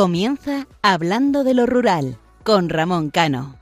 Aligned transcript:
Comienza 0.00 0.66
Hablando 0.80 1.44
de 1.44 1.52
lo 1.52 1.66
Rural 1.66 2.16
con 2.42 2.70
Ramón 2.70 3.10
Cano. 3.10 3.58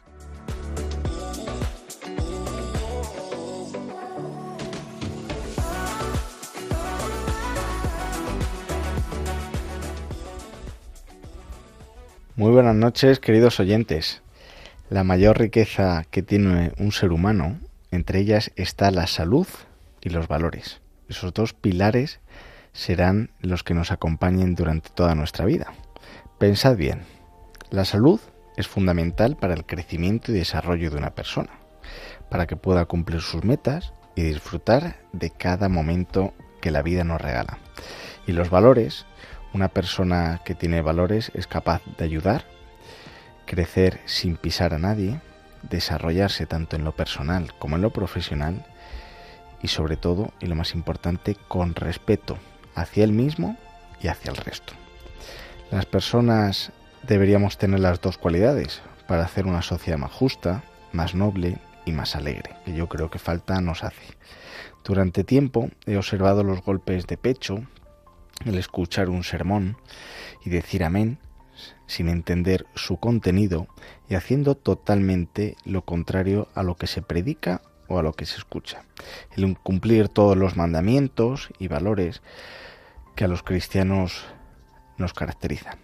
Muy 12.36 12.52
buenas 12.52 12.76
noches, 12.76 13.18
queridos 13.18 13.58
oyentes. 13.58 14.22
La 14.90 15.02
mayor 15.02 15.40
riqueza 15.40 16.04
que 16.08 16.22
tiene 16.22 16.70
un 16.78 16.92
ser 16.92 17.10
humano, 17.10 17.58
entre 17.90 18.20
ellas 18.20 18.52
está 18.54 18.92
la 18.92 19.08
salud 19.08 19.48
y 20.00 20.10
los 20.10 20.28
valores. 20.28 20.80
Esos 21.08 21.34
dos 21.34 21.52
pilares 21.52 22.20
serán 22.72 23.32
los 23.40 23.64
que 23.64 23.74
nos 23.74 23.90
acompañen 23.90 24.54
durante 24.54 24.90
toda 24.90 25.16
nuestra 25.16 25.44
vida. 25.44 25.74
Pensad 26.38 26.76
bien, 26.76 27.02
la 27.70 27.84
salud 27.84 28.20
es 28.56 28.68
fundamental 28.68 29.36
para 29.36 29.54
el 29.54 29.66
crecimiento 29.66 30.30
y 30.30 30.36
desarrollo 30.36 30.88
de 30.88 30.96
una 30.96 31.10
persona, 31.10 31.50
para 32.30 32.46
que 32.46 32.54
pueda 32.54 32.84
cumplir 32.84 33.22
sus 33.22 33.42
metas 33.42 33.92
y 34.14 34.22
disfrutar 34.22 35.00
de 35.12 35.30
cada 35.30 35.68
momento 35.68 36.34
que 36.60 36.70
la 36.70 36.82
vida 36.82 37.02
nos 37.02 37.20
regala. 37.20 37.58
Y 38.24 38.32
los 38.32 38.50
valores, 38.50 39.04
una 39.52 39.66
persona 39.66 40.40
que 40.44 40.54
tiene 40.54 40.80
valores 40.80 41.32
es 41.34 41.48
capaz 41.48 41.82
de 41.98 42.04
ayudar, 42.04 42.44
crecer 43.44 43.98
sin 44.04 44.36
pisar 44.36 44.74
a 44.74 44.78
nadie, 44.78 45.20
desarrollarse 45.68 46.46
tanto 46.46 46.76
en 46.76 46.84
lo 46.84 46.94
personal 46.94 47.52
como 47.58 47.74
en 47.74 47.82
lo 47.82 47.92
profesional 47.92 48.64
y 49.60 49.66
sobre 49.66 49.96
todo, 49.96 50.32
y 50.38 50.46
lo 50.46 50.54
más 50.54 50.72
importante, 50.76 51.36
con 51.48 51.74
respeto 51.74 52.38
hacia 52.76 53.02
él 53.02 53.10
mismo 53.10 53.56
y 54.00 54.06
hacia 54.06 54.30
el 54.30 54.36
resto. 54.36 54.74
Las 55.70 55.84
personas 55.84 56.72
deberíamos 57.06 57.58
tener 57.58 57.80
las 57.80 58.00
dos 58.00 58.16
cualidades 58.16 58.80
para 59.06 59.24
hacer 59.24 59.46
una 59.46 59.60
sociedad 59.60 59.98
más 59.98 60.12
justa, 60.12 60.64
más 60.92 61.14
noble 61.14 61.58
y 61.84 61.92
más 61.92 62.16
alegre, 62.16 62.56
que 62.64 62.72
yo 62.72 62.88
creo 62.88 63.10
que 63.10 63.18
falta 63.18 63.60
nos 63.60 63.84
hace. 63.84 64.16
Durante 64.82 65.24
tiempo 65.24 65.68
he 65.84 65.98
observado 65.98 66.42
los 66.42 66.62
golpes 66.62 67.06
de 67.06 67.18
pecho, 67.18 67.64
el 68.46 68.56
escuchar 68.56 69.10
un 69.10 69.24
sermón 69.24 69.76
y 70.42 70.48
decir 70.48 70.84
amén 70.84 71.18
sin 71.86 72.08
entender 72.08 72.64
su 72.74 72.96
contenido 72.96 73.66
y 74.08 74.14
haciendo 74.14 74.54
totalmente 74.54 75.54
lo 75.66 75.82
contrario 75.82 76.48
a 76.54 76.62
lo 76.62 76.76
que 76.76 76.86
se 76.86 77.02
predica 77.02 77.60
o 77.88 77.98
a 77.98 78.02
lo 78.02 78.14
que 78.14 78.24
se 78.24 78.38
escucha. 78.38 78.84
El 79.36 79.58
cumplir 79.58 80.08
todos 80.08 80.36
los 80.36 80.56
mandamientos 80.56 81.50
y 81.58 81.68
valores 81.68 82.22
que 83.16 83.24
a 83.24 83.28
los 83.28 83.42
cristianos 83.42 84.24
nos 84.98 85.14
caracterizan. 85.14 85.78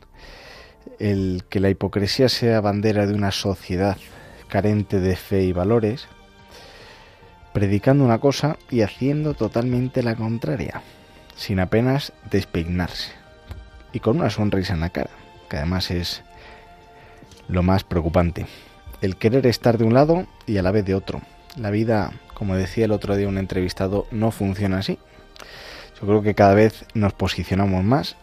El 0.98 1.44
que 1.48 1.60
la 1.60 1.70
hipocresía 1.70 2.28
sea 2.28 2.60
bandera 2.60 3.06
de 3.06 3.14
una 3.14 3.30
sociedad 3.30 3.96
carente 4.48 5.00
de 5.00 5.16
fe 5.16 5.42
y 5.42 5.52
valores, 5.52 6.06
predicando 7.52 8.04
una 8.04 8.18
cosa 8.18 8.58
y 8.70 8.82
haciendo 8.82 9.34
totalmente 9.34 10.02
la 10.02 10.14
contraria, 10.14 10.82
sin 11.36 11.60
apenas 11.60 12.12
despeinarse, 12.30 13.12
y 13.92 14.00
con 14.00 14.18
una 14.18 14.30
sonrisa 14.30 14.74
en 14.74 14.80
la 14.80 14.90
cara, 14.90 15.10
que 15.48 15.56
además 15.56 15.90
es 15.90 16.22
lo 17.48 17.62
más 17.62 17.84
preocupante. 17.84 18.46
El 19.00 19.16
querer 19.16 19.46
estar 19.46 19.78
de 19.78 19.84
un 19.84 19.94
lado 19.94 20.26
y 20.46 20.58
a 20.58 20.62
la 20.62 20.70
vez 20.70 20.84
de 20.84 20.94
otro. 20.94 21.20
La 21.56 21.70
vida, 21.70 22.12
como 22.34 22.56
decía 22.56 22.86
el 22.86 22.92
otro 22.92 23.16
día 23.16 23.28
un 23.28 23.38
entrevistado, 23.38 24.06
no 24.10 24.30
funciona 24.30 24.78
así. 24.78 24.98
Yo 26.00 26.06
creo 26.06 26.22
que 26.22 26.34
cada 26.34 26.54
vez 26.54 26.84
nos 26.94 27.12
posicionamos 27.12 27.84
más 27.84 28.16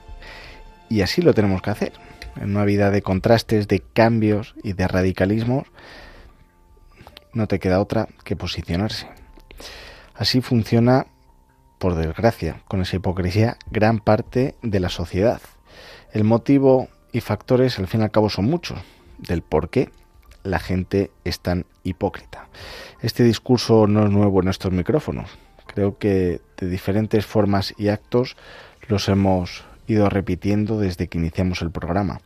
y 0.92 1.02
así 1.02 1.22
lo 1.22 1.34
tenemos 1.34 1.62
que 1.62 1.70
hacer. 1.70 1.94
En 2.36 2.52
una 2.52 2.66
vida 2.66 2.92
de 2.92 3.02
contrastes, 3.02 3.70
de 3.70 3.80
cambios 3.80 4.56
y 4.62 4.74
de 4.74 4.90
radicalismos, 4.90 5.68
no 7.34 7.48
te 7.48 7.60
queda 7.60 7.80
otra 7.80 8.10
que 8.26 8.36
posicionarse. 8.36 9.08
Así 10.14 10.42
funciona, 10.42 11.08
por 11.80 11.96
desgracia, 11.96 12.62
con 12.68 12.82
esa 12.82 12.98
hipocresía, 12.98 13.58
gran 13.72 14.00
parte 14.00 14.56
de 14.62 14.82
la 14.82 14.90
sociedad. 14.90 15.42
El 16.12 16.26
motivo 16.26 16.90
y 17.14 17.22
factores, 17.22 17.80
al 17.80 17.88
fin 17.88 18.02
y 18.02 18.04
al 18.04 18.12
cabo, 18.12 18.30
son 18.30 18.46
muchos 18.46 18.80
del 19.18 19.44
por 19.44 19.70
qué 19.70 19.90
la 20.44 20.60
gente 20.60 21.10
es 21.24 21.40
tan 21.40 21.66
hipócrita. 21.84 22.50
Este 23.02 23.24
discurso 23.24 23.88
no 23.88 24.04
es 24.04 24.12
nuevo 24.12 24.42
en 24.42 24.50
estos 24.50 24.74
micrófonos. 24.74 25.30
Creo 25.68 25.98
que 25.98 26.42
de 26.58 26.68
diferentes 26.68 27.26
formas 27.26 27.74
y 27.78 27.88
actos 27.88 28.36
los 28.90 29.08
hemos 29.08 29.64
ido 29.92 30.10
repitiendo 30.10 30.80
desde 30.80 31.08
que 31.08 31.18
iniciamos 31.18 31.62
el 31.62 31.72
programa. 31.72 32.22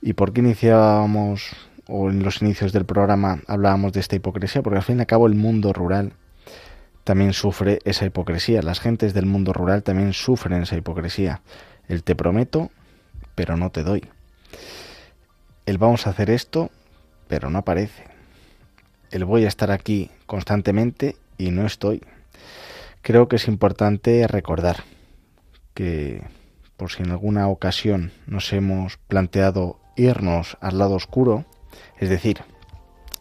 ¿Y 0.00 0.14
por 0.14 0.32
qué 0.32 0.40
iniciábamos 0.40 1.50
o 1.86 2.10
en 2.10 2.22
los 2.22 2.42
inicios 2.42 2.72
del 2.72 2.84
programa 2.84 3.40
hablábamos 3.46 3.92
de 3.92 4.00
esta 4.00 4.16
hipocresía? 4.16 4.62
Porque 4.62 4.78
al 4.78 4.84
fin 4.84 4.98
y 4.98 5.00
al 5.00 5.06
cabo 5.06 5.26
el 5.26 5.34
mundo 5.34 5.72
rural 5.72 6.12
también 7.04 7.32
sufre 7.32 7.80
esa 7.84 8.06
hipocresía. 8.06 8.62
Las 8.62 8.80
gentes 8.80 9.14
del 9.14 9.26
mundo 9.26 9.52
rural 9.52 9.82
también 9.82 10.12
sufren 10.12 10.62
esa 10.62 10.76
hipocresía. 10.76 11.40
El 11.88 12.02
te 12.02 12.14
prometo, 12.14 12.70
pero 13.34 13.56
no 13.56 13.70
te 13.70 13.82
doy. 13.82 14.04
El 15.66 15.78
vamos 15.78 16.06
a 16.06 16.10
hacer 16.10 16.30
esto, 16.30 16.70
pero 17.28 17.50
no 17.50 17.58
aparece. 17.58 18.04
El 19.10 19.24
voy 19.24 19.44
a 19.44 19.48
estar 19.48 19.70
aquí 19.70 20.10
constantemente 20.26 21.16
y 21.38 21.50
no 21.50 21.66
estoy. 21.66 22.02
Creo 23.02 23.28
que 23.28 23.36
es 23.36 23.48
importante 23.48 24.26
recordar 24.28 24.84
que 25.74 26.22
por 26.76 26.90
si 26.90 27.02
en 27.02 27.10
alguna 27.10 27.48
ocasión 27.48 28.12
nos 28.26 28.52
hemos 28.52 28.96
planteado 29.08 29.78
irnos 29.96 30.56
al 30.60 30.78
lado 30.78 30.94
oscuro, 30.94 31.44
es 31.98 32.08
decir, 32.08 32.42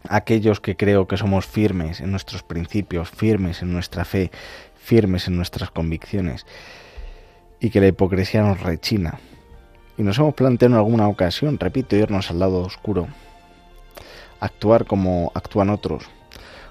aquellos 0.10 0.60
que 0.60 0.76
creo 0.76 1.08
que 1.08 1.18
somos 1.18 1.46
firmes 1.46 2.02
en 2.02 2.12
nuestros 2.12 2.44
principios, 2.44 3.10
firmes 3.10 3.62
en 3.62 3.74
nuestra 3.74 4.06
fe, 4.06 4.32
firmes 4.76 5.28
en 5.28 5.38
nuestras 5.38 5.72
convicciones, 5.72 6.46
y 7.60 7.70
que 7.70 7.82
la 7.82 7.88
hipocresía 7.88 8.42
nos 8.42 8.62
rechina. 8.62 9.20
Y 9.98 10.04
nos 10.04 10.18
hemos 10.18 10.34
planteado 10.34 10.74
en 10.74 10.80
alguna 10.80 11.08
ocasión, 11.08 11.60
repito, 11.60 11.96
irnos 11.96 12.32
al 12.32 12.40
lado 12.40 12.60
oscuro, 12.60 13.08
actuar 14.40 14.86
como 14.86 15.32
actúan 15.36 15.70
otros, 15.70 16.06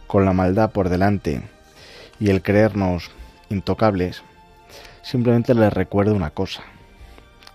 con 0.06 0.24
la 0.24 0.32
maldad 0.32 0.72
por 0.72 0.88
delante 0.88 1.42
y 2.18 2.30
el 2.30 2.42
creernos 2.42 3.10
intocables, 3.48 4.22
simplemente 5.02 5.54
les 5.54 5.72
recuerdo 5.72 6.14
una 6.14 6.30
cosa, 6.30 6.62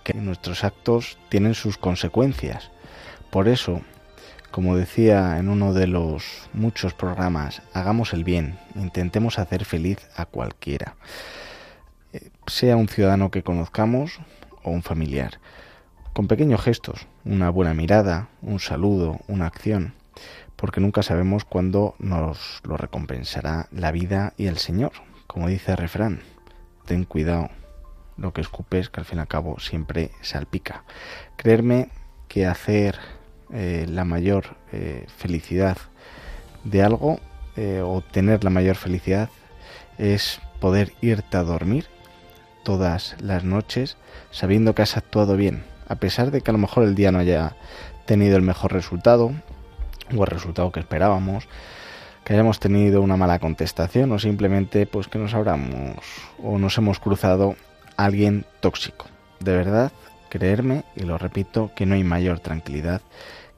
que 0.04 0.14
nuestros 0.14 0.64
actos 0.64 1.18
tienen 1.28 1.54
sus 1.54 1.78
consecuencias. 1.78 2.70
Por 3.30 3.48
eso, 3.48 3.80
como 4.50 4.76
decía 4.76 5.38
en 5.38 5.48
uno 5.48 5.72
de 5.72 5.86
los 5.86 6.48
muchos 6.52 6.94
programas, 6.94 7.62
hagamos 7.72 8.12
el 8.12 8.24
bien, 8.24 8.58
intentemos 8.74 9.38
hacer 9.38 9.64
feliz 9.64 9.98
a 10.16 10.26
cualquiera, 10.26 10.94
eh, 12.12 12.30
sea 12.46 12.76
un 12.76 12.88
ciudadano 12.88 13.30
que 13.30 13.42
conozcamos 13.42 14.20
o 14.62 14.70
un 14.70 14.82
familiar, 14.82 15.40
con 16.12 16.28
pequeños 16.28 16.62
gestos, 16.62 17.06
una 17.24 17.50
buena 17.50 17.74
mirada, 17.74 18.28
un 18.42 18.60
saludo, 18.60 19.20
una 19.28 19.46
acción, 19.46 19.94
porque 20.56 20.80
nunca 20.80 21.02
sabemos 21.02 21.44
cuándo 21.44 21.94
nos 21.98 22.60
lo 22.64 22.76
recompensará 22.76 23.68
la 23.70 23.92
vida 23.92 24.32
y 24.36 24.46
el 24.46 24.56
Señor, 24.56 24.92
como 25.26 25.48
dice 25.48 25.72
el 25.72 25.78
refrán, 25.78 26.22
ten 26.86 27.04
cuidado 27.04 27.50
lo 28.16 28.32
que 28.32 28.40
escupes, 28.40 28.88
que 28.88 29.00
al 29.00 29.06
fin 29.06 29.18
y 29.18 29.20
al 29.20 29.28
cabo 29.28 29.58
siempre 29.58 30.10
salpica. 30.22 30.84
Creerme 31.36 31.90
que 32.28 32.46
hacer 32.46 32.98
eh, 33.52 33.86
la 33.88 34.04
mayor 34.04 34.56
eh, 34.72 35.06
felicidad 35.16 35.76
de 36.64 36.82
algo 36.82 37.20
eh, 37.56 37.82
o 37.84 38.00
tener 38.00 38.42
la 38.42 38.50
mayor 38.50 38.76
felicidad 38.76 39.30
es 39.98 40.40
poder 40.60 40.92
irte 41.00 41.36
a 41.36 41.42
dormir 41.42 41.86
todas 42.64 43.16
las 43.20 43.44
noches 43.44 43.96
sabiendo 44.30 44.74
que 44.74 44.82
has 44.82 44.96
actuado 44.96 45.36
bien, 45.36 45.62
a 45.88 45.96
pesar 45.96 46.30
de 46.30 46.40
que 46.40 46.50
a 46.50 46.52
lo 46.52 46.58
mejor 46.58 46.84
el 46.84 46.94
día 46.94 47.12
no 47.12 47.18
haya 47.18 47.56
tenido 48.06 48.36
el 48.36 48.42
mejor 48.42 48.72
resultado 48.72 49.32
o 50.16 50.24
el 50.24 50.30
resultado 50.30 50.72
que 50.72 50.80
esperábamos, 50.80 51.48
que 52.26 52.32
hayamos 52.32 52.58
tenido 52.58 53.02
una 53.02 53.16
mala 53.16 53.38
contestación 53.38 54.10
o 54.10 54.18
simplemente 54.18 54.84
pues 54.84 55.06
que 55.06 55.16
nos 55.16 55.32
abramos 55.32 55.96
o 56.42 56.58
nos 56.58 56.76
hemos 56.76 56.98
cruzado 56.98 57.54
alguien 57.96 58.44
tóxico. 58.58 59.06
De 59.38 59.56
verdad, 59.56 59.92
creerme, 60.28 60.82
y 60.96 61.04
lo 61.04 61.18
repito, 61.18 61.70
que 61.76 61.86
no 61.86 61.94
hay 61.94 62.02
mayor 62.02 62.40
tranquilidad 62.40 63.00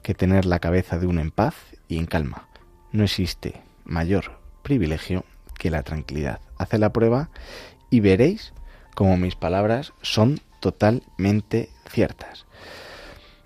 que 0.03 0.13
tener 0.13 0.45
la 0.45 0.59
cabeza 0.59 0.99
de 0.99 1.07
uno 1.07 1.19
en 1.19 1.31
paz 1.31 1.55
y 1.87 1.97
en 1.97 2.05
calma. 2.05 2.47
No 2.91 3.03
existe 3.03 3.59
mayor 3.85 4.37
privilegio 4.61 5.25
que 5.57 5.71
la 5.71 5.81
tranquilidad. 5.81 6.39
Haced 6.59 6.77
la 6.77 6.93
prueba 6.93 7.31
y 7.89 8.01
veréis 8.01 8.53
como 8.93 9.17
mis 9.17 9.35
palabras 9.35 9.93
son 10.03 10.41
totalmente 10.59 11.71
ciertas. 11.89 12.45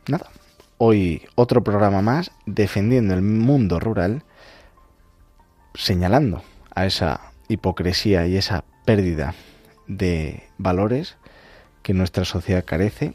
Nada, 0.06 0.28
hoy 0.78 1.22
otro 1.36 1.64
programa 1.64 2.02
más 2.02 2.32
defendiendo 2.46 3.14
el 3.14 3.22
mundo 3.22 3.80
rural, 3.80 4.24
señalando 5.74 6.44
a 6.76 6.86
esa 6.86 7.32
hipocresía 7.48 8.28
y 8.28 8.38
esa 8.38 8.64
pérdida 8.86 9.36
de 9.88 10.44
valores 10.58 11.18
que 11.82 11.94
nuestra 11.94 12.26
sociedad 12.26 12.64
carece 12.66 13.14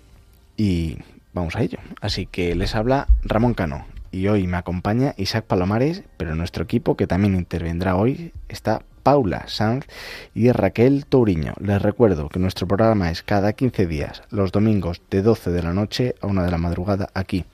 y 0.56 0.99
vamos 1.32 1.56
a 1.56 1.62
ello. 1.62 1.78
Así 2.00 2.26
que 2.26 2.55
les 2.55 2.75
habla 2.75 3.08
Ramón 3.22 3.55
Cano 3.55 3.87
y 4.10 4.28
hoy 4.28 4.46
me 4.46 4.56
acompaña 4.56 5.14
Isaac 5.16 5.44
Palomares, 5.44 6.02
pero 6.16 6.34
nuestro 6.34 6.64
equipo 6.64 6.96
que 6.96 7.06
también 7.06 7.34
intervendrá 7.34 7.96
hoy 7.96 8.32
está 8.49 8.82
Paula 9.02 9.44
Sanz 9.49 9.87
y 10.34 10.50
Raquel 10.52 11.06
Touriño. 11.06 11.55
Les 11.60 11.81
recuerdo 11.81 12.28
que 12.28 12.38
nuestro 12.38 12.66
programa 12.66 13.10
es 13.10 13.22
cada 13.22 13.52
15 13.52 13.87
días, 13.87 14.22
los 14.31 14.52
domingos 14.52 15.00
de 15.10 15.22
12 15.22 15.50
de 15.50 15.62
la 15.62 15.72
noche 15.72 16.14
a 16.20 16.26
1 16.26 16.43
de 16.43 16.50
la 16.50 16.58
madrugada 16.58 17.08
aquí. 17.14 17.44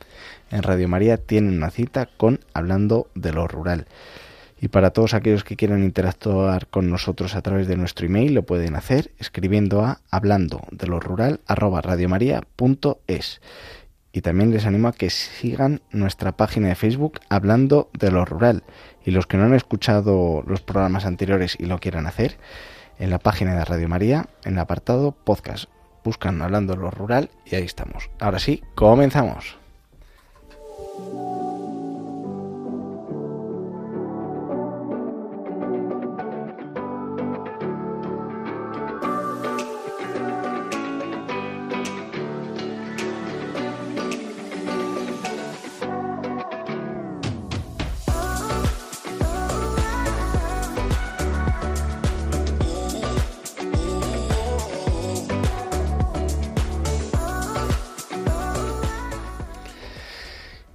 En 0.51 0.63
Radio 0.63 0.89
María 0.89 1.17
tienen 1.17 1.57
una 1.57 1.71
cita 1.71 2.09
con 2.17 2.41
Hablando 2.55 3.09
de 3.15 3.33
lo 3.33 3.47
Rural. 3.47 3.87
Y 4.65 4.69
para 4.69 4.93
todos 4.95 5.13
aquellos 5.13 5.45
que 5.45 5.57
quieran 5.57 5.85
interactuar 5.85 6.69
con 6.69 6.89
nosotros 6.89 7.35
a 7.35 7.43
través 7.43 7.69
de 7.69 7.77
nuestro 7.77 8.07
email, 8.07 8.33
lo 8.33 8.45
pueden 8.45 8.77
hacer 8.77 9.11
escribiendo 9.19 9.85
a 9.85 10.01
hablando 10.11 10.63
de 10.71 10.87
lo 10.87 11.01
rural 11.01 11.41
arroba. 11.47 11.83
Y 14.13 14.21
también 14.23 14.51
les 14.53 14.65
animo 14.65 14.89
a 14.89 14.95
que 14.95 15.11
sigan 15.11 15.83
nuestra 15.91 16.33
página 16.33 16.69
de 16.69 16.77
Facebook 16.77 17.21
Hablando 17.29 17.91
de 17.93 18.11
lo 18.11 18.25
Rural. 18.25 18.63
Y 19.05 19.11
los 19.11 19.27
que 19.27 19.37
no 19.37 19.45
han 19.45 19.53
escuchado 19.53 20.43
los 20.47 20.63
programas 20.63 21.05
anteriores 21.05 21.59
y 21.61 21.67
lo 21.67 21.79
quieran 21.79 22.07
hacer, 22.07 22.39
en 22.99 23.11
la 23.11 23.19
página 23.19 23.55
de 23.55 23.67
Radio 23.67 23.87
María, 23.91 24.31
en 24.45 24.55
el 24.55 24.61
apartado 24.61 25.13
podcast, 25.13 25.67
buscan 26.05 26.41
Hablando 26.41 26.73
de 26.73 26.81
lo 26.81 26.91
Rural 26.91 27.29
y 27.45 27.55
ahí 27.55 27.65
estamos. 27.65 28.09
Ahora 28.19 28.39
sí, 28.39 28.63
comenzamos. 28.75 29.59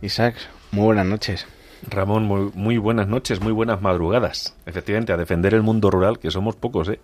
Isaac, 0.09 0.37
muy 0.71 0.85
buenas 0.85 1.05
noches. 1.05 1.45
Ramón, 1.87 2.23
muy, 2.23 2.49
muy, 2.55 2.77
buenas 2.79 3.07
noches, 3.07 3.41
muy 3.41 3.51
buenas 3.51 3.79
madrugadas. 3.79 4.55
Efectivamente, 4.65 5.13
a 5.13 5.17
defender 5.17 5.53
el 5.53 5.61
mundo 5.61 5.91
rural, 5.91 6.17
que 6.17 6.31
somos 6.31 6.55
pocos, 6.55 6.89
¿eh? 6.89 6.99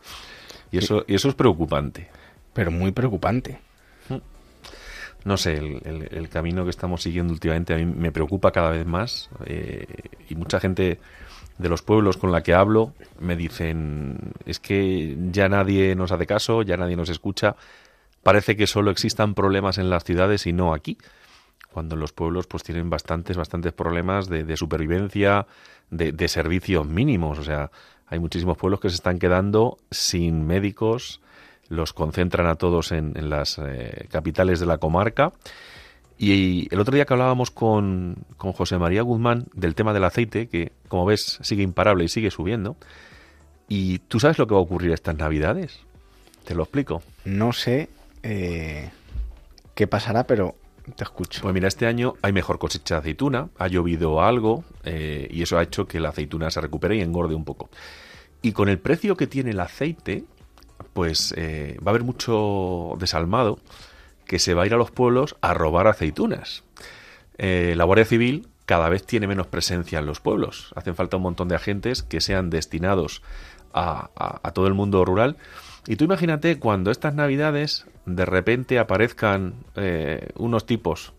Y 0.72 0.80
eso, 0.80 1.06
y 1.07 1.13
eso 1.13 1.30
es 1.30 1.36
preocupante. 1.36 2.10
Pero 2.56 2.72
muy 2.72 2.92
preocupante. 2.92 3.60
Mm. 4.10 4.16
No 5.24 5.38
sé, 5.38 5.54
el, 5.54 6.07
el, 6.10 6.30
camino 6.30 6.63
que 6.63 6.72
estamos 6.72 7.04
siguiendo 7.04 7.31
últimamente 7.31 7.75
a 7.75 7.78
mí 7.78 7.86
me 7.86 8.12
preocupa 8.12 8.52
cada 8.52 8.72
vez 8.72 8.88
más. 8.88 9.30
Eh, 9.46 9.86
y 10.28 10.34
mucha 10.34 10.60
gente 10.60 11.00
de 11.60 11.69
los 11.69 11.84
pueblos 11.84 12.18
con 12.18 12.31
la 12.31 12.42
que 12.42 12.56
hablo 12.56 12.94
me 13.19 13.36
dicen, 13.36 14.18
es 14.48 14.60
que 14.60 15.16
ya 15.31 15.48
nadie 15.48 15.94
nos 15.94 16.12
hace 16.12 16.25
caso, 16.25 16.63
ya 16.63 16.75
nadie 16.75 16.96
nos 16.96 17.10
escucha. 17.10 17.56
Parece 18.24 18.58
que 18.58 18.66
solo 18.66 18.90
existan 18.90 19.36
problemas 19.36 19.78
en 19.78 19.92
las 19.92 20.04
ciudades 20.04 20.48
y 20.48 20.54
no 20.54 20.74
aquí 20.74 20.98
cuando 21.75 21.98
los 21.98 22.13
pueblos 22.13 22.48
pues 22.48 22.63
tienen 22.63 22.89
bastantes, 22.89 23.36
bastantes 23.36 23.74
problemas 23.74 24.30
de, 24.30 24.56
supervivencia, 24.56 25.45
de, 25.89 26.27
servicios 26.30 26.88
mínimos. 26.88 27.38
O 27.38 27.44
sea, 27.44 27.69
hay 28.07 28.18
muchísimos 28.18 28.57
pueblos 28.57 28.80
que 28.80 28.88
se 28.88 28.95
están 28.95 29.19
quedando 29.19 29.77
sin 29.92 30.48
médicos, 30.48 31.19
los 31.68 31.92
concentran 31.92 32.48
a 32.48 32.56
todos 32.56 32.94
en, 32.94 33.12
las 33.30 33.60
eh, 33.62 34.07
capitales 34.10 34.62
de 34.62 34.68
la 34.68 34.77
comarca. 34.77 35.33
Y 36.18 36.74
el 36.74 36.80
otro 36.80 36.95
día 36.95 37.04
que 37.04 37.13
hablábamos 37.13 37.51
con, 37.51 38.24
con 38.38 38.54
José 38.54 38.77
María 38.77 39.01
Guzmán 39.01 39.48
del 39.54 39.75
tema 39.75 39.92
del 39.92 40.06
aceite, 40.06 40.48
que 40.48 40.72
como 40.88 41.06
ves 41.06 41.39
sigue 41.42 41.62
imparable 41.63 42.06
y 42.06 42.07
sigue 42.07 42.31
subiendo, 42.31 42.77
¿y 43.68 44.00
tú 44.00 44.22
sabes 44.22 44.39
lo 44.39 44.48
que 44.48 44.54
va 44.54 44.62
a 44.62 44.63
ocurrir 44.63 44.92
estas 44.92 45.18
navidades? 45.18 45.81
Te 46.45 46.56
lo 46.56 46.63
explico. 46.63 47.04
No 47.25 47.51
sé 47.51 47.89
eh, 48.24 48.92
qué 49.74 49.88
pasará, 49.88 50.25
pero 50.25 50.56
te 50.96 51.04
escucho. 51.04 51.42
Pues 51.42 51.54
mira, 51.54 51.68
este 51.68 51.88
año 51.88 52.14
hay 52.22 52.34
mejor 52.34 52.60
cosecha 52.60 52.96
de 52.96 53.00
aceituna, 53.00 53.50
ha 53.58 53.68
llovido 53.68 54.22
algo 54.22 54.64
eh, 54.84 55.28
y 55.32 55.42
eso 55.42 55.58
ha 55.58 55.64
hecho 55.64 55.88
que 55.88 56.00
la 56.00 56.10
aceituna 56.10 56.52
se 56.52 56.62
recupere 56.62 56.96
y 56.96 57.02
engorde 57.02 57.36
un 57.36 57.46
poco. 57.46 57.70
Y 58.42 58.52
con 58.52 58.70
el 58.70 58.80
precio 58.80 59.18
que 59.18 59.28
tiene 59.28 59.52
el 59.52 59.60
aceite, 59.60 60.24
pues 60.94 61.34
eh, 61.38 61.78
va 61.80 61.90
a 61.90 61.92
haber 61.92 62.04
mucho 62.04 62.94
desalmado 63.00 63.60
que 64.26 64.40
se 64.40 64.54
va 64.54 64.64
a 64.64 64.66
ir 64.66 64.74
a 64.74 64.78
los 64.78 64.92
pueblos 64.92 65.36
a 65.42 65.54
robar 65.54 65.88
aceitunas. 65.88 66.64
Eh, 67.38 67.74
la 67.76 67.84
Guardia 67.84 68.06
Civil 68.06 68.48
cada 68.66 68.90
vez 68.90 69.06
tiene 69.06 69.28
menos 69.28 69.48
presencia 69.48 70.00
en 70.00 70.06
los 70.06 70.20
pueblos. 70.20 70.72
Hacen 70.76 70.96
falta 70.96 71.18
un 71.18 71.24
montón 71.24 71.48
de 71.48 71.56
agentes 71.56 72.04
que 72.04 72.22
sean 72.22 72.50
destinados 72.50 73.22
a 73.78 74.52
todo 74.54 74.68
el 74.68 74.74
mundo 74.74 75.04
rural 75.04 75.36
y 75.88 75.96
tú 75.98 76.06
imagínate 76.06 76.58
cuando 76.60 76.92
estas 76.92 77.14
navidades 77.14 77.86
de 78.06 78.25
repente 78.25 78.80
aparezcan 78.80 79.56
eh, 79.75 80.30
unos 80.36 80.66
tipos 80.66 81.13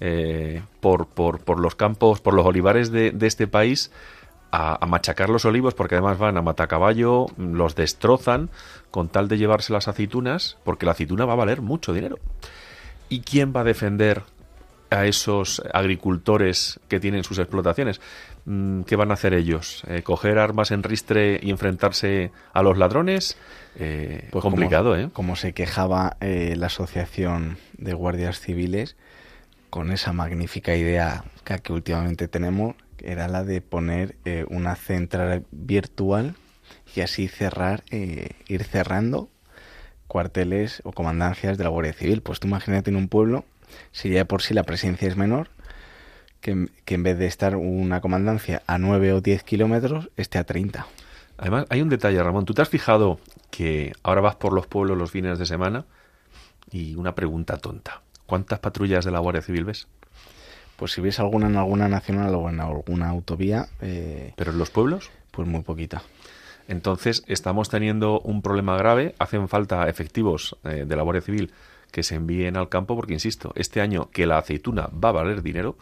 eh, 0.00 0.62
por, 0.80 1.06
por, 1.06 1.40
por, 1.40 1.60
los 1.60 1.74
campos, 1.74 2.20
por 2.20 2.34
los 2.34 2.46
olivares 2.46 2.90
de, 2.90 3.10
de 3.10 3.26
este 3.26 3.46
país, 3.46 3.90
a, 4.52 4.84
machacar 4.86 5.30
los 5.30 5.44
olivos, 5.44 5.74
porque 5.74 5.94
además 5.96 6.18
van 6.18 6.36
a 6.36 6.42
matacaballo, 6.42 7.26
los 7.36 7.74
destrozan 7.74 8.50
con 8.90 9.08
tal 9.08 9.28
de 9.28 9.38
llevarse 9.38 9.72
las 9.72 9.88
aceitunas, 9.88 10.56
porque 10.64 10.86
la 10.86 10.92
aceituna 10.92 11.24
va 11.24 11.34
a 11.34 11.36
valer 11.36 11.60
mucho 11.60 11.92
dinero. 11.92 12.18
¿Y 13.08 13.20
quién 13.20 13.52
va 13.54 13.60
a 13.60 13.64
defender 13.64 14.22
a 14.90 15.06
esos 15.06 15.62
agricultores 15.72 16.80
que 16.88 17.00
tienen 17.00 17.24
sus 17.24 17.38
explotaciones? 17.38 18.00
Mm, 18.44 18.82
¿Qué 18.82 18.96
van 18.96 19.10
a 19.10 19.14
hacer 19.14 19.34
ellos? 19.34 19.82
Eh, 19.86 20.02
¿Coger 20.02 20.38
armas 20.38 20.70
en 20.70 20.82
ristre 20.82 21.38
y 21.42 21.50
enfrentarse 21.50 22.32
a 22.52 22.62
los 22.62 22.78
ladrones? 22.78 23.36
Eh, 23.76 24.28
pues 24.30 24.42
complicado, 24.42 24.90
como, 24.90 25.02
¿eh? 25.02 25.10
Como 25.12 25.36
se 25.36 25.52
quejaba 25.52 26.16
eh, 26.20 26.54
la 26.56 26.66
Asociación 26.66 27.58
de 27.76 27.94
Guardias 27.94 28.40
Civiles 28.40 28.96
con 29.68 29.92
esa 29.92 30.12
magnífica 30.12 30.74
idea 30.74 31.24
que, 31.44 31.72
últimamente 31.72 32.26
tenemos, 32.28 32.74
que 32.96 33.12
era 33.12 33.28
la 33.28 33.44
de 33.44 33.60
poner 33.60 34.16
eh, 34.24 34.44
una 34.48 34.74
central 34.74 35.44
virtual 35.52 36.34
y 36.94 37.02
así 37.02 37.28
cerrar, 37.28 37.84
ir 37.90 38.64
cerrando 38.64 39.28
cuarteles 40.08 40.82
o 40.84 40.90
comandancias 40.90 41.56
de 41.56 41.64
la 41.64 41.70
Guardia 41.70 41.92
Civil. 41.92 42.20
Pues 42.20 42.40
tú 42.40 42.48
imagínate 42.48 42.90
en 42.90 42.96
un 42.96 43.08
pueblo, 43.08 43.44
si 43.92 44.10
ya 44.10 44.24
por 44.24 44.42
sí 44.42 44.54
la 44.54 44.64
presencia 44.64 45.08
es 45.08 45.16
menor, 45.16 45.48
que, 46.40 46.68
que 46.84 46.94
en 46.94 47.02
vez 47.02 47.18
de 47.18 47.26
estar 47.26 47.56
una 47.56 48.00
comandancia 48.00 48.62
a 48.66 48.78
9 48.78 49.12
o 49.14 49.20
10 49.20 49.42
kilómetros, 49.44 50.10
esté 50.16 50.38
a 50.38 50.44
30. 50.44 50.86
Además, 51.40 51.64
hay 51.70 51.80
un 51.80 51.88
detalle, 51.88 52.22
Ramón. 52.22 52.44
¿Tú 52.44 52.52
te 52.52 52.60
has 52.60 52.68
fijado 52.68 53.18
que 53.50 53.94
ahora 54.02 54.20
vas 54.20 54.36
por 54.36 54.52
los 54.52 54.66
pueblos 54.66 54.98
los 54.98 55.10
fines 55.10 55.38
de 55.38 55.46
semana? 55.46 55.86
Y 56.70 56.94
una 56.96 57.14
pregunta 57.14 57.56
tonta. 57.56 58.02
¿Cuántas 58.26 58.58
patrullas 58.58 59.06
de 59.06 59.10
la 59.10 59.20
Guardia 59.20 59.40
Civil 59.40 59.64
ves? 59.64 59.88
Pues 60.76 60.92
si 60.92 61.00
ves 61.00 61.18
alguna 61.18 61.46
en 61.46 61.56
alguna 61.56 61.88
nacional 61.88 62.34
o 62.34 62.50
en 62.50 62.60
alguna 62.60 63.08
autovía. 63.08 63.68
Eh, 63.80 64.34
¿Pero 64.36 64.52
en 64.52 64.58
los 64.58 64.70
pueblos? 64.70 65.10
Pues 65.30 65.48
muy 65.48 65.62
poquita. 65.62 66.02
Entonces, 66.68 67.24
estamos 67.26 67.70
teniendo 67.70 68.20
un 68.20 68.42
problema 68.42 68.76
grave. 68.76 69.14
Hacen 69.18 69.48
falta 69.48 69.88
efectivos 69.88 70.56
eh, 70.64 70.84
de 70.86 70.96
la 70.96 71.02
Guardia 71.02 71.22
Civil 71.22 71.52
que 71.90 72.02
se 72.02 72.14
envíen 72.14 72.56
al 72.56 72.68
campo, 72.68 72.96
porque 72.96 73.12
insisto, 73.12 73.52
este 73.56 73.80
año 73.80 74.10
que 74.10 74.26
la 74.26 74.38
aceituna 74.38 74.88
va 74.92 75.10
a 75.10 75.12
valer 75.12 75.42
dinero, 75.42 75.76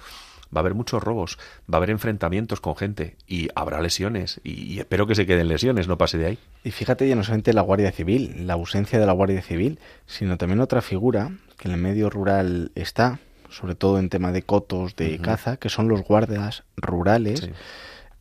va 0.55 0.61
a 0.61 0.61
haber 0.61 0.75
muchos 0.75 1.03
robos, 1.03 1.39
va 1.73 1.75
a 1.75 1.79
haber 1.79 1.91
enfrentamientos 1.91 2.61
con 2.61 2.77
gente 2.77 3.17
y 3.27 3.49
habrá 3.55 3.81
lesiones 3.81 4.41
y, 4.43 4.79
espero 4.79 5.07
que 5.07 5.15
se 5.15 5.27
queden 5.27 5.49
lesiones, 5.49 5.89
no 5.89 5.99
pase 5.99 6.19
de 6.19 6.27
ahí. 6.27 6.39
Y 6.65 6.71
fíjate 6.71 7.09
ya 7.09 7.17
no 7.17 7.23
solamente 7.23 7.53
la 7.53 7.63
Guardia 7.63 7.93
Civil, 7.93 8.47
la 8.47 8.55
ausencia 8.55 8.99
de 8.99 9.07
la 9.07 9.13
Guardia 9.13 9.43
Civil, 9.43 9.79
sino 10.07 10.39
también 10.39 10.61
otra 10.61 10.83
figura 10.83 11.33
que 11.59 11.69
en 11.69 11.75
el 11.75 11.81
medio 11.81 12.11
rural 12.11 12.73
está, 12.75 13.19
sobre 13.51 13.75
todo 13.75 13.99
en 13.99 14.09
tema 14.09 14.33
de 14.33 14.43
cotos 14.43 14.97
de 14.97 15.19
caza, 15.19 15.57
que 15.57 15.69
son 15.69 15.89
los 15.89 16.03
guardias 16.03 16.65
rurales, 16.77 17.51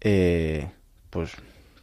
eh, 0.01 0.69
pues 1.09 1.31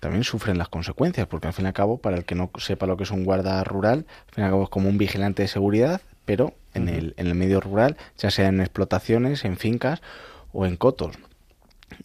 también 0.04 0.23
sufren 0.23 0.58
las 0.58 0.68
consecuencias, 0.68 1.26
porque 1.26 1.46
al 1.46 1.54
fin 1.54 1.64
y 1.64 1.68
al 1.68 1.73
cabo, 1.73 1.96
para 1.96 2.18
el 2.18 2.26
que 2.26 2.34
no 2.34 2.50
sepa 2.58 2.84
lo 2.84 2.99
que 2.99 3.04
es 3.04 3.11
un 3.11 3.25
guarda 3.25 3.64
rural, 3.64 4.04
al 4.28 4.34
fin 4.34 4.42
y 4.42 4.44
al 4.44 4.50
cabo 4.50 4.64
es 4.64 4.68
como 4.68 4.90
un 4.90 4.99
vigilante 4.99 5.40
de 5.40 5.49
seguridad, 5.49 6.02
pero 6.26 6.52
en, 6.75 6.90
el, 6.90 7.14
en 7.16 7.26
el 7.26 7.34
medio 7.34 7.58
rural, 7.58 7.96
ya 8.18 8.30
sea 8.30 8.49
en 8.49 8.61
explotaciones, 8.61 9.46
en 9.46 9.56
fincas 9.56 10.02
o 10.52 10.66
en 10.66 10.76
cotos. 10.76 11.16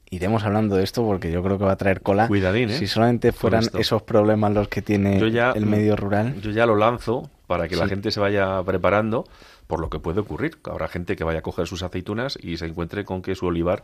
Iremos 0.09 0.45
hablando 0.45 0.77
de 0.77 0.83
esto 0.85 1.03
porque 1.03 1.29
yo 1.29 1.43
creo 1.43 1.57
que 1.57 1.65
va 1.65 1.73
a 1.73 1.75
traer 1.75 1.99
cola. 1.99 2.29
Cuidadín, 2.29 2.69
¿eh? 2.69 2.77
Si 2.77 2.87
solamente 2.87 3.33
fueran 3.33 3.65
esos 3.77 4.01
problemas 4.03 4.53
los 4.53 4.69
que 4.69 4.81
tiene 4.81 5.17
el 5.19 5.65
medio 5.65 5.97
rural. 5.97 6.39
Yo 6.39 6.51
ya 6.51 6.65
lo 6.65 6.77
lanzo 6.77 7.29
para 7.47 7.67
que 7.67 7.75
la 7.75 7.89
gente 7.89 8.11
se 8.11 8.21
vaya 8.21 8.63
preparando 8.63 9.25
por 9.67 9.81
lo 9.81 9.89
que 9.89 9.99
puede 9.99 10.21
ocurrir. 10.21 10.57
Habrá 10.63 10.87
gente 10.87 11.17
que 11.17 11.25
vaya 11.25 11.39
a 11.39 11.41
coger 11.41 11.67
sus 11.67 11.83
aceitunas 11.83 12.39
y 12.41 12.55
se 12.55 12.65
encuentre 12.65 13.03
con 13.03 13.21
que 13.21 13.35
su 13.35 13.45
olivar 13.45 13.83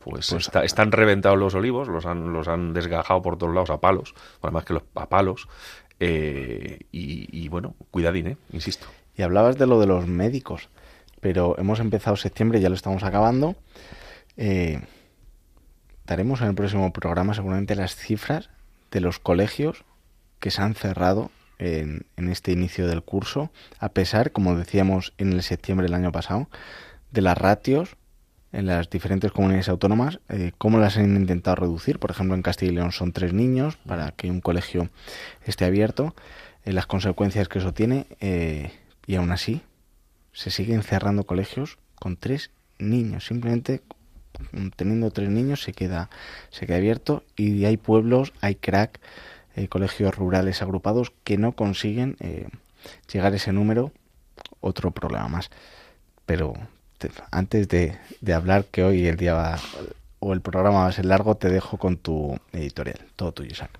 pues, 0.00 0.30
pues 0.30 0.50
están 0.64 0.92
reventados 0.92 1.38
los 1.38 1.54
olivos, 1.54 1.88
los 1.88 2.06
han, 2.06 2.32
los 2.32 2.48
han 2.48 2.72
desgajado 2.72 3.22
por 3.22 3.38
todos 3.38 3.54
lados 3.54 3.70
a 3.70 3.80
palos, 3.80 4.14
además 4.42 4.64
que 4.64 4.74
los 4.74 4.82
a 4.94 5.08
palos. 5.08 5.48
Eh, 6.00 6.80
y, 6.90 7.28
y, 7.30 7.48
bueno, 7.48 7.74
cuidadín, 7.90 8.26
¿eh? 8.26 8.36
insisto. 8.52 8.86
Y 9.16 9.22
hablabas 9.22 9.58
de 9.58 9.66
lo 9.66 9.78
de 9.78 9.86
los 9.86 10.06
médicos. 10.06 10.70
pero 11.20 11.54
hemos 11.58 11.80
empezado 11.80 12.16
septiembre, 12.16 12.60
ya 12.60 12.70
lo 12.70 12.74
estamos 12.74 13.02
acabando. 13.02 13.54
Eh, 14.38 14.80
daremos 16.06 16.40
en 16.40 16.48
el 16.48 16.54
próximo 16.54 16.90
programa 16.94 17.34
seguramente 17.34 17.74
las 17.74 17.94
cifras 17.94 18.48
de 18.90 19.00
los 19.00 19.18
colegios 19.18 19.84
que 20.38 20.50
se 20.50 20.62
han 20.62 20.74
cerrado 20.74 21.30
en, 21.58 22.06
este 22.16 22.52
inicio 22.52 22.88
del 22.88 23.02
curso, 23.02 23.50
a 23.78 23.90
pesar, 23.90 24.32
como 24.32 24.56
decíamos 24.56 25.12
en 25.18 25.34
el 25.34 25.42
septiembre 25.42 25.84
del 25.84 25.94
año 25.94 26.10
pasado, 26.10 26.48
de 27.10 27.20
las 27.20 27.36
ratios 27.36 27.96
en 28.52 28.66
las 28.66 28.90
diferentes 28.90 29.32
comunidades 29.32 29.68
autónomas, 29.68 30.20
eh, 30.28 30.52
cómo 30.58 30.78
las 30.78 30.96
han 30.96 31.16
intentado 31.16 31.56
reducir. 31.56 31.98
Por 31.98 32.10
ejemplo, 32.10 32.34
en 32.34 32.42
Castilla 32.42 32.72
y 32.72 32.74
León 32.74 32.92
son 32.92 33.12
tres 33.12 33.32
niños 33.32 33.76
para 33.86 34.12
que 34.12 34.30
un 34.30 34.40
colegio 34.40 34.90
esté 35.44 35.64
abierto, 35.64 36.14
eh, 36.64 36.72
las 36.72 36.86
consecuencias 36.86 37.48
que 37.48 37.60
eso 37.60 37.72
tiene, 37.72 38.06
eh, 38.20 38.72
y 39.06 39.14
aún 39.16 39.32
así 39.32 39.62
se 40.32 40.50
siguen 40.50 40.82
cerrando 40.82 41.24
colegios 41.24 41.78
con 41.96 42.16
tres 42.16 42.50
niños. 42.78 43.26
Simplemente 43.26 43.82
teniendo 44.76 45.10
tres 45.10 45.28
niños 45.30 45.62
se 45.62 45.72
queda, 45.72 46.10
se 46.50 46.66
queda 46.66 46.78
abierto 46.78 47.24
y 47.36 47.64
hay 47.64 47.76
pueblos, 47.76 48.32
hay 48.40 48.54
crack 48.54 49.00
eh, 49.56 49.68
colegios 49.68 50.14
rurales 50.14 50.62
agrupados 50.62 51.12
que 51.24 51.36
no 51.36 51.52
consiguen 51.52 52.16
eh, 52.20 52.48
llegar 53.12 53.32
a 53.32 53.36
ese 53.36 53.52
número, 53.52 53.92
otro 54.60 54.90
problema 54.92 55.28
más. 55.28 55.50
Pero 56.26 56.54
antes 57.30 57.68
de, 57.68 57.98
de, 58.20 58.32
hablar 58.34 58.64
que 58.66 58.82
hoy 58.82 59.06
el 59.06 59.16
día 59.16 59.34
va, 59.34 59.58
o 60.18 60.32
el 60.32 60.40
programa 60.40 60.80
va 60.80 60.86
a 60.88 60.92
ser 60.92 61.06
largo, 61.06 61.36
te 61.36 61.48
dejo 61.48 61.78
con 61.78 61.96
tu 61.96 62.38
editorial. 62.52 62.98
Todo 63.16 63.32
tuyo, 63.32 63.50
Isaac. 63.52 63.70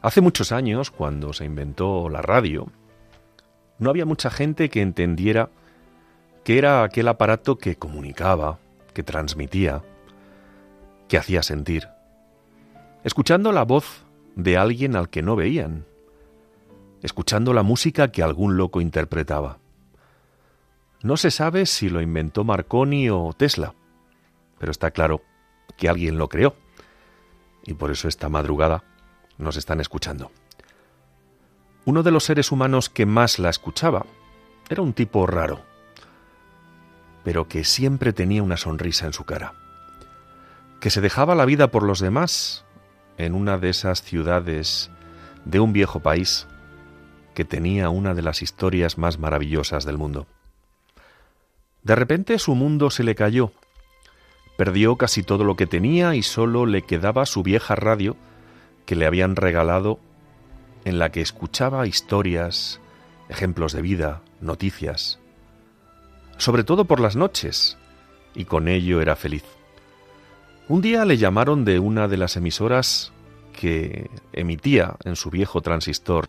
Hace 0.00 0.20
muchos 0.20 0.52
años, 0.52 0.92
cuando 0.92 1.32
se 1.32 1.44
inventó 1.44 2.08
la 2.08 2.22
radio, 2.22 2.68
no 3.78 3.90
había 3.90 4.06
mucha 4.06 4.30
gente 4.30 4.68
que 4.68 4.80
entendiera 4.80 5.50
que 6.44 6.56
era 6.56 6.84
aquel 6.84 7.08
aparato 7.08 7.58
que 7.58 7.76
comunicaba, 7.76 8.58
que 8.94 9.02
transmitía, 9.02 9.82
que 11.08 11.18
hacía 11.18 11.42
sentir. 11.42 11.88
Escuchando 13.02 13.50
la 13.50 13.64
voz 13.64 14.04
de 14.36 14.56
alguien 14.56 14.94
al 14.94 15.08
que 15.08 15.22
no 15.22 15.34
veían, 15.34 15.84
escuchando 17.02 17.52
la 17.52 17.64
música 17.64 18.12
que 18.12 18.22
algún 18.22 18.56
loco 18.56 18.80
interpretaba. 18.80 19.58
No 21.02 21.16
se 21.16 21.32
sabe 21.32 21.66
si 21.66 21.88
lo 21.88 22.00
inventó 22.00 22.44
Marconi 22.44 23.10
o 23.10 23.32
Tesla, 23.36 23.74
pero 24.58 24.70
está 24.70 24.92
claro 24.92 25.22
que 25.76 25.88
alguien 25.88 26.18
lo 26.18 26.28
creó. 26.28 26.54
Y 27.64 27.74
por 27.74 27.90
eso 27.90 28.06
esta 28.06 28.28
madrugada 28.28 28.84
nos 29.38 29.56
están 29.56 29.80
escuchando. 29.80 30.30
Uno 31.84 32.02
de 32.02 32.10
los 32.10 32.24
seres 32.24 32.52
humanos 32.52 32.90
que 32.90 33.06
más 33.06 33.38
la 33.38 33.48
escuchaba 33.48 34.04
era 34.68 34.82
un 34.82 34.92
tipo 34.92 35.26
raro, 35.26 35.62
pero 37.24 37.48
que 37.48 37.64
siempre 37.64 38.12
tenía 38.12 38.42
una 38.42 38.56
sonrisa 38.56 39.06
en 39.06 39.12
su 39.12 39.24
cara, 39.24 39.54
que 40.80 40.90
se 40.90 41.00
dejaba 41.00 41.34
la 41.34 41.46
vida 41.46 41.70
por 41.70 41.82
los 41.82 42.00
demás 42.00 42.64
en 43.16 43.34
una 43.34 43.58
de 43.58 43.70
esas 43.70 44.02
ciudades 44.02 44.90
de 45.44 45.60
un 45.60 45.72
viejo 45.72 46.00
país 46.00 46.46
que 47.34 47.44
tenía 47.44 47.88
una 47.88 48.14
de 48.14 48.22
las 48.22 48.42
historias 48.42 48.98
más 48.98 49.18
maravillosas 49.18 49.84
del 49.84 49.96
mundo. 49.96 50.26
De 51.82 51.94
repente 51.94 52.38
su 52.38 52.54
mundo 52.54 52.90
se 52.90 53.04
le 53.04 53.14
cayó, 53.14 53.52
perdió 54.56 54.96
casi 54.96 55.22
todo 55.22 55.44
lo 55.44 55.56
que 55.56 55.66
tenía 55.66 56.14
y 56.16 56.22
solo 56.22 56.66
le 56.66 56.82
quedaba 56.82 57.24
su 57.26 57.42
vieja 57.42 57.76
radio 57.76 58.16
que 58.88 58.96
le 58.96 59.04
habían 59.04 59.36
regalado 59.36 60.00
en 60.86 60.98
la 60.98 61.12
que 61.12 61.20
escuchaba 61.20 61.86
historias, 61.86 62.80
ejemplos 63.28 63.74
de 63.74 63.82
vida, 63.82 64.22
noticias, 64.40 65.18
sobre 66.38 66.64
todo 66.64 66.86
por 66.86 66.98
las 66.98 67.14
noches, 67.14 67.76
y 68.34 68.46
con 68.46 68.66
ello 68.66 69.02
era 69.02 69.14
feliz. 69.14 69.44
Un 70.70 70.80
día 70.80 71.04
le 71.04 71.18
llamaron 71.18 71.66
de 71.66 71.78
una 71.78 72.08
de 72.08 72.16
las 72.16 72.38
emisoras 72.38 73.12
que 73.52 74.08
emitía 74.32 74.96
en 75.04 75.16
su 75.16 75.28
viejo 75.28 75.60
transistor 75.60 76.26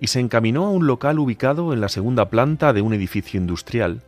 y 0.00 0.08
se 0.08 0.18
encaminó 0.18 0.66
a 0.66 0.70
un 0.70 0.88
local 0.88 1.20
ubicado 1.20 1.72
en 1.72 1.80
la 1.80 1.88
segunda 1.88 2.30
planta 2.30 2.72
de 2.72 2.82
un 2.82 2.94
edificio 2.94 3.38
industrial, 3.38 4.02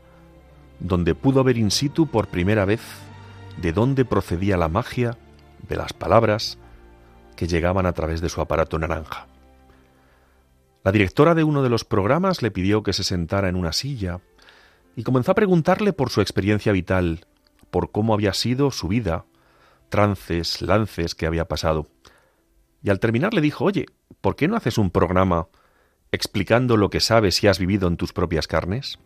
donde 0.81 1.15
pudo 1.15 1.45
ver 1.45 1.59
in 1.59 1.71
situ 1.71 2.09
por 2.09 2.27
primera 2.27 2.65
vez 2.65 2.81
de 3.57 3.73
dónde 3.73 4.05
procedía 4.05 4.57
la 4.57 4.69
magia 4.69 5.17
de 5.69 5.77
las 5.77 5.93
palabras, 5.93 6.59
que 7.37 7.47
llegaban 7.47 7.87
a 7.87 7.93
través 7.93 8.21
de 8.21 8.29
su 8.29 8.41
aparato 8.41 8.79
naranja. 8.79 9.29
La 10.83 10.93
directora 10.93 11.35
de 11.35 11.45
uno 11.45 11.63
de 11.63 11.69
los 11.69 11.85
programas 11.85 12.43
le 12.43 12.51
pidió 12.51 12.83
que 12.83 12.93
se 12.93 13.05
sentara 13.05 13.49
en 13.49 13.57
una 13.57 13.73
silla 13.73 14.21
y 14.97 15.03
comenzó 15.03 15.33
a 15.33 15.35
preguntarle 15.35 15.93
por 15.93 16.11
su 16.11 16.21
experiencia 16.21 16.73
vital, 16.73 17.27
por 17.71 17.91
cómo 17.91 18.15
había 18.15 18.33
sido 18.33 18.71
su 18.71 18.89
vida, 18.89 19.25
trances, 19.89 20.63
lances 20.63 21.15
que 21.15 21.27
había 21.27 21.47
pasado. 21.47 21.89
Y 22.83 22.91
al 22.91 23.01
terminar 23.01 23.35
le 23.35 23.41
dijo, 23.41 23.65
oye, 23.65 23.87
¿por 24.21 24.37
qué 24.37 24.49
no 24.49 24.57
haces 24.57 24.79
un 24.79 24.91
programa 24.91 25.49
explicando 26.13 26.77
lo 26.77 26.89
que 26.89 27.01
sabes 27.01 27.43
y 27.43 27.49
has 27.49 27.59
vivido 27.59 27.89
en 27.89 27.97
tus 27.97 28.13
propias 28.13 28.47
carnes? 28.47 28.99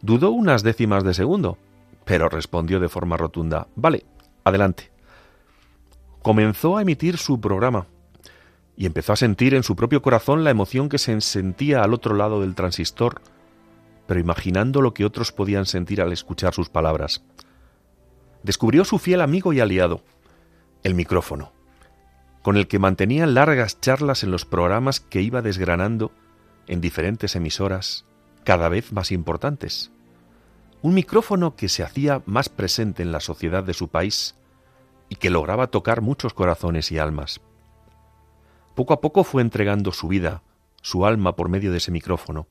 Dudó 0.00 0.30
unas 0.30 0.62
décimas 0.62 1.04
de 1.04 1.14
segundo, 1.14 1.58
pero 2.04 2.28
respondió 2.28 2.80
de 2.80 2.88
forma 2.88 3.16
rotunda, 3.16 3.68
vale, 3.76 4.04
adelante 4.42 4.91
comenzó 6.22 6.76
a 6.76 6.82
emitir 6.82 7.18
su 7.18 7.40
programa 7.40 7.86
y 8.76 8.86
empezó 8.86 9.12
a 9.12 9.16
sentir 9.16 9.54
en 9.54 9.62
su 9.62 9.76
propio 9.76 10.00
corazón 10.02 10.44
la 10.44 10.50
emoción 10.50 10.88
que 10.88 10.98
se 10.98 11.20
sentía 11.20 11.82
al 11.82 11.92
otro 11.92 12.14
lado 12.14 12.40
del 12.40 12.54
transistor, 12.54 13.20
pero 14.06 14.20
imaginando 14.20 14.80
lo 14.80 14.94
que 14.94 15.04
otros 15.04 15.32
podían 15.32 15.66
sentir 15.66 16.00
al 16.00 16.12
escuchar 16.12 16.54
sus 16.54 16.68
palabras. 16.68 17.22
Descubrió 18.42 18.84
su 18.84 18.98
fiel 18.98 19.20
amigo 19.20 19.52
y 19.52 19.60
aliado, 19.60 20.02
el 20.82 20.94
micrófono, 20.94 21.52
con 22.42 22.56
el 22.56 22.66
que 22.66 22.78
mantenía 22.78 23.26
largas 23.26 23.80
charlas 23.80 24.24
en 24.24 24.30
los 24.30 24.44
programas 24.44 25.00
que 25.00 25.20
iba 25.20 25.42
desgranando 25.42 26.12
en 26.66 26.80
diferentes 26.80 27.36
emisoras 27.36 28.04
cada 28.44 28.68
vez 28.68 28.92
más 28.92 29.12
importantes. 29.12 29.92
Un 30.80 30.94
micrófono 30.94 31.54
que 31.54 31.68
se 31.68 31.84
hacía 31.84 32.22
más 32.26 32.48
presente 32.48 33.02
en 33.02 33.12
la 33.12 33.20
sociedad 33.20 33.62
de 33.62 33.74
su 33.74 33.88
país 33.88 34.34
y 35.12 35.16
que 35.16 35.28
lograba 35.28 35.66
tocar 35.66 36.00
muchos 36.00 36.32
corazones 36.32 36.90
y 36.90 36.96
almas. 36.96 37.42
Poco 38.74 38.94
a 38.94 39.02
poco 39.02 39.24
fue 39.24 39.42
entregando 39.42 39.92
su 39.92 40.08
vida, 40.08 40.42
su 40.80 41.04
alma 41.04 41.36
por 41.36 41.50
medio 41.50 41.70
de 41.70 41.76
ese 41.76 41.90
micrófono, 41.90 42.48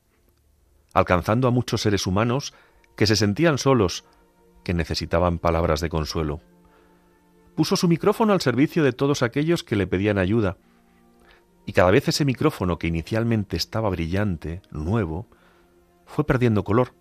alcanzando 0.93 1.47
a 1.47 1.51
muchos 1.51 1.81
seres 1.81 2.05
humanos 2.05 2.53
que 2.95 3.07
se 3.07 3.15
sentían 3.15 3.57
solos, 3.57 4.05
que 4.63 4.75
necesitaban 4.75 5.39
palabras 5.39 5.81
de 5.81 5.89
consuelo. 5.89 6.39
Puso 7.55 7.75
su 7.75 7.87
micrófono 7.87 8.31
al 8.31 8.41
servicio 8.41 8.83
de 8.83 8.93
todos 8.93 9.23
aquellos 9.23 9.63
que 9.63 9.75
le 9.75 9.87
pedían 9.87 10.19
ayuda, 10.19 10.57
y 11.65 11.73
cada 11.73 11.89
vez 11.89 12.09
ese 12.09 12.25
micrófono 12.25 12.77
que 12.77 12.85
inicialmente 12.85 13.57
estaba 13.57 13.89
brillante, 13.89 14.61
nuevo, 14.69 15.25
fue 16.05 16.27
perdiendo 16.27 16.63
color, 16.63 16.93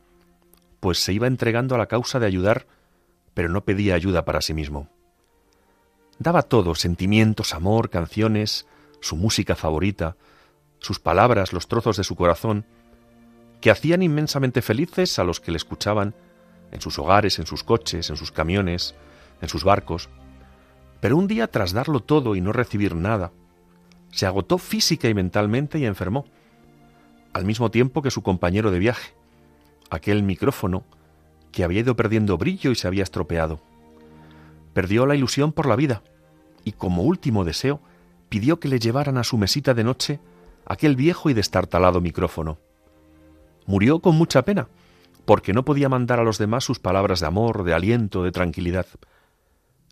pues 0.81 0.97
se 1.01 1.13
iba 1.13 1.27
entregando 1.27 1.75
a 1.75 1.79
la 1.79 1.87
causa 1.87 2.19
de 2.19 2.25
ayudar, 2.25 2.67
pero 3.35 3.51
no 3.51 3.67
pedía 3.67 3.95
ayuda 3.95 4.25
para 4.25 4.41
sí 4.41 4.55
mismo. 4.55 4.89
Daba 6.21 6.43
todo, 6.43 6.75
sentimientos, 6.75 7.55
amor, 7.55 7.89
canciones, 7.89 8.67
su 9.01 9.17
música 9.17 9.57
favorita, 9.57 10.17
sus 10.79 11.01
palabras, 11.01 11.55
los 11.55 11.67
trozos 11.67 11.97
de 11.97 12.05
su 12.05 12.15
corazón, 12.15 12.67
que 13.63 13.71
hacían 13.71 14.03
inmensamente 14.03 14.61
felices 14.61 15.19
a 15.19 15.25
los 15.25 15.41
que 15.41 15.51
le 15.51 15.57
escuchaban 15.57 16.15
en 16.73 16.83
sus 16.83 16.99
hogares, 16.99 17.39
en 17.39 17.47
sus 17.47 17.65
coches, 17.65 18.11
en 18.11 18.19
sus 18.19 18.33
camiones, 18.33 18.95
en 19.41 19.49
sus 19.49 19.65
barcos. 19.65 20.11
Pero 21.01 21.17
un 21.17 21.27
día, 21.27 21.47
tras 21.47 21.73
darlo 21.73 22.01
todo 22.01 22.37
y 22.37 22.43
no 22.43 22.53
recibir 22.53 22.95
nada, 22.95 23.33
se 24.13 24.27
agotó 24.27 24.59
física 24.59 25.09
y 25.09 25.15
mentalmente 25.15 25.79
y 25.79 25.87
enfermó, 25.87 26.27
al 27.33 27.47
mismo 27.47 27.71
tiempo 27.71 28.03
que 28.03 28.11
su 28.11 28.23
compañero 28.23 28.71
de 28.71 28.79
viaje, 28.79 29.15
aquel 29.89 30.23
micrófono 30.23 30.85
que 31.51 31.65
había 31.65 31.81
ido 31.81 31.97
perdiendo 31.97 32.37
brillo 32.37 32.73
y 32.73 32.75
se 32.75 32.89
había 32.89 33.05
estropeado. 33.05 33.70
Perdió 34.73 35.07
la 35.07 35.15
ilusión 35.15 35.53
por 35.53 35.67
la 35.67 35.77
vida 35.77 36.03
y 36.65 36.73
como 36.73 37.03
último 37.03 37.45
deseo 37.45 37.81
pidió 38.29 38.61
que 38.61 38.69
le 38.69 38.79
llevaran 38.79 39.19
a 39.19 39.25
su 39.25 39.37
mesita 39.39 39.75
de 39.75 39.85
noche 39.85 40.21
aquel 40.67 40.97
viejo 40.97 41.31
y 41.31 41.35
destartalado 41.35 42.01
micrófono. 42.01 42.59
Murió 43.67 44.01
con 44.01 44.15
mucha 44.17 44.43
pena, 44.43 44.69
porque 45.25 45.53
no 45.53 45.65
podía 45.65 45.89
mandar 45.89 46.21
a 46.21 46.25
los 46.25 46.39
demás 46.39 46.65
sus 46.65 46.79
palabras 46.79 47.21
de 47.21 47.27
amor, 47.27 47.65
de 47.65 47.75
aliento, 47.75 48.23
de 48.23 48.33
tranquilidad. 48.33 48.87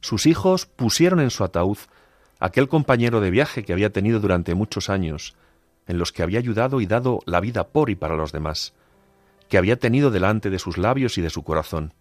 Sus 0.00 0.26
hijos 0.26 0.66
pusieron 0.66 1.20
en 1.20 1.30
su 1.30 1.44
ataúd 1.44 1.78
aquel 2.38 2.68
compañero 2.68 3.20
de 3.20 3.30
viaje 3.30 3.64
que 3.64 3.73
había 3.73 3.92
tenido 3.92 4.20
durante 4.20 4.54
muchos 4.54 4.88
años 4.88 5.35
en 5.87 5.99
los 5.99 6.12
que 6.12 6.23
había 6.23 6.38
ayudado 6.38 6.80
y 6.80 6.87
dado 6.87 7.20
la 7.25 7.40
vida 7.40 7.68
por 7.68 7.90
y 7.90 7.97
para 7.97 8.14
los 8.14 8.30
demás, 8.30 8.75
que 9.49 9.58
había 9.58 9.78
tenido 9.78 10.11
delante 10.11 10.50
de 10.50 10.58
sus 10.58 10.78
labios 10.78 11.18
y 11.18 11.23
de 11.23 11.30
su 11.30 11.42
corazón. 11.42 11.94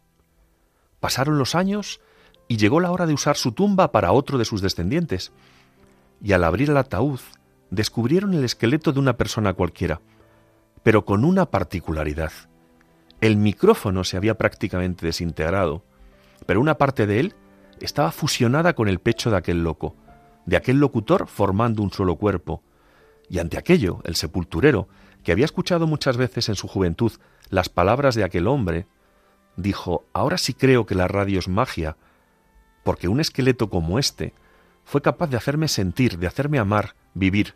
Pasaron 0.99 1.37
los 1.37 1.55
años 1.55 2.01
y 2.47 2.57
llegó 2.57 2.79
la 2.79 2.91
hora 2.91 3.05
de 3.05 3.13
usar 3.13 3.37
su 3.37 3.51
tumba 3.51 3.91
para 3.91 4.11
otro 4.11 4.37
de 4.37 4.45
sus 4.45 4.61
descendientes, 4.61 5.31
y 6.21 6.33
al 6.33 6.43
abrir 6.43 6.69
el 6.69 6.77
ataúd 6.77 7.19
descubrieron 7.69 8.33
el 8.33 8.43
esqueleto 8.43 8.91
de 8.91 8.99
una 8.99 9.17
persona 9.17 9.53
cualquiera, 9.53 10.01
pero 10.83 11.05
con 11.05 11.25
una 11.25 11.47
particularidad. 11.47 12.31
El 13.19 13.37
micrófono 13.37 14.03
se 14.03 14.17
había 14.17 14.37
prácticamente 14.37 15.05
desintegrado, 15.05 15.83
pero 16.45 16.61
una 16.61 16.77
parte 16.77 17.07
de 17.07 17.19
él 17.19 17.35
estaba 17.81 18.11
fusionada 18.11 18.73
con 18.73 18.87
el 18.87 18.99
pecho 18.99 19.29
de 19.29 19.37
aquel 19.37 19.63
loco, 19.63 19.95
de 20.45 20.55
aquel 20.55 20.77
locutor 20.79 21.27
formando 21.27 21.83
un 21.83 21.91
solo 21.91 22.15
cuerpo. 22.15 22.63
Y 23.29 23.39
ante 23.39 23.57
aquello, 23.57 23.99
el 24.05 24.15
sepulturero, 24.15 24.87
que 25.23 25.31
había 25.31 25.45
escuchado 25.45 25.87
muchas 25.87 26.15
veces 26.15 26.47
en 26.47 26.55
su 26.55 26.67
juventud 26.67 27.11
las 27.49 27.69
palabras 27.69 28.15
de 28.15 28.23
aquel 28.23 28.47
hombre, 28.47 28.87
dijo, 29.57 30.05
ahora 30.13 30.37
sí 30.37 30.53
creo 30.53 30.85
que 30.85 30.95
la 30.95 31.07
radio 31.07 31.39
es 31.39 31.47
magia, 31.47 31.97
porque 32.87 33.09
un 33.09 33.19
esqueleto 33.19 33.69
como 33.69 33.99
este 33.99 34.33
fue 34.85 35.01
capaz 35.01 35.27
de 35.27 35.35
hacerme 35.35 35.67
sentir, 35.67 36.19
de 36.19 36.25
hacerme 36.25 36.57
amar, 36.57 36.95
vivir, 37.13 37.55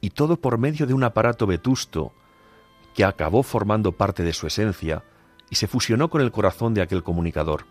y 0.00 0.10
todo 0.10 0.36
por 0.36 0.58
medio 0.58 0.86
de 0.86 0.94
un 0.94 1.02
aparato 1.02 1.44
vetusto 1.44 2.12
que 2.94 3.02
acabó 3.04 3.42
formando 3.42 3.90
parte 3.90 4.22
de 4.22 4.32
su 4.32 4.46
esencia 4.46 5.02
y 5.50 5.56
se 5.56 5.66
fusionó 5.66 6.08
con 6.08 6.20
el 6.20 6.30
corazón 6.30 6.72
de 6.72 6.82
aquel 6.82 7.02
comunicador. 7.02 7.66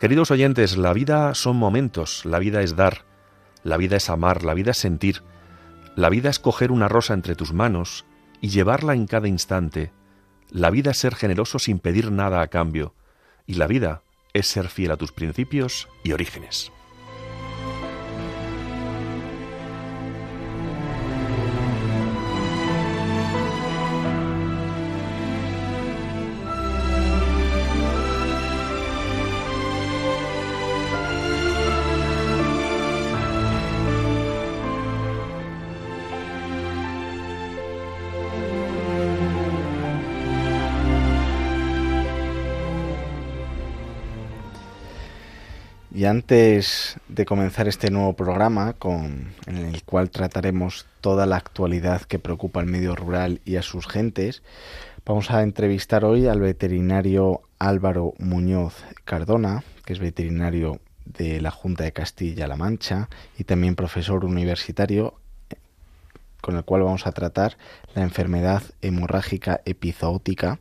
Queridos 0.00 0.30
oyentes, 0.30 0.78
la 0.78 0.94
vida 0.94 1.34
son 1.34 1.58
momentos, 1.58 2.24
la 2.24 2.38
vida 2.38 2.62
es 2.62 2.76
dar, 2.76 3.04
la 3.62 3.76
vida 3.76 3.98
es 3.98 4.08
amar, 4.08 4.42
la 4.42 4.54
vida 4.54 4.70
es 4.70 4.78
sentir, 4.78 5.22
la 5.96 6.08
vida 6.08 6.30
es 6.30 6.38
coger 6.38 6.72
una 6.72 6.88
rosa 6.88 7.12
entre 7.12 7.34
tus 7.34 7.52
manos 7.52 8.06
y 8.40 8.48
llevarla 8.48 8.94
en 8.94 9.06
cada 9.06 9.28
instante, 9.28 9.92
la 10.48 10.70
vida 10.70 10.92
es 10.92 10.96
ser 10.96 11.14
generoso 11.14 11.58
sin 11.58 11.78
pedir 11.78 12.10
nada 12.10 12.40
a 12.40 12.46
cambio, 12.46 12.94
y 13.44 13.56
la 13.56 13.66
vida 13.66 14.02
es 14.36 14.46
ser 14.46 14.68
fiel 14.68 14.90
a 14.90 14.96
tus 14.96 15.12
principios 15.12 15.88
y 16.04 16.12
orígenes. 16.12 16.70
Antes 46.06 46.98
de 47.08 47.24
comenzar 47.24 47.66
este 47.66 47.90
nuevo 47.90 48.12
programa, 48.12 48.76
en 49.46 49.56
el 49.56 49.82
cual 49.82 50.10
trataremos 50.10 50.86
toda 51.00 51.26
la 51.26 51.36
actualidad 51.36 52.02
que 52.02 52.18
preocupa 52.18 52.60
al 52.60 52.66
medio 52.66 52.94
rural 52.94 53.40
y 53.44 53.56
a 53.56 53.62
sus 53.62 53.88
gentes, 53.88 54.42
vamos 55.04 55.30
a 55.30 55.42
entrevistar 55.42 56.04
hoy 56.04 56.26
al 56.26 56.40
veterinario 56.40 57.42
Álvaro 57.58 58.14
Muñoz 58.18 58.84
Cardona, 59.04 59.64
que 59.84 59.94
es 59.94 59.98
veterinario 59.98 60.80
de 61.04 61.40
la 61.40 61.50
Junta 61.50 61.84
de 61.84 61.92
Castilla-La 61.92 62.56
Mancha 62.56 63.08
y 63.36 63.44
también 63.44 63.74
profesor 63.74 64.24
universitario, 64.24 65.14
con 66.40 66.56
el 66.56 66.64
cual 66.64 66.82
vamos 66.82 67.06
a 67.06 67.12
tratar 67.12 67.58
la 67.94 68.02
enfermedad 68.02 68.62
hemorrágica 68.80 69.60
epizootica 69.64 70.60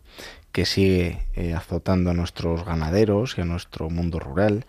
que 0.52 0.66
sigue 0.66 1.28
eh, 1.36 1.54
azotando 1.54 2.12
a 2.12 2.14
nuestros 2.14 2.66
ganaderos 2.66 3.38
y 3.38 3.42
a 3.42 3.46
nuestro 3.46 3.90
mundo 3.90 4.20
rural 4.20 4.66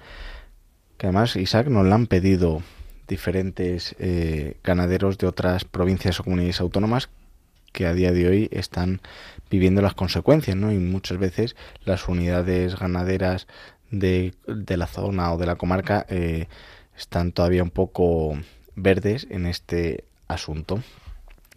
que 0.99 1.07
además 1.07 1.37
Isaac 1.37 1.69
nos 1.69 1.87
la 1.87 1.95
han 1.95 2.07
pedido 2.07 2.63
diferentes 3.09 3.95
eh, 3.99 4.57
ganaderos 4.65 5.19
de 5.19 5.27
otras 5.27 5.65
provincias 5.65 6.19
o 6.21 6.25
comunidades 6.25 6.61
autónomas 6.61 7.09
que 7.73 7.87
a 7.87 7.93
día 7.93 8.13
de 8.13 8.27
hoy 8.27 8.49
están 8.53 9.01
viviendo 9.51 9.83
las 9.83 9.95
consecuencias, 9.95 10.57
¿no? 10.57 10.73
Y 10.73 10.79
muchas 10.79 11.19
veces 11.19 11.57
las 11.85 12.09
unidades 12.09 12.79
ganaderas 12.79 13.47
de, 13.91 14.35
de 14.47 14.77
la 14.77 14.87
zona 14.87 15.33
o 15.33 15.39
de 15.39 15.47
la 15.47 15.57
comarca 15.57 16.07
eh, 16.09 16.49
están 16.97 17.33
todavía 17.33 17.63
un 17.63 17.71
poco 17.71 18.39
verdes 18.75 19.27
en 19.31 19.47
este 19.47 20.05
asunto. 20.27 20.83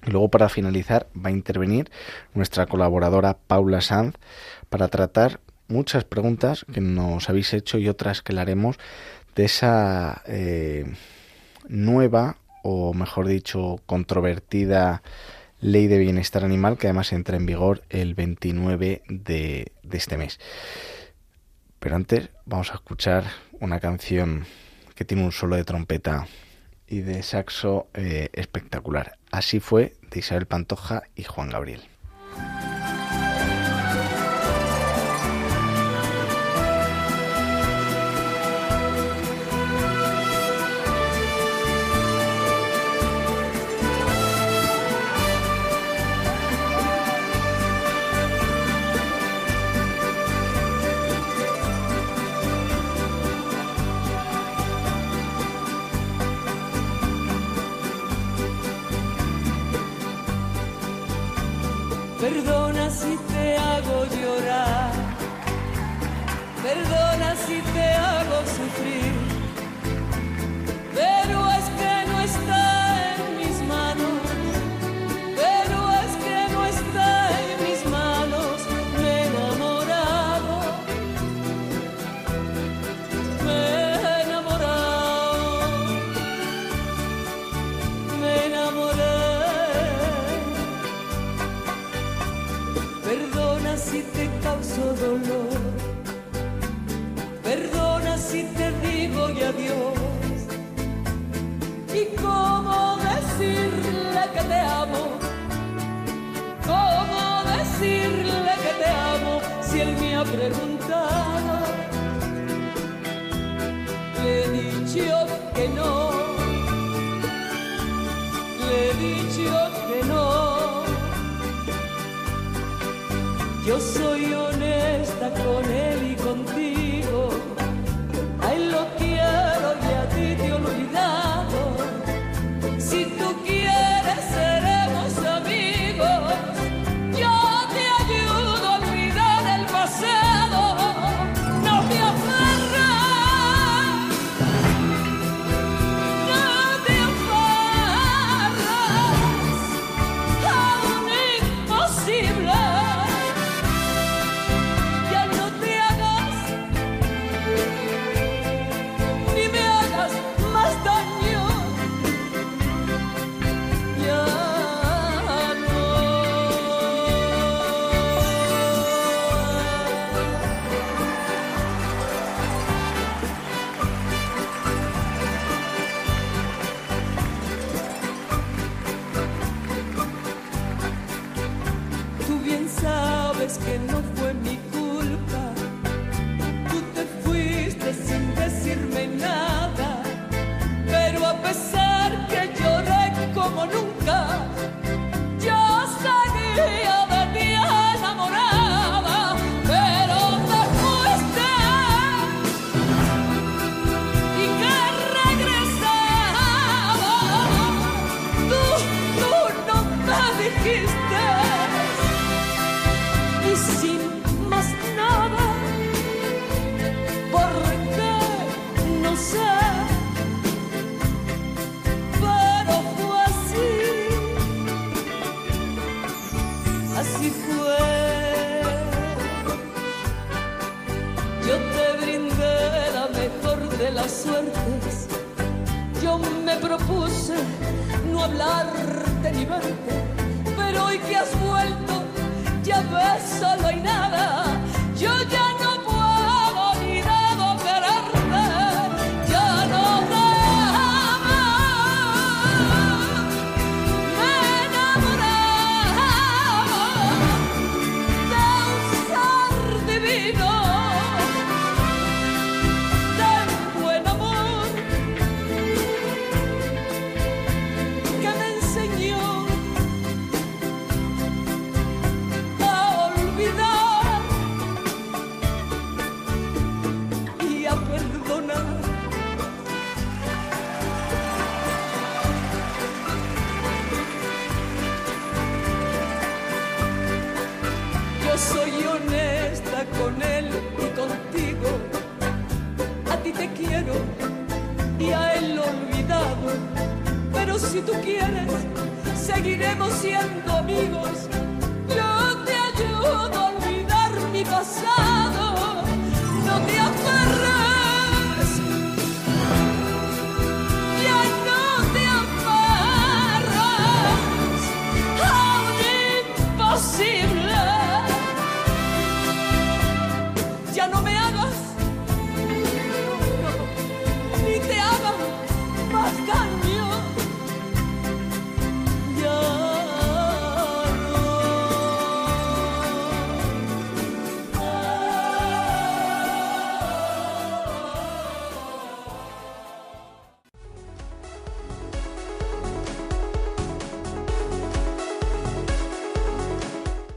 Y 0.05 0.11
luego 0.11 0.29
para 0.29 0.49
finalizar 0.49 1.07
va 1.15 1.29
a 1.29 1.33
intervenir 1.33 1.89
nuestra 2.33 2.65
colaboradora 2.65 3.37
Paula 3.47 3.81
Sanz 3.81 4.15
para 4.69 4.87
tratar 4.87 5.39
muchas 5.67 6.03
preguntas 6.03 6.65
que 6.73 6.81
nos 6.81 7.29
habéis 7.29 7.53
hecho 7.53 7.77
y 7.77 7.87
otras 7.87 8.21
que 8.21 8.33
le 8.33 8.41
haremos 8.41 8.77
de 9.39 9.45
esa 9.45 10.21
eh, 10.27 10.83
nueva 11.69 12.35
o 12.61 12.93
mejor 12.93 13.25
dicho 13.25 13.79
controvertida 13.85 15.01
ley 15.61 15.87
de 15.87 15.97
bienestar 15.97 16.43
animal 16.43 16.77
que 16.77 16.87
además 16.87 17.13
entra 17.13 17.37
en 17.37 17.45
vigor 17.45 17.81
el 17.89 18.15
29 18.15 19.01
de, 19.07 19.71
este 19.93 20.17
mes. 20.17 20.41
Pero 21.79 21.95
antes 21.95 22.31
vamos 22.45 22.71
a 22.71 22.73
escuchar 22.73 23.23
una 23.61 23.79
canción 23.79 24.45
que 24.93 25.05
tiene 25.05 25.23
un 25.23 25.31
solo 25.31 25.55
de 25.55 25.63
trompeta 25.63 26.27
y 26.85 26.99
de 26.99 27.23
saxo 27.23 27.87
eh, 27.93 28.27
espectacular. 28.33 29.17
Así 29.31 29.61
fue 29.61 29.95
de 30.11 30.19
Isabel 30.19 30.47
Pantoja 30.47 31.03
y 31.15 31.23
Juan 31.23 31.49
Gabriel. 31.49 31.79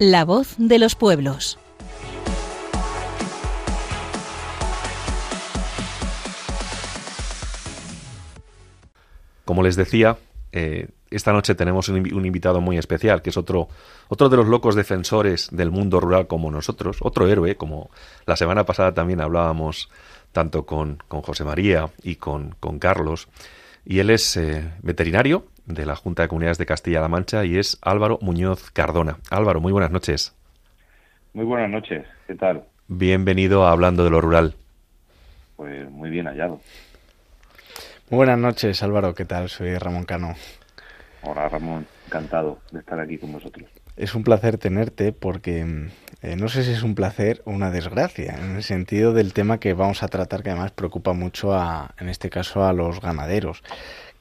La 0.04 0.24
voz 0.24 0.56
de 0.58 0.80
los 0.80 0.96
pueblos. 0.96 1.60
Como 9.44 9.62
les 9.62 9.76
decía, 9.76 10.18
eh, 10.50 10.88
esta 11.12 11.32
noche 11.32 11.54
tenemos 11.54 11.88
un, 11.88 12.02
invi- 12.02 12.12
un 12.14 12.26
invitado 12.26 12.60
muy 12.60 12.78
especial, 12.78 13.22
que 13.22 13.30
es 13.30 13.36
otro, 13.36 13.68
otro 14.08 14.28
de 14.28 14.38
los 14.38 14.48
locos 14.48 14.74
defensores 14.74 15.50
del 15.52 15.70
mundo 15.70 16.00
rural 16.00 16.26
como 16.26 16.50
nosotros, 16.50 16.96
otro 17.00 17.28
héroe, 17.28 17.54
como 17.54 17.88
la 18.26 18.34
semana 18.34 18.66
pasada 18.66 18.92
también 18.92 19.20
hablábamos 19.20 19.88
tanto 20.32 20.66
con, 20.66 21.00
con 21.06 21.22
José 21.22 21.44
María 21.44 21.90
y 22.02 22.16
con, 22.16 22.56
con 22.58 22.80
Carlos. 22.80 23.28
Y 23.84 24.00
él 24.00 24.10
es 24.10 24.36
eh, 24.36 24.68
veterinario 24.82 25.46
de 25.66 25.86
la 25.86 25.96
Junta 25.96 26.22
de 26.22 26.28
Comunidades 26.28 26.58
de 26.58 26.66
Castilla-La 26.66 27.08
Mancha 27.08 27.44
y 27.44 27.58
es 27.58 27.78
Álvaro 27.82 28.18
Muñoz 28.20 28.70
Cardona. 28.70 29.18
Álvaro, 29.30 29.60
muy 29.60 29.72
buenas 29.72 29.90
noches. 29.90 30.34
Muy 31.34 31.44
buenas 31.44 31.70
noches, 31.70 32.06
¿qué 32.26 32.34
tal? 32.34 32.64
Bienvenido 32.88 33.66
a 33.66 33.72
Hablando 33.72 34.04
de 34.04 34.10
lo 34.10 34.20
Rural. 34.20 34.54
Pues 35.56 35.88
muy 35.90 36.10
bien 36.10 36.26
hallado. 36.26 36.60
Muy 38.10 38.16
buenas 38.18 38.38
noches, 38.38 38.82
Álvaro. 38.82 39.14
¿Qué 39.14 39.24
tal? 39.24 39.48
Soy 39.48 39.76
Ramón 39.78 40.04
Cano. 40.04 40.34
Hola 41.22 41.48
Ramón, 41.48 41.86
encantado 42.06 42.58
de 42.72 42.80
estar 42.80 42.98
aquí 42.98 43.16
con 43.16 43.32
vosotros. 43.32 43.70
Es 43.96 44.14
un 44.14 44.24
placer 44.24 44.58
tenerte 44.58 45.12
porque 45.12 45.64
mm, 45.64 45.88
eh, 46.22 46.36
no 46.36 46.48
sé 46.48 46.64
si 46.64 46.72
es 46.72 46.82
un 46.82 46.94
placer 46.94 47.42
o 47.44 47.50
una 47.50 47.70
desgracia, 47.70 48.36
en 48.38 48.56
el 48.56 48.62
sentido 48.62 49.12
del 49.12 49.32
tema 49.32 49.58
que 49.58 49.72
vamos 49.72 50.02
a 50.02 50.08
tratar, 50.08 50.42
que 50.42 50.50
además 50.50 50.72
preocupa 50.72 51.12
mucho, 51.12 51.54
a, 51.54 51.94
en 51.98 52.08
este 52.08 52.28
caso, 52.28 52.64
a 52.64 52.72
los 52.72 53.00
ganaderos, 53.00 53.62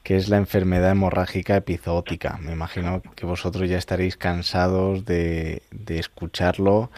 que 0.02 0.16
es 0.16 0.28
la 0.28 0.36
enfermedad 0.36 0.90
hemorrágica 0.90 1.56
epizootica. 1.56 2.38
Me 2.42 2.52
imagino 2.52 3.02
que 3.14 3.26
vosotros 3.26 3.68
ya 3.68 3.78
estaréis 3.78 4.16
cansados 4.16 5.04
de, 5.04 5.62
de 5.70 5.98
escucharlo, 5.98 6.90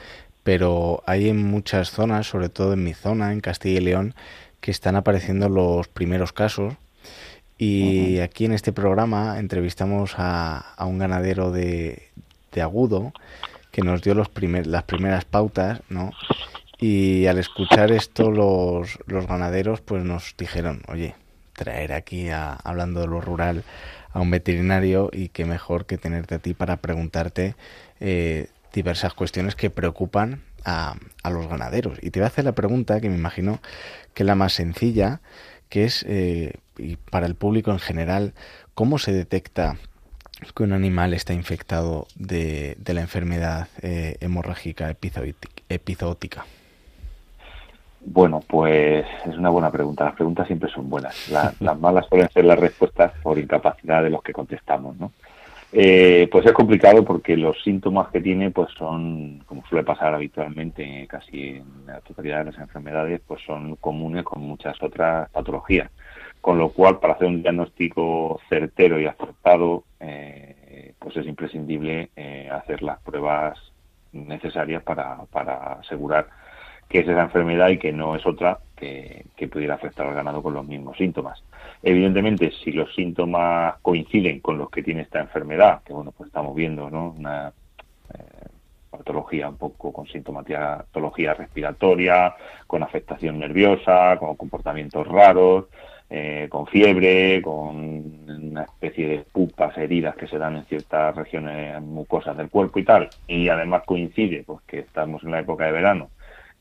pero 0.42 1.02
hay 1.06 1.28
en 1.28 1.44
muchas 1.44 1.90
zonas, 1.90 2.26
sobre 2.26 2.48
todo 2.48 2.72
en 2.72 2.84
mi 2.84 2.94
zona, 2.94 3.32
en 3.32 3.40
Castilla 3.40 3.80
y 3.80 3.84
León, 3.84 4.14
que 4.60 4.70
están 4.70 4.96
apareciendo 4.96 5.48
los 5.48 5.88
primeros 5.88 6.32
casos. 6.32 6.74
Y 7.56 8.18
aquí 8.18 8.46
en 8.46 8.52
este 8.52 8.72
programa 8.72 9.38
entrevistamos 9.38 10.14
a, 10.18 10.58
a 10.58 10.86
un 10.86 10.98
ganadero 10.98 11.50
de, 11.52 12.08
de 12.52 12.62
agudo 12.62 13.12
que 13.70 13.82
nos 13.82 14.02
dio 14.02 14.14
los 14.14 14.28
primer, 14.28 14.66
las 14.66 14.82
primeras 14.84 15.24
pautas, 15.24 15.80
¿no? 15.88 16.10
Y 16.78 17.26
al 17.26 17.38
escuchar 17.38 17.92
esto 17.92 18.30
los, 18.30 18.98
los 19.06 19.26
ganaderos 19.26 19.80
pues 19.80 20.04
nos 20.04 20.34
dijeron, 20.36 20.82
oye, 20.88 21.14
traer 21.54 21.92
aquí, 21.92 22.28
a, 22.28 22.52
hablando 22.52 23.00
de 23.00 23.06
lo 23.06 23.20
rural, 23.20 23.64
a 24.12 24.20
un 24.20 24.30
veterinario 24.30 25.10
y 25.12 25.28
qué 25.28 25.44
mejor 25.44 25.86
que 25.86 25.98
tenerte 25.98 26.36
a 26.36 26.38
ti 26.38 26.54
para 26.54 26.76
preguntarte 26.76 27.56
eh, 28.00 28.48
diversas 28.72 29.14
cuestiones 29.14 29.54
que 29.56 29.70
preocupan 29.70 30.42
a, 30.64 30.96
a, 31.22 31.30
los 31.30 31.48
ganaderos. 31.48 31.98
Y 32.02 32.10
te 32.10 32.20
voy 32.20 32.24
a 32.24 32.28
hacer 32.28 32.44
la 32.44 32.52
pregunta 32.52 33.00
que 33.00 33.08
me 33.08 33.16
imagino 33.16 33.60
que 34.14 34.22
es 34.22 34.26
la 34.26 34.34
más 34.34 34.52
sencilla, 34.52 35.20
que 35.68 35.84
es, 35.84 36.04
eh, 36.08 36.54
y 36.78 36.96
para 36.96 37.26
el 37.26 37.34
público 37.34 37.70
en 37.70 37.78
general, 37.78 38.34
¿cómo 38.74 38.98
se 38.98 39.12
detecta 39.12 39.76
que 40.54 40.62
un 40.62 40.72
animal 40.72 41.14
está 41.14 41.32
infectado 41.32 42.06
de, 42.16 42.76
de 42.78 42.94
la 42.94 43.00
enfermedad 43.00 43.68
eh, 43.82 44.16
hemorrágica 44.20 44.90
epizootica? 45.68 46.46
Bueno, 48.06 48.40
pues 48.46 49.06
es 49.24 49.36
una 49.36 49.50
buena 49.50 49.70
pregunta. 49.70 50.04
Las 50.04 50.14
preguntas 50.14 50.46
siempre 50.46 50.70
son 50.70 50.90
buenas. 50.90 51.28
La, 51.30 51.52
las 51.60 51.78
malas 51.78 52.06
suelen 52.08 52.28
ser 52.30 52.44
las 52.44 52.58
respuestas 52.58 53.12
por 53.22 53.38
incapacidad 53.38 54.02
de 54.02 54.10
los 54.10 54.22
que 54.22 54.32
contestamos, 54.32 54.96
¿no? 54.98 55.12
Eh, 55.76 56.28
pues 56.30 56.46
es 56.46 56.52
complicado 56.52 57.04
porque 57.04 57.36
los 57.36 57.60
síntomas 57.64 58.06
que 58.10 58.20
tiene 58.20 58.52
pues 58.52 58.68
son, 58.78 59.42
como 59.44 59.66
suele 59.66 59.84
pasar 59.84 60.14
habitualmente 60.14 61.04
casi 61.08 61.56
en 61.56 61.86
la 61.86 62.00
totalidad 62.00 62.44
de 62.44 62.52
las 62.52 62.58
enfermedades, 62.60 63.20
pues 63.26 63.42
son 63.44 63.74
comunes 63.76 64.22
con 64.22 64.40
muchas 64.42 64.80
otras 64.80 65.28
patologías. 65.30 65.90
Con 66.40 66.58
lo 66.58 66.68
cual, 66.68 67.00
para 67.00 67.14
hacer 67.14 67.26
un 67.26 67.42
diagnóstico 67.42 68.40
certero 68.48 69.00
y 69.00 69.06
acertado, 69.06 69.82
eh, 69.98 70.94
pues 70.98 71.16
es 71.16 71.26
imprescindible 71.26 72.10
eh, 72.14 72.48
hacer 72.52 72.82
las 72.82 73.00
pruebas 73.00 73.58
necesarias 74.12 74.82
para, 74.84 75.24
para 75.32 75.80
asegurar 75.80 76.28
que 76.88 77.00
es 77.00 77.08
esa 77.08 77.22
enfermedad 77.22 77.68
y 77.68 77.78
que 77.78 77.92
no 77.92 78.16
es 78.16 78.24
otra 78.26 78.58
que, 78.76 79.24
pudiera 79.50 79.74
afectar 79.74 80.06
al 80.06 80.14
ganado 80.14 80.42
con 80.42 80.54
los 80.54 80.66
mismos 80.66 80.96
síntomas. 80.96 81.42
Evidentemente, 81.82 82.50
si 82.62 82.72
los 82.72 82.94
síntomas 82.94 83.76
coinciden 83.82 84.40
con 84.40 84.56
los 84.56 84.70
que 84.70 84.82
tiene 84.82 85.02
esta 85.02 85.20
enfermedad, 85.20 85.82
que 85.84 85.92
bueno, 85.92 86.12
pues 86.16 86.28
estamos 86.28 86.54
viendo, 86.54 86.88
¿no? 86.88 87.14
Una 87.16 87.52
eh, 88.14 88.48
patología 88.90 89.48
un 89.48 89.58
poco 89.58 89.92
con 89.92 90.06
sintomatología 90.06 91.34
respiratoria, 91.34 92.34
con 92.66 92.82
afectación 92.82 93.38
nerviosa, 93.38 94.16
con 94.18 94.34
comportamientos 94.36 95.06
raros, 95.06 95.66
eh, 96.10 96.48
con 96.50 96.66
fiebre, 96.66 97.42
con 97.42 97.66
una 98.28 98.62
especie 98.62 99.08
de 99.08 99.18
pupas, 99.32 99.76
heridas 99.78 100.14
que 100.16 100.28
se 100.28 100.38
dan 100.38 100.56
en 100.56 100.64
ciertas 100.66 101.14
regiones 101.16 101.80
mucosas 101.82 102.36
del 102.36 102.50
cuerpo 102.50 102.78
y 102.78 102.84
tal, 102.84 103.08
y 103.26 103.48
además 103.48 103.82
coincide 103.84 104.44
pues 104.46 104.60
que 104.66 104.80
estamos 104.80 105.24
en 105.24 105.32
la 105.32 105.40
época 105.40 105.64
de 105.64 105.72
verano, 105.72 106.10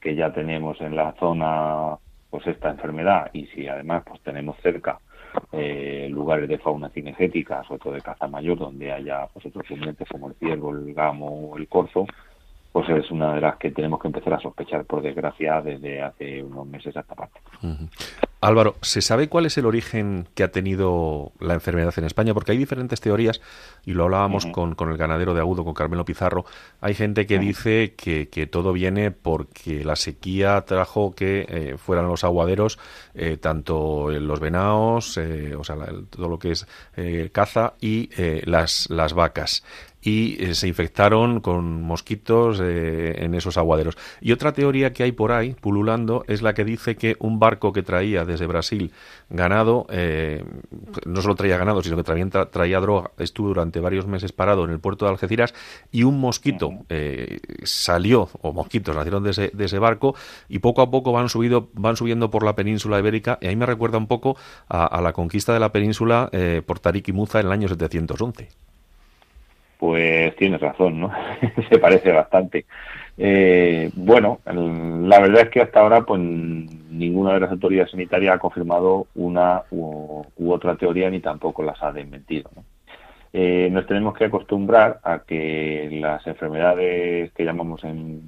que 0.03 0.15
ya 0.15 0.33
tenemos 0.33 0.79
en 0.81 0.97
la 0.97 1.13
zona 1.13 1.97
pues 2.29 2.45
esta 2.45 2.69
enfermedad. 2.69 3.29
Y 3.31 3.45
si 3.47 3.67
además 3.67 4.03
pues 4.05 4.21
tenemos 4.21 4.57
cerca 4.61 4.99
eh, 5.53 6.09
lugares 6.11 6.49
de 6.49 6.57
fauna 6.57 6.89
cinegética, 6.89 7.63
sobre 7.63 7.79
todo 7.79 7.93
de 7.93 8.01
caza 8.01 8.27
mayor, 8.27 8.57
donde 8.57 8.91
haya 8.91 9.27
pues 9.33 9.45
otros 9.45 9.67
rumiantes 9.69 10.07
como 10.09 10.27
el 10.27 10.35
ciervo, 10.35 10.71
el 10.71 10.93
gamo 10.93 11.51
o 11.51 11.57
el 11.57 11.69
corzo, 11.69 12.05
pues 12.73 12.89
es 12.89 13.11
una 13.11 13.35
de 13.35 13.41
las 13.41 13.57
que 13.57 13.69
tenemos 13.71 14.01
que 14.01 14.07
empezar 14.07 14.33
a 14.33 14.39
sospechar 14.39 14.83
por 14.85 15.03
desgracia 15.03 15.61
desde 15.61 16.01
hace 16.01 16.43
unos 16.43 16.65
meses 16.65 16.97
a 16.97 17.01
esta 17.01 17.13
parte. 17.13 17.39
Uh 17.61 17.67
-huh. 17.67 17.89
Álvaro, 18.43 18.75
¿se 18.81 19.01
sabe 19.01 19.29
cuál 19.29 19.45
es 19.45 19.57
el 19.57 19.65
origen 19.65 20.27
que 20.35 20.43
ha 20.43 20.51
tenido 20.51 21.31
la 21.39 21.53
enfermedad 21.53 21.93
en 21.95 22.03
España? 22.03 22.33
Porque 22.33 22.51
hay 22.51 22.57
diferentes 22.57 22.99
teorías, 22.99 23.39
y 23.85 23.93
lo 23.93 24.03
hablábamos 24.03 24.47
con, 24.47 24.75
con, 24.75 24.91
el 24.91 24.97
ganadero 24.97 25.33
de 25.33 25.39
Agudo, 25.39 25.63
con 25.63 25.73
Carmelo 25.73 26.03
Pizarro. 26.03 26.43
Hay 26.81 26.93
gente 26.93 27.25
que 27.25 27.39
dice 27.39 27.93
que, 27.95 28.27
que, 28.27 28.45
todo 28.45 28.73
viene 28.73 29.11
porque 29.11 29.85
la 29.85 29.95
sequía 29.95 30.59
trajo 30.65 31.15
que 31.15 31.45
eh, 31.47 31.77
fueran 31.77 32.07
los 32.07 32.25
aguaderos, 32.25 32.79
eh, 33.13 33.37
tanto 33.37 34.09
los 34.09 34.39
venados, 34.41 35.17
eh, 35.17 35.55
o 35.55 35.63
sea, 35.63 35.77
todo 36.09 36.27
lo 36.27 36.37
que 36.37 36.51
es 36.51 36.67
caza, 37.31 37.75
y 37.79 38.09
las, 38.45 38.89
las 38.89 39.13
vacas 39.13 39.63
y 40.03 40.43
eh, 40.43 40.53
se 40.53 40.67
infectaron 40.67 41.39
con 41.39 41.81
mosquitos 41.81 42.59
eh, 42.61 43.23
en 43.23 43.33
esos 43.35 43.57
aguaderos. 43.57 43.97
Y 44.19 44.33
otra 44.33 44.51
teoría 44.51 44.91
que 44.91 45.03
hay 45.03 45.13
por 45.13 45.31
ahí, 45.31 45.55
pululando, 45.59 46.25
es 46.27 46.41
la 46.41 46.53
que 46.53 46.65
dice 46.65 46.95
que 46.95 47.15
un 47.19 47.39
barco 47.39 47.71
que 47.71 47.83
traía 47.83 48.25
desde 48.25 48.45
Brasil 48.45 48.91
ganado, 49.29 49.87
eh, 49.89 50.43
no 51.05 51.21
solo 51.21 51.35
traía 51.35 51.57
ganado, 51.57 51.81
sino 51.81 51.95
que 51.95 52.03
traía, 52.03 52.27
traía 52.51 52.79
droga, 52.81 53.11
estuvo 53.17 53.47
durante 53.47 53.79
varios 53.79 54.05
meses 54.05 54.33
parado 54.33 54.65
en 54.65 54.71
el 54.71 54.79
puerto 54.79 55.05
de 55.05 55.11
Algeciras 55.11 55.53
y 55.91 56.03
un 56.03 56.19
mosquito 56.19 56.71
salió, 57.63 58.29
o 58.41 58.51
mosquitos 58.51 58.95
nacieron 58.95 59.23
de 59.23 59.31
ese, 59.31 59.51
de 59.53 59.65
ese 59.65 59.79
barco 59.79 60.15
y 60.49 60.59
poco 60.59 60.81
a 60.81 60.91
poco 60.91 61.11
van, 61.11 61.29
subido, 61.29 61.69
van 61.73 61.95
subiendo 61.95 62.29
por 62.29 62.43
la 62.43 62.55
península 62.55 62.99
ibérica 62.99 63.37
y 63.41 63.47
ahí 63.47 63.55
me 63.55 63.65
recuerda 63.65 63.97
un 63.97 64.07
poco 64.07 64.35
a, 64.67 64.85
a 64.85 65.01
la 65.01 65.13
conquista 65.13 65.53
de 65.53 65.59
la 65.59 65.71
península 65.71 66.29
por 66.65 66.79
Tarik 66.79 67.07
y 67.07 67.13
Muza 67.13 67.39
en 67.39 67.47
el 67.47 67.51
año 67.51 67.67
711 67.67 68.72
pues 69.83 70.33
tienes 70.37 70.61
razón, 70.61 71.01
¿no? 71.01 71.11
Se 71.69 71.77
parece 71.77 72.09
bastante. 72.13 72.65
Eh, 73.17 73.91
bueno, 73.95 74.39
la 74.45 75.19
verdad 75.19 75.41
es 75.41 75.49
que 75.49 75.59
hasta 75.59 75.81
ahora, 75.81 76.03
pues 76.03 76.21
ninguna 76.21 77.33
de 77.33 77.41
las 77.41 77.51
autoridades 77.51 77.91
sanitarias 77.91 78.33
ha 78.33 78.39
confirmado 78.39 79.07
una 79.15 79.63
u, 79.71 80.23
otra 80.47 80.77
teoría 80.77 81.09
ni 81.09 81.19
tampoco 81.19 81.63
las 81.63 81.83
ha 81.83 81.91
desmentido. 81.91 82.49
Eh, 83.33 83.67
nos 83.73 83.85
tenemos 83.85 84.17
que 84.17 84.23
acostumbrar 84.23 85.01
a 85.03 85.19
que 85.19 85.89
las 85.99 86.25
enfermedades 86.27 87.33
que 87.33 87.43
llamamos 87.43 87.83
en 87.83 88.21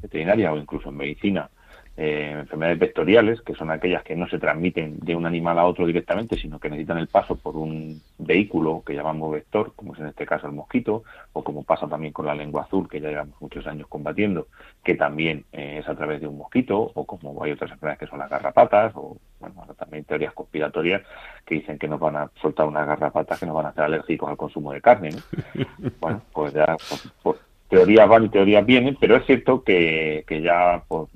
veterinaria 0.00 0.50
o 0.50 0.56
incluso 0.56 0.88
en 0.88 0.96
medicina 0.96 1.50
eh, 1.96 2.36
enfermedades 2.40 2.78
vectoriales, 2.78 3.40
que 3.40 3.54
son 3.54 3.70
aquellas 3.70 4.02
que 4.02 4.16
no 4.16 4.28
se 4.28 4.38
transmiten 4.38 4.98
de 4.98 5.16
un 5.16 5.24
animal 5.24 5.58
a 5.58 5.64
otro 5.64 5.86
directamente, 5.86 6.36
sino 6.36 6.58
que 6.58 6.68
necesitan 6.68 6.98
el 6.98 7.08
paso 7.08 7.36
por 7.36 7.56
un 7.56 8.02
vehículo 8.18 8.82
que 8.84 8.94
llamamos 8.94 9.32
vector, 9.32 9.72
como 9.74 9.94
es 9.94 10.00
en 10.00 10.08
este 10.08 10.26
caso 10.26 10.46
el 10.46 10.52
mosquito, 10.52 11.04
o 11.32 11.42
como 11.42 11.62
pasa 11.62 11.88
también 11.88 12.12
con 12.12 12.26
la 12.26 12.34
lengua 12.34 12.62
azul, 12.62 12.88
que 12.88 13.00
ya 13.00 13.08
llevamos 13.08 13.40
muchos 13.40 13.66
años 13.66 13.86
combatiendo, 13.88 14.48
que 14.84 14.94
también 14.94 15.44
eh, 15.52 15.78
es 15.80 15.88
a 15.88 15.94
través 15.94 16.20
de 16.20 16.28
un 16.28 16.36
mosquito, 16.36 16.92
o 16.94 17.06
como 17.06 17.42
hay 17.42 17.52
otras 17.52 17.70
enfermedades 17.70 18.00
que 18.00 18.06
son 18.06 18.18
las 18.18 18.30
garrapatas, 18.30 18.92
o 18.94 19.16
bueno, 19.40 19.74
también 19.78 20.04
teorías 20.04 20.34
conspiratorias 20.34 21.02
que 21.44 21.56
dicen 21.56 21.78
que 21.78 21.88
nos 21.88 22.00
van 22.00 22.16
a 22.16 22.30
soltar 22.40 22.66
unas 22.66 22.86
garrapatas 22.86 23.38
que 23.38 23.46
nos 23.46 23.54
van 23.54 23.66
a 23.66 23.68
hacer 23.70 23.84
alérgicos 23.84 24.28
al 24.28 24.36
consumo 24.36 24.72
de 24.72 24.80
carne. 24.80 25.10
bueno, 26.00 26.22
pues 26.32 26.52
ya 26.52 26.76
pues, 27.22 27.38
teorías 27.68 28.08
van 28.08 28.24
y 28.24 28.28
teorías 28.28 28.64
vienen, 28.64 28.96
pero 29.00 29.16
es 29.16 29.26
cierto 29.26 29.62
que, 29.62 30.24
que 30.26 30.40
ya 30.40 30.82
pues, 30.86 31.08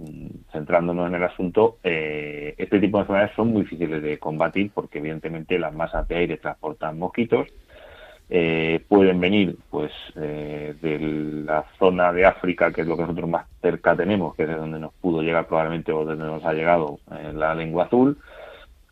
centrándonos 0.52 1.08
en 1.08 1.14
el 1.14 1.22
asunto, 1.22 1.78
eh, 1.84 2.54
este 2.58 2.80
tipo 2.80 2.98
de 2.98 3.02
enfermedades 3.02 3.36
son 3.36 3.52
muy 3.52 3.62
difíciles 3.62 4.02
de 4.02 4.18
combatir 4.18 4.70
porque 4.74 4.98
evidentemente 4.98 5.58
las 5.58 5.74
masas 5.74 6.06
de 6.08 6.16
aire 6.16 6.36
transportan 6.38 6.98
mosquitos, 6.98 7.48
eh, 8.32 8.84
pueden 8.88 9.18
venir 9.18 9.56
pues 9.70 9.92
eh, 10.14 10.74
de 10.80 10.98
la 11.00 11.64
zona 11.78 12.12
de 12.12 12.26
África, 12.26 12.72
que 12.72 12.82
es 12.82 12.86
lo 12.86 12.96
que 12.96 13.02
nosotros 13.02 13.28
más 13.28 13.46
cerca 13.60 13.96
tenemos, 13.96 14.34
que 14.36 14.44
es 14.44 14.48
de 14.48 14.54
donde 14.54 14.78
nos 14.78 14.92
pudo 14.94 15.22
llegar 15.22 15.46
probablemente 15.46 15.92
o 15.92 16.04
donde 16.04 16.24
nos 16.24 16.44
ha 16.44 16.52
llegado 16.52 17.00
la 17.34 17.54
lengua 17.54 17.84
azul, 17.84 18.16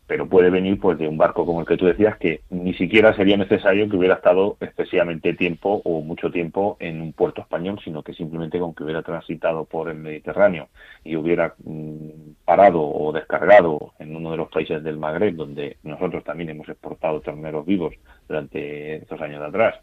pero 0.09 0.27
puede 0.27 0.49
venir 0.49 0.79
pues 0.79 0.97
de 0.97 1.07
un 1.07 1.19
barco 1.19 1.45
como 1.45 1.61
el 1.61 1.67
que 1.67 1.77
tú 1.77 1.85
decías 1.85 2.17
que 2.17 2.41
ni 2.49 2.73
siquiera 2.73 3.15
sería 3.15 3.37
necesario 3.37 3.87
que 3.87 3.95
hubiera 3.95 4.15
estado 4.15 4.57
excesivamente 4.59 5.35
tiempo 5.35 5.83
o 5.85 6.01
mucho 6.01 6.31
tiempo 6.31 6.77
en 6.79 6.99
un 6.99 7.13
puerto 7.13 7.41
español, 7.41 7.79
sino 7.83 8.01
que 8.01 8.15
simplemente 8.15 8.57
con 8.57 8.73
que 8.73 8.83
hubiera 8.83 9.03
transitado 9.03 9.65
por 9.65 9.87
el 9.87 9.99
Mediterráneo 9.99 10.69
y 11.03 11.15
hubiera 11.15 11.53
mm, 11.63 12.31
parado 12.43 12.81
o 12.81 13.11
descargado 13.13 13.93
en 13.99 14.15
uno 14.15 14.31
de 14.31 14.37
los 14.37 14.49
países 14.49 14.83
del 14.83 14.97
Magreb, 14.97 15.35
donde 15.35 15.77
nosotros 15.83 16.23
también 16.23 16.49
hemos 16.49 16.67
exportado 16.67 17.21
terneros 17.21 17.63
vivos 17.67 17.93
durante 18.27 18.95
estos 18.95 19.21
años 19.21 19.41
de 19.41 19.45
atrás, 19.45 19.75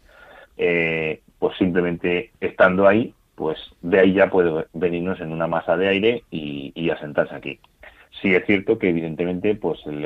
eh, 0.57 1.21
pues 1.39 1.57
simplemente 1.57 2.31
estando 2.41 2.85
ahí, 2.85 3.13
pues 3.35 3.57
de 3.81 4.01
ahí 4.01 4.13
ya 4.13 4.29
puede 4.29 4.65
venirnos 4.73 5.21
en 5.21 5.31
una 5.31 5.47
masa 5.47 5.77
de 5.77 5.87
aire 5.87 6.23
y 6.29 6.89
asentarse 6.89 7.33
aquí. 7.33 7.61
Sí 8.21 8.33
es 8.33 8.45
cierto 8.45 8.79
que 8.79 8.89
evidentemente 8.89 9.55
pues 9.55 9.79
el, 9.85 10.03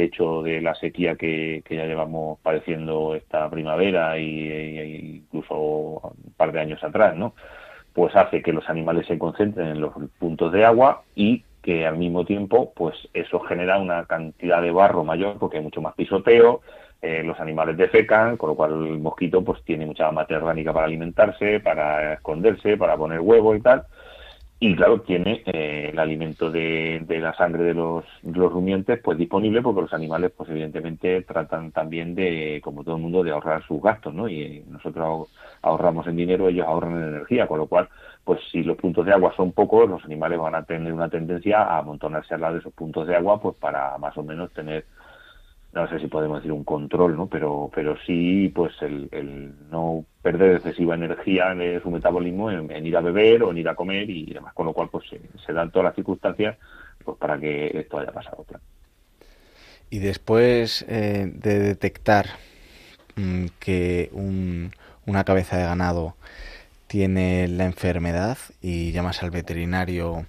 hecho 0.00 0.42
de 0.42 0.60
la 0.60 0.74
sequía 0.74 1.14
que, 1.14 1.62
ya 1.70 1.86
llevamos 1.86 2.40
padeciendo 2.40 3.14
esta 3.14 3.48
primavera 3.50 4.18
y, 4.18 5.22
incluso 5.22 5.54
un 5.54 6.32
par 6.36 6.50
de 6.50 6.60
años 6.60 6.82
atrás, 6.82 7.16
¿no? 7.16 7.34
Pues 7.92 8.16
hace 8.16 8.42
que 8.42 8.52
los 8.52 8.68
animales 8.68 9.06
se 9.06 9.18
concentren 9.18 9.68
en 9.68 9.80
los 9.80 9.92
puntos 10.18 10.52
de 10.52 10.64
agua 10.64 11.02
y 11.14 11.44
que 11.62 11.86
al 11.86 11.98
mismo 11.98 12.24
tiempo 12.24 12.72
pues 12.74 12.96
eso 13.14 13.38
genera 13.40 13.78
una 13.78 14.06
cantidad 14.06 14.60
de 14.60 14.72
barro 14.72 15.04
mayor 15.04 15.38
porque 15.38 15.58
hay 15.58 15.62
mucho 15.62 15.80
más 15.80 15.94
pisoteo, 15.94 16.62
eh, 17.00 17.22
los 17.22 17.38
animales 17.38 17.76
defecan, 17.76 18.36
con 18.36 18.50
lo 18.50 18.56
cual 18.56 18.72
el 18.72 18.98
mosquito 18.98 19.44
pues 19.44 19.62
tiene 19.64 19.86
mucha 19.86 20.10
materia 20.10 20.42
orgánica 20.42 20.72
para 20.72 20.86
alimentarse, 20.86 21.60
para 21.60 22.14
esconderse, 22.14 22.76
para 22.76 22.96
poner 22.96 23.20
huevo 23.20 23.54
y 23.54 23.60
tal 23.60 23.84
y 24.64 24.76
claro, 24.76 25.00
tiene 25.00 25.42
eh, 25.46 25.88
el 25.92 25.98
alimento 25.98 26.48
de, 26.48 27.04
la 27.08 27.34
sangre 27.34 27.64
de 27.64 27.74
los, 27.74 28.04
rumiantes 28.22 29.00
pues 29.02 29.18
disponible 29.18 29.60
porque 29.60 29.80
los 29.80 29.92
animales 29.92 30.30
pues 30.36 30.48
evidentemente 30.50 31.22
tratan 31.22 31.72
también 31.72 32.14
de, 32.14 32.60
como 32.62 32.84
todo 32.84 32.94
el 32.94 33.02
mundo, 33.02 33.24
de 33.24 33.32
ahorrar 33.32 33.66
sus 33.66 33.82
gastos, 33.82 34.14
¿no? 34.14 34.28
Y 34.28 34.62
nosotros 34.68 35.28
ahorramos 35.62 36.06
en 36.06 36.14
dinero, 36.14 36.46
ellos 36.46 36.64
ahorran 36.64 36.96
en 36.96 37.08
energía, 37.08 37.48
con 37.48 37.58
lo 37.58 37.66
cual, 37.66 37.88
pues 38.22 38.38
si 38.52 38.62
los 38.62 38.76
puntos 38.76 39.04
de 39.04 39.12
agua 39.12 39.34
son 39.36 39.50
pocos, 39.50 39.90
los 39.90 40.04
animales 40.04 40.38
van 40.38 40.54
a 40.54 40.62
tener 40.62 40.92
una 40.92 41.08
tendencia 41.08 41.62
a 41.62 41.78
amontonarse 41.78 42.34
al 42.34 42.42
lado 42.42 42.54
de 42.54 42.60
esos 42.60 42.72
puntos 42.72 43.04
de 43.08 43.16
agua 43.16 43.40
pues 43.42 43.56
para 43.56 43.98
más 43.98 44.16
o 44.16 44.22
menos 44.22 44.52
tener 44.52 44.84
no 45.72 45.88
sé 45.88 45.98
si 46.00 46.06
podemos 46.06 46.38
decir 46.38 46.52
un 46.52 46.64
control, 46.64 47.16
¿no? 47.16 47.28
Pero, 47.28 47.70
pero 47.74 47.96
sí, 48.06 48.52
pues 48.54 48.72
el, 48.82 49.08
el 49.10 49.70
no 49.70 50.04
perder 50.20 50.56
excesiva 50.56 50.94
energía 50.94 51.52
en 51.52 51.82
su 51.82 51.90
metabolismo 51.90 52.50
en, 52.50 52.86
ir 52.86 52.96
a 52.96 53.00
beber 53.00 53.42
o 53.42 53.50
en 53.50 53.58
ir 53.58 53.68
a 53.68 53.74
comer 53.74 54.08
y 54.08 54.32
demás, 54.32 54.52
con 54.54 54.66
lo 54.66 54.72
cual 54.72 54.88
pues 54.90 55.06
se, 55.46 55.52
dan 55.52 55.70
todas 55.70 55.84
las 55.84 55.94
circunstancias 55.94 56.56
pues 57.04 57.16
para 57.18 57.38
que 57.38 57.66
esto 57.74 57.98
haya 57.98 58.12
pasado. 58.12 58.44
Y 59.90 59.98
después 59.98 60.84
eh, 60.88 61.30
de 61.34 61.58
detectar 61.58 62.26
mm, 63.16 63.46
que 63.58 64.10
un, 64.12 64.72
una 65.06 65.24
cabeza 65.24 65.56
de 65.56 65.64
ganado 65.64 66.16
tiene 66.86 67.48
la 67.48 67.64
enfermedad 67.64 68.36
y 68.60 68.92
llamas 68.92 69.22
al 69.22 69.30
veterinario 69.30 70.26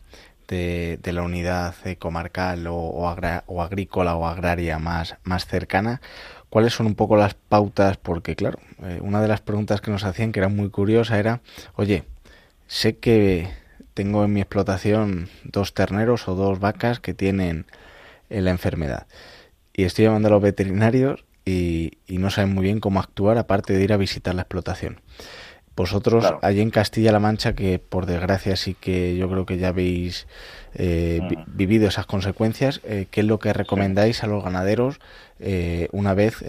de, 0.53 1.13
la 1.13 1.23
unidad 1.23 1.75
comarcal 1.99 2.67
o, 2.67 2.75
o, 2.75 3.61
agrícola 3.61 4.15
o 4.15 4.27
agraria 4.27 4.79
más, 4.79 5.15
más 5.23 5.45
cercana, 5.45 6.01
¿cuáles 6.49 6.73
son 6.73 6.85
un 6.85 6.95
poco 6.95 7.17
las 7.17 7.33
pautas? 7.33 7.97
Porque, 7.97 8.35
claro, 8.35 8.59
eh, 8.83 8.99
una 9.01 9.21
de 9.21 9.27
las 9.27 9.41
preguntas 9.41 9.81
que 9.81 9.91
nos 9.91 10.03
hacían, 10.03 10.31
que 10.31 10.39
era 10.39 10.49
muy 10.49 10.69
curiosa, 10.69 11.19
era, 11.19 11.41
oye, 11.75 12.03
sé 12.67 12.97
que 12.97 13.49
tengo 13.93 14.23
en 14.23 14.33
mi 14.33 14.41
explotación 14.41 15.29
dos 15.43 15.73
terneros 15.73 16.27
o 16.27 16.35
dos 16.35 16.59
vacas 16.59 16.99
que 16.99 17.13
tienen 17.13 17.65
eh, 18.29 18.41
la 18.41 18.51
enfermedad. 18.51 19.07
Y 19.73 19.83
estoy 19.83 20.05
llamando 20.05 20.27
a 20.27 20.31
los 20.31 20.41
veterinarios 20.41 21.25
y, 21.45 21.97
y 22.07 22.19
no 22.19 22.29
saben 22.29 22.53
muy 22.53 22.63
bien 22.63 22.79
cómo 22.79 22.99
actuar 22.99 23.37
aparte 23.37 23.73
de 23.73 23.83
ir 23.83 23.93
a 23.93 23.97
visitar 23.97 24.35
la 24.35 24.43
explotación. 24.43 25.01
Vosotros, 25.75 26.31
allí 26.43 26.61
en 26.61 26.69
Castilla-La 26.69 27.19
Mancha, 27.19 27.55
que 27.55 27.79
por 27.79 28.05
desgracia 28.05 28.55
sí 28.55 28.75
que 28.75 29.17
yo 29.17 29.27
creo 29.27 29.47
que 29.47 29.57
ya 29.57 29.69
habéis 29.69 30.27
eh, 30.75 31.19
vivido 31.47 31.87
esas 31.87 32.05
consecuencias, 32.05 32.79
eh, 32.83 33.07
¿qué 33.09 33.21
es 33.21 33.27
lo 33.27 33.39
que 33.39 33.53
recomendáis 33.53 34.23
a 34.23 34.27
los 34.27 34.43
ganaderos 34.43 34.99
eh, 35.39 35.87
una 35.91 36.13
vez 36.13 36.45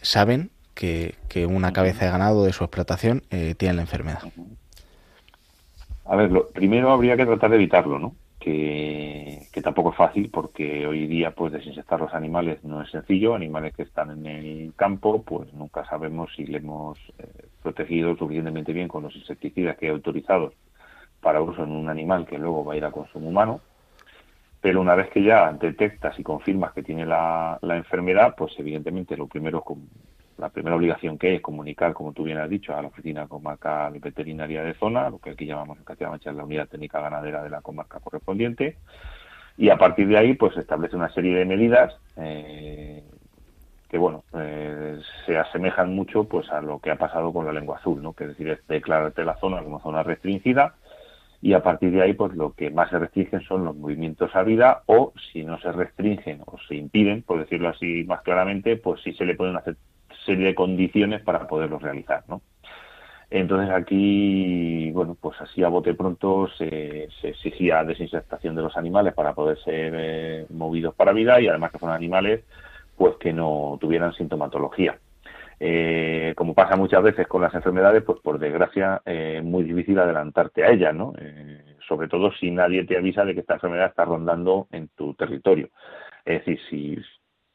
saben 0.00 0.50
que, 0.74 1.14
una 1.46 1.72
cabeza 1.72 2.06
de 2.06 2.10
ganado 2.10 2.44
de 2.44 2.52
su 2.52 2.64
explotación 2.64 3.22
tiene 3.58 3.74
la 3.74 3.82
enfermedad? 3.82 4.20
A 6.06 6.16
ver, 6.16 6.32
lo, 6.32 6.48
primero 6.48 6.90
habría 6.90 7.16
que 7.18 7.26
tratar 7.26 7.50
de 7.50 7.56
evitarlo, 7.56 7.98
¿no? 7.98 8.14
Que, 8.38 9.46
tampoco 9.62 9.90
es 9.90 9.96
fácil 9.96 10.30
porque 10.30 10.86
hoy 10.86 11.08
día 11.08 11.32
pues 11.32 11.52
desinsectar 11.52 12.00
los 12.00 12.14
animales 12.14 12.62
no 12.62 12.80
es 12.80 12.90
sencillo, 12.92 13.34
animales 13.34 13.74
que 13.74 13.82
están 13.82 14.12
en 14.12 14.24
el 14.24 14.72
campo 14.76 15.20
pues 15.22 15.52
nunca 15.52 15.84
sabemos 15.84 16.30
si 16.36 16.46
le 16.46 16.58
hemos 16.58 16.96
protegido 17.68 18.16
suficientemente 18.16 18.72
bien 18.72 18.88
con 18.88 19.02
los 19.02 19.14
insecticidas 19.14 19.76
que 19.76 19.86
hay 19.86 19.92
autorizados 19.92 20.54
para 21.20 21.42
uso 21.42 21.64
en 21.64 21.72
un 21.72 21.90
animal 21.90 22.26
que 22.26 22.38
luego 22.38 22.64
va 22.64 22.72
a 22.72 22.76
ir 22.76 22.84
a 22.84 22.90
consumo 22.90 23.28
humano. 23.28 23.60
Pero 24.62 24.80
una 24.80 24.94
vez 24.94 25.10
que 25.10 25.22
ya 25.22 25.52
detectas 25.52 26.18
y 26.18 26.22
confirmas 26.22 26.72
que 26.72 26.82
tiene 26.82 27.04
la, 27.04 27.58
enfermedad, 27.62 28.34
pues 28.36 28.52
evidentemente 28.58 29.16
lo 29.16 29.26
primero 29.26 29.62
la 30.38 30.48
primera 30.48 30.76
obligación 30.76 31.18
que 31.18 31.28
hay 31.28 31.34
es 31.36 31.42
comunicar, 31.42 31.92
como 31.92 32.12
tú 32.12 32.22
bien 32.22 32.38
has 32.38 32.48
dicho, 32.48 32.74
a 32.74 32.80
la 32.80 32.88
oficina 32.88 33.26
comarcal 33.26 33.98
veterinaria 33.98 34.62
de 34.62 34.74
zona, 34.74 35.10
lo 35.10 35.18
que 35.18 35.30
aquí 35.30 35.44
llamamos 35.46 35.78
en 35.78 35.84
Castilla-La 35.84 36.10
Mancha 36.10 36.32
la 36.32 36.44
unidad 36.44 36.68
técnica 36.68 37.00
ganadera 37.00 37.42
de 37.42 37.50
la 37.50 37.60
comarca 37.60 38.00
correspondiente, 38.00 38.76
y 39.56 39.68
a 39.68 39.76
partir 39.76 40.06
de 40.08 40.16
ahí 40.16 40.34
pues 40.34 40.56
establece 40.56 40.96
una 40.96 41.12
serie 41.12 41.34
de 41.34 41.44
medidas 41.44 41.92
eh, 42.16 43.02
que 43.88 43.98
bueno 43.98 44.24
eh, 44.34 44.98
se 45.24 45.38
asemejan 45.38 45.94
mucho 45.94 46.24
pues 46.24 46.50
a 46.50 46.60
lo 46.60 46.78
que 46.78 46.90
ha 46.90 46.96
pasado 46.96 47.32
con 47.32 47.46
la 47.46 47.52
lengua 47.52 47.76
azul 47.76 48.02
no 48.02 48.12
que 48.12 48.24
es 48.24 48.30
decir 48.30 48.48
es 48.50 48.66
declararte 48.66 49.24
la 49.24 49.36
zona 49.36 49.62
como 49.62 49.80
zona 49.80 50.02
restringida 50.02 50.74
y 51.40 51.52
a 51.52 51.62
partir 51.62 51.92
de 51.92 52.02
ahí 52.02 52.14
pues 52.14 52.34
lo 52.34 52.52
que 52.52 52.70
más 52.70 52.90
se 52.90 52.98
restringen 52.98 53.40
son 53.42 53.64
los 53.64 53.76
movimientos 53.76 54.34
a 54.34 54.42
vida 54.42 54.82
o 54.86 55.12
si 55.32 55.44
no 55.44 55.58
se 55.60 55.72
restringen 55.72 56.42
o 56.46 56.58
se 56.68 56.74
impiden 56.74 57.22
por 57.22 57.38
decirlo 57.38 57.68
así 57.68 58.04
más 58.04 58.22
claramente 58.22 58.76
pues 58.76 59.00
sí 59.02 59.12
se 59.14 59.24
le 59.24 59.34
pueden 59.34 59.56
hacer 59.56 59.76
serie 60.26 60.46
de 60.46 60.54
condiciones 60.54 61.22
para 61.22 61.46
poderlos 61.46 61.80
realizar 61.80 62.24
no 62.28 62.42
entonces 63.30 63.70
aquí, 63.70 64.90
bueno, 64.92 65.14
pues 65.20 65.38
así 65.42 65.62
a 65.62 65.68
bote 65.68 65.92
pronto 65.92 66.48
se, 66.56 67.08
exigía 67.22 67.84
desinsectación 67.84 68.54
de 68.56 68.62
los 68.62 68.76
animales 68.78 69.12
para 69.12 69.34
poder 69.34 69.58
ser 69.58 69.92
eh, 69.94 70.46
movidos 70.48 70.94
para 70.94 71.12
vida 71.12 71.38
y 71.38 71.46
además 71.46 71.70
que 71.70 71.78
fueran 71.78 71.96
animales 71.96 72.44
pues 72.98 73.16
que 73.16 73.32
no 73.32 73.78
tuvieran 73.80 74.12
sintomatología. 74.12 74.98
Eh, 75.60 76.34
como 76.36 76.54
pasa 76.54 76.76
muchas 76.76 77.02
veces 77.02 77.26
con 77.26 77.42
las 77.42 77.54
enfermedades, 77.54 78.02
pues 78.02 78.20
por 78.20 78.38
desgracia 78.38 79.00
es 79.04 79.42
muy 79.42 79.64
difícil 79.64 79.98
adelantarte 79.98 80.64
a 80.64 80.70
ellas, 80.70 80.94
¿no? 80.94 81.14
Eh, 81.18 81.76
sobre 81.86 82.08
todo 82.08 82.30
si 82.32 82.50
nadie 82.50 82.84
te 82.84 82.96
avisa 82.96 83.24
de 83.24 83.34
que 83.34 83.40
esta 83.40 83.54
enfermedad 83.54 83.86
está 83.86 84.04
rondando 84.04 84.68
en 84.70 84.88
tu 84.88 85.14
territorio. 85.14 85.70
Es 86.24 86.44
decir, 86.44 86.60
si 86.68 86.98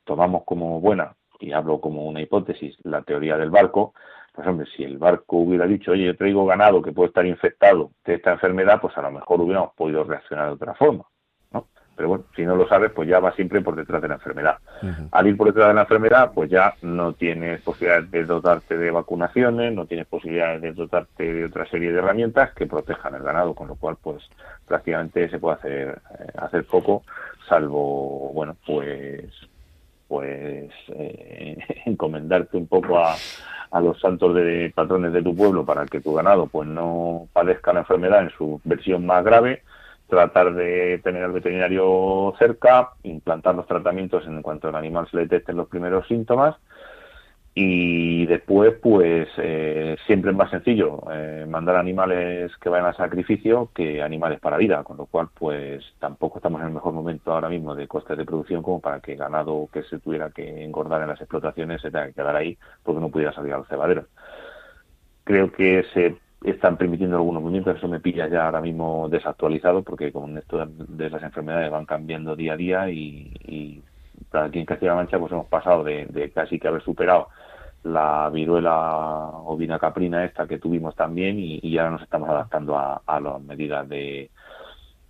tomamos 0.04 0.44
como 0.46 0.82
buena, 0.82 1.16
y 1.40 1.52
hablo 1.52 1.80
como 1.80 2.06
una 2.06 2.22
hipótesis, 2.22 2.76
la 2.84 3.02
teoría 3.04 3.38
del 3.38 3.52
barco, 3.52 3.94
pues 4.34 4.48
hombre, 4.48 4.68
si 4.76 4.84
el 4.84 4.98
barco 4.98 5.38
hubiera 5.38 5.68
dicho, 5.68 5.92
oye, 5.92 6.06
yo 6.06 6.18
traigo 6.18 6.46
ganado 6.46 6.82
que 6.82 6.92
puede 6.92 7.10
estar 7.10 7.26
infectado 7.26 7.92
de 8.06 8.16
esta 8.16 8.32
enfermedad, 8.32 8.80
pues 8.82 8.98
a 8.98 9.02
lo 9.02 9.12
mejor 9.12 9.42
hubiéramos 9.42 9.74
podido 9.76 10.04
reaccionar 10.04 10.48
de 10.48 10.54
otra 10.54 10.74
forma. 10.74 11.06
Pero 11.96 12.10
bueno, 12.10 12.24
si 12.36 12.44
no 12.44 12.56
lo 12.56 12.68
sabes, 12.68 12.92
pues 12.92 13.08
ya 13.08 13.20
va 13.20 13.34
siempre 13.34 13.62
por 13.62 13.76
detrás 13.76 14.02
de 14.02 14.08
la 14.08 14.16
enfermedad. 14.16 14.58
Al 15.12 15.28
ir 15.28 15.38
por 15.38 15.48
detrás 15.48 15.68
de 15.68 15.74
la 15.76 15.82
enfermedad, 15.82 16.32
pues 16.34 16.50
ya 16.50 16.74
no 16.82 17.14
tienes 17.14 17.62
posibilidades 17.62 18.10
de 18.10 18.26
dotarte 18.26 18.78
de 18.78 18.90
vacunaciones, 18.90 19.74
no 19.74 19.86
tienes 19.86 20.08
posibilidades 20.08 20.62
de 20.62 20.74
dotarte 20.74 21.32
de 21.34 21.46
otra 21.46 21.66
serie 21.68 21.92
de 21.92 22.00
herramientas 22.00 22.54
que 22.54 22.66
protejan 22.66 23.16
el 23.16 23.22
ganado, 23.22 23.54
con 23.54 23.68
lo 23.68 23.76
cual, 23.76 23.98
pues 24.02 24.24
prácticamente 24.68 25.30
se 25.30 25.38
puede 25.38 25.58
hacer, 25.58 26.02
eh, 26.20 26.28
hacer 26.38 26.66
poco, 26.66 27.04
salvo, 27.48 28.32
bueno, 28.34 28.56
pues 28.66 29.30
pues 30.08 30.72
eh, 30.90 31.58
encomendarte 31.86 32.58
un 32.58 32.68
poco 32.68 33.00
a, 33.00 33.16
a 33.74 33.82
los 33.82 34.00
santos 34.00 34.36
de 34.36 34.72
patrones 34.74 35.12
de 35.14 35.24
tu 35.24 35.36
pueblo 35.36 35.66
para 35.66 35.86
que 35.88 36.00
tu 36.00 36.14
ganado 36.14 36.46
pues 36.46 36.68
no 36.68 37.28
padezca 37.34 37.74
la 37.74 37.80
enfermedad 37.80 38.22
en 38.22 38.30
su 38.30 38.62
versión 38.64 39.06
más 39.06 39.24
grave, 39.26 39.64
tratar 40.08 40.54
de 40.54 41.00
tener 41.04 41.24
al 41.24 41.32
veterinario 41.32 42.34
cerca, 42.38 42.92
implantar 43.04 43.56
los 43.56 43.68
tratamientos 43.68 44.26
en 44.28 44.42
cuanto 44.42 44.68
al 44.68 44.76
animal 44.76 45.08
se 45.10 45.18
le 45.18 45.24
detecten 45.24 45.58
los 45.58 45.68
primeros 45.68 46.08
síntomas 46.08 46.56
y 47.56 48.26
después 48.26 48.74
pues 48.82 49.28
eh, 49.38 49.96
siempre 50.08 50.32
es 50.32 50.38
más 50.38 50.50
sencillo 50.50 51.04
eh, 51.12 51.46
mandar 51.48 51.76
animales 51.76 52.52
que 52.58 52.70
vayan 52.70 52.88
a 52.88 52.94
sacrificio 52.94 53.70
que 53.76 54.02
animales 54.02 54.40
para 54.40 54.58
vida 54.58 54.84
con 54.84 54.98
lo 54.98 55.06
cual 55.06 55.30
pues 55.38 55.84
tampoco 56.00 56.40
estamos 56.40 56.62
en 56.62 56.68
el 56.68 56.74
mejor 56.74 56.94
momento 56.94 57.32
ahora 57.32 57.50
mismo 57.50 57.76
de 57.76 57.88
costes 57.88 58.18
de 58.18 58.26
producción 58.26 58.64
como 58.64 58.82
para 58.82 59.02
que 59.02 59.16
ganado 59.16 59.70
que 59.72 59.84
se 59.84 60.00
tuviera 60.00 60.32
que 60.32 60.64
engordar 60.64 61.04
en 61.04 61.10
las 61.10 61.22
explotaciones 61.22 61.80
se 61.82 61.92
tenga 61.92 62.08
que 62.08 62.14
quedar 62.14 62.36
ahí 62.36 62.58
porque 62.82 63.02
no 63.02 63.10
pudiera 63.10 63.34
salir 63.34 63.54
a 63.54 63.60
los 63.60 63.68
cebaderos 63.68 64.08
creo 65.24 65.52
que 65.52 65.86
se 65.94 66.18
están 66.44 66.78
permitiendo 66.78 67.18
algunos 67.18 67.42
movimientos 67.42 67.78
eso 67.78 67.88
me 67.88 68.00
pilla 68.00 68.28
ya 68.28 68.46
ahora 68.46 68.62
mismo 68.62 69.08
desactualizado 69.10 69.84
porque 69.84 70.12
con 70.12 70.38
esto 70.38 70.66
de 70.66 71.10
las 71.10 71.24
enfermedades 71.24 71.72
van 71.72 71.86
cambiando 71.86 72.36
día 72.36 72.54
a 72.54 72.58
día 72.58 72.90
y, 72.90 73.34
y 73.48 73.82
aquí 74.32 74.60
en 74.60 74.66
Castilla-La 74.66 74.96
Mancha 74.96 75.20
pues 75.20 75.32
hemos 75.32 75.48
pasado 75.48 75.84
de, 75.84 76.32
casi 76.34 76.60
que 76.60 76.68
haber 76.68 76.84
superado 76.84 77.30
la 77.84 78.30
viruela 78.30 79.30
ovina 79.46 79.80
caprina 79.80 80.26
esta 80.26 80.48
que 80.48 80.60
tuvimos 80.60 80.96
también 80.96 81.40
y, 81.40 81.60
y 81.62 81.78
ahora 81.78 81.92
nos 81.92 82.02
estamos 82.04 82.30
adaptando 82.30 82.78
a, 82.78 83.02
a 83.06 83.20
las 83.20 83.42
medidas 83.42 83.88
de, 83.88 84.30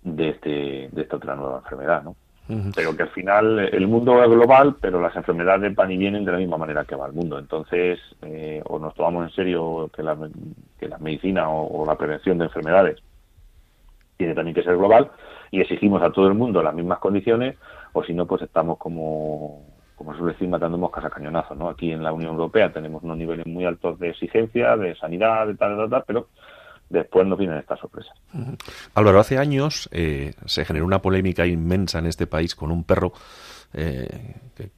de, 0.02 0.28
este, 0.30 0.88
de 0.92 1.02
esta 1.02 1.16
otra 1.16 1.34
nueva 1.34 1.58
enfermedad, 1.58 2.02
¿no? 2.02 2.16
Pero 2.46 2.94
que 2.94 3.04
al 3.04 3.08
final 3.08 3.58
el 3.58 3.86
mundo 3.88 4.22
es 4.22 4.28
global, 4.28 4.76
pero 4.78 5.00
las 5.00 5.16
enfermedades 5.16 5.74
van 5.74 5.90
y 5.90 5.96
vienen 5.96 6.26
de 6.26 6.32
la 6.32 6.38
misma 6.38 6.58
manera 6.58 6.84
que 6.84 6.94
va 6.94 7.06
el 7.06 7.14
mundo. 7.14 7.38
Entonces, 7.38 7.98
eh, 8.20 8.62
o 8.66 8.78
nos 8.78 8.94
tomamos 8.94 9.24
en 9.24 9.34
serio 9.34 9.90
que 9.94 10.02
la, 10.02 10.16
que 10.78 10.88
la 10.88 10.98
medicina 10.98 11.48
o, 11.48 11.86
la 11.86 11.96
prevención 11.96 12.36
de 12.36 12.44
enfermedades 12.44 13.00
tiene 14.18 14.34
también 14.34 14.54
que 14.54 14.62
ser 14.62 14.76
global 14.76 15.10
y 15.50 15.60
exigimos 15.60 16.02
a 16.02 16.10
todo 16.10 16.28
el 16.28 16.34
mundo 16.34 16.62
las 16.62 16.74
mismas 16.74 16.98
condiciones, 16.98 17.56
o 17.94 18.04
si 18.04 18.12
no, 18.12 18.26
pues 18.26 18.42
estamos 18.42 18.76
como 18.76 19.64
como 19.94 20.12
suele 20.16 20.32
decir, 20.32 20.48
matando 20.48 20.76
moscas 20.76 21.04
a 21.04 21.10
cañonazos, 21.10 21.56
¿no? 21.56 21.68
Aquí 21.68 21.92
en 21.92 22.02
la 22.02 22.12
Unión 22.12 22.32
Europea 22.32 22.72
tenemos 22.72 23.02
unos 23.04 23.16
niveles 23.16 23.46
muy 23.46 23.64
altos 23.64 23.98
de 24.00 24.10
exigencia, 24.10 24.76
de 24.76 24.96
sanidad, 24.96 25.46
de 25.46 25.54
tal, 25.54 25.76
tal, 25.76 25.88
tal, 25.88 26.04
pero 26.04 26.28
después 26.88 27.26
nos 27.26 27.38
vienen 27.38 27.58
estas 27.58 27.80
sorpresas. 27.80 28.12
Álvaro, 28.94 29.20
hace 29.20 29.38
años 29.38 29.88
eh, 29.92 30.34
se 30.46 30.64
generó 30.64 30.86
una 30.86 31.02
polémica 31.02 31.46
inmensa 31.46 31.98
en 31.98 32.06
este 32.06 32.26
país 32.26 32.54
con 32.54 32.70
un 32.70 32.84
perro 32.84 33.12
eh, 33.72 34.36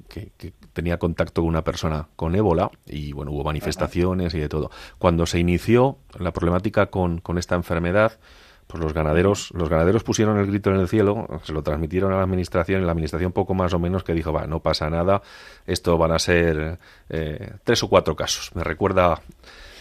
que, 0.09 0.33
tenía 0.73 0.99
contacto 0.99 1.43
con 1.43 1.49
una 1.49 1.63
persona 1.63 2.09
con 2.17 2.35
ébola 2.35 2.71
y 2.87 3.13
bueno, 3.13 3.33
hubo 3.33 3.45
manifestaciones 3.45 4.35
y 4.35 4.41
de 4.41 4.49
todo. 4.49 4.71
Cuando 4.99 5.27
se 5.27 5.39
inició 5.39 5.99
la 6.19 6.33
problemática 6.33 6.87
con, 6.87 7.19
con 7.19 7.39
esta 7.39 7.55
enfermedad, 7.55 8.19
pues 8.67 8.83
los 8.83 8.93
ganaderos, 8.93 9.53
los 9.53 9.69
ganaderos 9.69 10.03
pusieron 10.03 10.39
el 10.39 10.47
grito 10.47 10.71
en 10.71 10.81
el 10.81 10.89
cielo, 10.89 11.29
se 11.45 11.53
lo 11.53 11.63
transmitieron 11.63 12.13
a 12.13 12.17
la 12.17 12.23
administración, 12.23 12.83
y 12.83 12.85
la 12.85 12.93
administración 12.93 13.33
poco 13.33 13.55
más 13.55 13.73
o 13.75 13.79
menos 13.79 14.03
que 14.03 14.13
dijo, 14.13 14.33
va, 14.33 14.47
no 14.47 14.61
pasa 14.61 14.91
nada, 14.91 15.23
esto 15.67 15.97
van 15.99 16.13
a 16.13 16.19
ser 16.19 16.79
eh, 17.09 17.53
tres 17.65 17.83
o 17.83 17.89
cuatro 17.89 18.17
casos. 18.17 18.55
Me 18.55 18.65
recuerda 18.65 19.21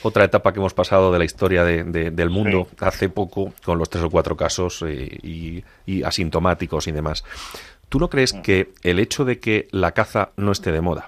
otra 0.07 0.23
etapa 0.23 0.53
que 0.53 0.59
hemos 0.59 0.73
pasado 0.73 1.11
de 1.11 1.19
la 1.19 1.25
historia 1.25 1.63
del 1.63 2.29
mundo 2.29 2.67
hace 2.79 3.09
poco 3.09 3.53
con 3.63 3.79
los 3.79 3.89
tres 3.89 4.03
o 4.03 4.09
cuatro 4.09 4.37
casos 4.37 4.83
eh, 4.87 5.63
y, 5.85 6.03
asintomáticos 6.03 6.87
y 6.87 6.91
demás. 6.91 7.23
¿Tú 7.89 7.99
no 7.99 8.09
crees 8.09 8.35
mm. 8.35 8.41
que 8.41 8.73
el 8.83 8.99
hecho 8.99 9.25
de 9.25 9.39
que 9.39 9.67
la 9.71 9.93
caza 9.93 10.29
no 10.37 10.51
esté 10.51 10.71
de 10.71 10.81
moda, 10.81 11.05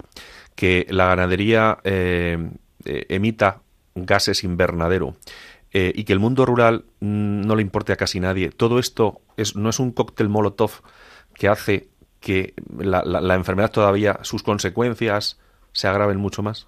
que 0.54 0.86
la 0.90 1.06
ganadería 1.06 1.78
eh, 1.84 2.50
emita 2.84 3.60
gases 3.94 4.42
invernadero, 4.42 5.16
eh, 5.72 5.92
y 5.94 6.04
que 6.04 6.12
el 6.12 6.18
mundo 6.18 6.46
rural 6.46 6.86
mm, 7.00 7.42
no 7.42 7.54
le 7.54 7.62
importe 7.62 7.92
a 7.92 7.96
casi 7.96 8.20
nadie. 8.20 8.50
Todo 8.50 8.78
esto 8.78 9.20
es, 9.36 9.54
no 9.54 9.68
es 9.68 9.78
un 9.78 9.92
cóctel 9.92 10.28
molotov 10.28 10.82
que 11.34 11.48
hace 11.48 11.88
que 12.20 12.54
la, 12.78 13.04
la, 13.04 13.34
enfermedad 13.34 13.70
todavía, 13.70 14.18
sus 14.22 14.42
consecuencias 14.42 15.38
se 15.72 15.86
agraven 15.86 16.18
mucho 16.18 16.42
más. 16.42 16.66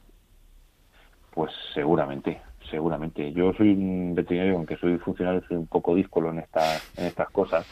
Pues 1.33 1.53
seguramente, 1.75 2.41
seguramente. 2.71 3.33
Yo 3.33 3.53
soy 3.53 3.73
un 3.73 4.15
veterinario, 4.15 4.57
aunque 4.57 4.77
soy 4.77 4.99
funcionario, 4.99 5.43
soy 5.47 5.57
un 5.57 5.67
poco 5.67 5.95
díscolo 5.95 6.31
en 6.31 6.41
estas, 6.41 6.99
en 6.99 7.07
estas 7.07 7.31
cosas. 7.31 7.67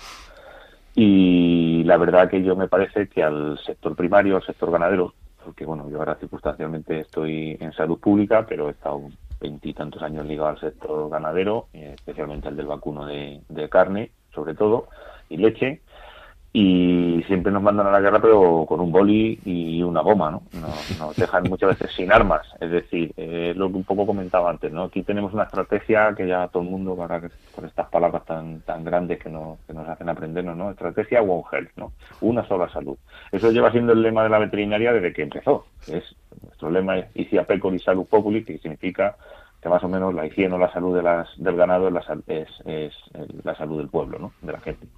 Y 0.94 1.84
la 1.84 1.96
verdad 1.96 2.28
que 2.28 2.42
yo 2.42 2.56
me 2.56 2.68
parece 2.68 3.08
que 3.08 3.22
al 3.22 3.58
sector 3.64 3.94
primario, 3.94 4.36
al 4.36 4.42
sector 4.42 4.70
ganadero, 4.70 5.14
porque 5.44 5.64
bueno, 5.64 5.88
yo 5.88 5.98
ahora 5.98 6.16
circunstancialmente 6.16 7.00
estoy 7.00 7.56
en 7.60 7.72
salud 7.72 7.98
pública, 8.00 8.46
pero 8.48 8.68
he 8.68 8.72
estado 8.72 9.02
veintitantos 9.40 10.02
años 10.02 10.26
ligado 10.26 10.48
al 10.48 10.60
sector 10.60 11.08
ganadero, 11.08 11.68
eh, 11.72 11.92
especialmente 11.94 12.48
al 12.48 12.56
del 12.56 12.66
vacuno 12.66 13.06
de, 13.06 13.68
carne, 13.70 14.10
sobre 14.34 14.54
todo, 14.54 14.88
y 15.28 15.36
leche, 15.36 15.80
y 16.60 17.22
siempre 17.28 17.52
nos 17.52 17.62
mandan 17.62 17.86
a 17.86 17.92
la 17.92 18.00
guerra 18.00 18.20
pero 18.20 18.64
con 18.66 18.80
un 18.80 18.90
boli 18.90 19.38
y 19.44 19.80
una 19.80 20.00
goma, 20.00 20.32
¿no? 20.32 20.42
Nos, 20.98 21.14
dejan 21.14 21.44
muchas 21.48 21.78
veces 21.78 21.94
sin 21.94 22.12
armas, 22.12 22.44
es 22.58 22.68
decir, 22.68 23.12
es 23.16 23.56
lo 23.56 23.68
que 23.68 23.76
un 23.76 23.84
poco 23.84 24.04
comentaba 24.04 24.50
antes, 24.50 24.72
¿no? 24.72 24.84
Aquí 24.84 25.04
tenemos 25.04 25.32
una 25.32 25.44
estrategia 25.44 26.12
que 26.16 26.26
ya 26.26 26.48
todo 26.48 26.64
el 26.64 26.68
mundo, 26.68 26.96
para 26.96 27.20
por 27.54 27.64
estas 27.64 27.88
palabras 27.90 28.24
tan 28.24 28.60
tan 28.62 28.82
grandes 28.82 29.20
que, 29.20 29.30
nos, 29.30 29.60
que 29.68 29.72
nos 29.72 29.88
hacen 29.88 30.08
aprendernos, 30.08 30.56
¿no? 30.56 30.72
Estrategia 30.72 31.22
One 31.22 31.44
Health, 31.52 31.70
¿no? 31.76 31.92
Una 32.22 32.44
sola 32.48 32.68
salud. 32.70 32.98
Eso 33.30 33.52
lleva 33.52 33.70
siendo 33.70 33.92
el 33.92 34.02
lema 34.02 34.24
de 34.24 34.30
la 34.30 34.40
veterinaria 34.40 34.92
desde 34.92 35.12
que 35.12 35.22
empezó, 35.22 35.66
es 35.86 36.16
nuestro 36.42 36.72
lema 36.72 36.98
es 36.98 37.06
Icia 37.14 37.44
Pecori 37.44 37.78
Salud 37.78 38.06
Populi, 38.06 38.44
que 38.44 38.58
significa 38.58 39.16
que 39.62 39.68
más 39.68 39.84
o 39.84 39.88
menos 39.88 40.12
la 40.12 40.26
higiene 40.26 40.56
o 40.56 40.58
la 40.58 40.72
salud 40.72 40.96
de 40.96 41.04
las, 41.04 41.28
del 41.36 41.56
ganado 41.56 41.86
es 41.86 41.94
la, 41.94 42.02
es, 42.26 42.48
es 42.64 42.94
la 43.44 43.54
salud 43.54 43.78
del 43.78 43.88
pueblo, 43.88 44.18
¿no? 44.18 44.32
De 44.42 44.52
la 44.52 44.60
gente. 44.60 44.88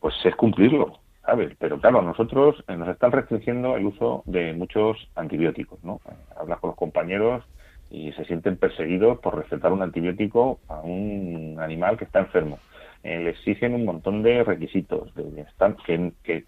Pues 0.00 0.14
es 0.24 0.34
cumplirlo, 0.34 0.98
¿sabes? 1.24 1.54
Pero 1.58 1.78
claro, 1.78 2.02
nosotros 2.02 2.64
eh, 2.68 2.76
nos 2.76 2.88
están 2.88 3.12
restringiendo 3.12 3.76
el 3.76 3.86
uso 3.86 4.22
de 4.26 4.52
muchos 4.54 4.96
antibióticos, 5.14 5.82
¿no? 5.84 6.00
Hablas 6.36 6.58
con 6.60 6.68
los 6.68 6.76
compañeros 6.76 7.44
y 7.90 8.12
se 8.12 8.24
sienten 8.24 8.56
perseguidos 8.56 9.18
por 9.18 9.36
recetar 9.36 9.72
un 9.72 9.82
antibiótico 9.82 10.60
a 10.68 10.80
un 10.80 11.58
animal 11.60 11.98
que 11.98 12.04
está 12.04 12.20
enfermo. 12.20 12.58
Eh, 13.02 13.18
le 13.18 13.30
exigen 13.30 13.74
un 13.74 13.84
montón 13.84 14.22
de 14.22 14.42
requisitos 14.44 15.14
de, 15.14 15.46
que, 15.84 16.44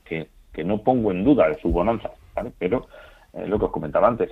que, 0.53 0.65
no 0.65 0.83
pongo 0.83 1.11
en 1.11 1.25
duda 1.25 1.49
de 1.49 1.59
su 1.61 1.71
bonanza, 1.71 2.11
¿vale? 2.35 2.53
Pero 2.59 2.87
eh, 3.33 3.47
lo 3.47 3.59
que 3.59 3.67
os 3.67 3.71
comentaba 3.71 4.09
antes, 4.09 4.31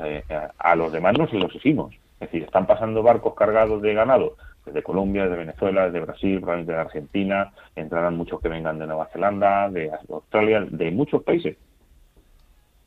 a 0.59 0.77
los 0.77 0.93
demás 0.93 1.19
no 1.19 1.27
se 1.29 1.37
los 1.37 1.47
exigimos. 1.47 1.95
Es 2.21 2.31
decir, 2.31 2.45
están 2.45 2.67
pasando 2.67 3.03
barcos 3.03 3.35
cargados 3.35 3.81
de 3.83 3.95
ganado 3.95 4.37
de 4.73 4.83
Colombia, 4.83 5.29
de 5.29 5.37
Venezuela, 5.37 5.91
de 5.91 6.01
Brasil, 6.01 6.41
probablemente 6.41 6.73
de 6.73 6.79
Argentina, 6.79 7.53
entrarán 7.77 8.17
muchos 8.17 8.41
que 8.41 8.49
vengan 8.49 8.79
de 8.79 8.87
Nueva 8.87 9.09
Zelanda, 9.13 9.69
de 9.69 9.91
Australia, 10.09 10.67
de 10.69 10.91
muchos 10.91 11.23
países. 11.23 11.57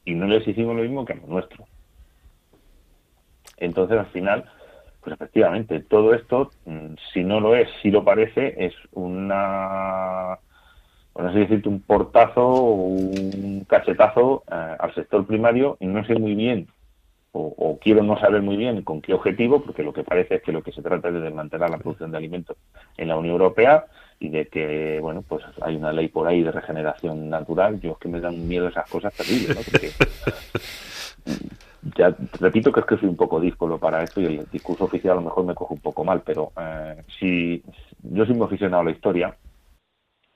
Y 0.06 0.14
no 0.16 0.28
les 0.28 0.48
hicimos 0.48 0.76
lo 0.76 0.84
mismo 0.84 1.06
que 1.06 1.14
a 1.14 1.16
los 1.16 1.28
nuestros. 1.28 1.68
Entonces, 3.58 4.00
al 4.00 4.08
final, 4.08 4.46
pues 5.02 5.14
efectivamente, 5.14 5.80
todo 5.82 6.14
esto, 6.14 6.52
mm, 6.66 6.96
si 7.14 7.24
no 7.24 7.40
lo 7.40 7.56
es, 7.56 7.70
si 7.82 7.92
lo 7.92 8.04
parece, 8.04 8.66
es 8.66 8.74
una, 8.92 10.40
bueno, 11.14 11.30
así 11.30 11.40
decirte, 11.40 11.70
un 11.70 11.82
portazo 11.82 12.46
o 12.46 12.74
un 12.74 13.66
cachetazo 13.68 14.44
eh, 14.52 14.76
al 14.80 14.94
sector 14.96 15.26
primario 15.26 15.78
y 15.80 15.88
no 15.88 16.04
sé 16.06 16.16
muy 16.16 16.36
bien 16.36 16.68
o, 17.36 17.80
quiero 17.82 18.04
no 18.04 18.18
saber 18.20 18.44
muy 18.44 18.56
bien 18.58 18.84
con 18.84 19.02
qué 19.02 19.14
objetivo, 19.14 19.64
porque 19.64 19.84
lo 19.84 19.92
que 19.92 20.04
parece 20.04 20.36
es 20.36 20.44
que 20.44 20.52
lo 20.52 20.62
que 20.62 20.72
se 20.72 20.84
trata 20.84 21.08
es 21.08 21.16
de 21.16 21.22
desmantelar 21.22 21.70
la 21.70 21.80
producción 21.80 22.12
de 22.12 22.18
alimentos 22.18 22.56
en 22.96 23.08
la 23.08 23.18
Unión 23.18 23.34
Europea 23.34 23.86
y 24.20 24.30
de 24.30 24.48
que, 24.48 25.00
bueno, 25.02 25.24
pues 25.28 25.44
hay 25.62 25.76
una 25.76 25.92
ley 25.92 26.10
por 26.10 26.28
ahí 26.28 26.44
de 26.44 26.52
regeneración 26.52 27.30
natural. 27.30 27.80
Yo 27.82 27.94
es 27.94 27.98
que 27.98 28.08
me 28.08 28.20
dan 28.20 28.48
miedo 28.48 28.68
esas 28.68 28.88
cosas 28.88 29.14
terribles, 29.16 29.50
¿no? 29.50 29.62
Porque 29.64 29.90
ya 31.98 32.16
repito 32.40 32.72
que 32.72 32.82
es 32.82 32.86
que 32.86 32.98
soy 32.98 33.10
un 33.10 33.18
poco 33.18 33.40
díscolo 33.40 33.80
para 33.80 34.04
esto 34.04 34.22
y 34.22 34.26
el 34.26 34.46
discurso 34.52 34.86
oficial 34.86 35.14
a 35.14 35.16
lo 35.16 35.22
mejor 35.24 35.46
me 35.46 35.56
coge 35.56 35.74
un 35.74 35.82
poco 35.82 36.04
mal, 36.04 36.22
pero 36.24 36.52
eh, 36.60 37.04
si 37.20 37.64
yo 38.04 38.26
soy 38.26 38.36
muy 38.36 38.46
aficionado 38.46 38.82
a 38.82 38.86
la 38.86 38.92
historia 38.92 39.36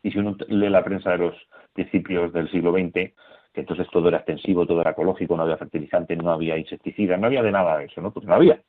y 0.01 0.11
si 0.11 0.17
uno 0.17 0.35
lee 0.47 0.69
la 0.69 0.83
prensa 0.83 1.11
de 1.11 1.19
los 1.19 1.35
principios 1.73 2.33
del 2.33 2.49
siglo 2.49 2.73
XX, 2.73 3.13
entonces 3.61 3.87
todo 3.91 4.07
era 4.07 4.17
extensivo, 4.17 4.65
todo 4.65 4.81
era 4.81 4.91
ecológico, 4.91 5.35
no 5.35 5.43
había 5.43 5.57
fertilizantes, 5.57 6.17
no 6.17 6.31
había 6.31 6.57
insecticidas, 6.57 7.19
no 7.19 7.27
había 7.27 7.43
de 7.43 7.51
nada 7.51 7.77
de 7.77 7.85
eso, 7.85 8.01
¿no? 8.01 8.11
Pues 8.11 8.25
no 8.25 8.35
había. 8.35 8.61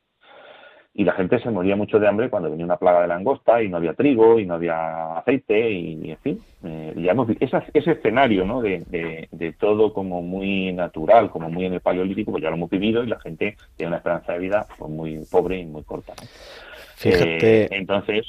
Y 0.94 1.04
la 1.04 1.12
gente 1.12 1.38
se 1.38 1.50
moría 1.50 1.76
mucho 1.76 2.00
de 2.00 2.08
hambre 2.08 2.28
cuando 2.28 2.50
venía 2.50 2.64
una 2.64 2.76
plaga 2.76 3.02
de 3.02 3.08
langosta 3.08 3.62
y 3.62 3.68
no 3.68 3.76
había 3.76 3.94
trigo 3.94 4.40
y 4.40 4.46
no 4.46 4.54
había 4.54 5.18
aceite 5.18 5.70
y, 5.70 6.10
en 6.10 6.16
fin, 6.18 6.42
eh, 6.64 6.92
ya 6.96 7.12
hemos, 7.12 7.28
ese, 7.38 7.62
ese 7.72 7.92
escenario, 7.92 8.44
¿no? 8.44 8.60
De, 8.60 9.28
de, 9.30 9.52
todo 9.52 9.92
como 9.92 10.22
muy 10.22 10.72
natural, 10.72 11.30
como 11.30 11.50
muy 11.50 11.66
en 11.66 11.74
el 11.74 11.80
paleolítico, 11.80 12.32
pues 12.32 12.42
ya 12.42 12.50
lo 12.50 12.56
hemos 12.56 12.70
vivido 12.70 13.04
y 13.04 13.06
la 13.06 13.20
gente 13.20 13.56
tiene 13.76 13.88
una 13.88 13.98
esperanza 13.98 14.32
de 14.32 14.38
vida 14.40 14.66
pues, 14.76 14.90
muy 14.90 15.20
pobre 15.30 15.58
y 15.58 15.66
muy 15.66 15.84
corta, 15.84 16.14
Fíjate. 16.96 17.64
Eh, 17.64 17.68
entonces. 17.70 18.26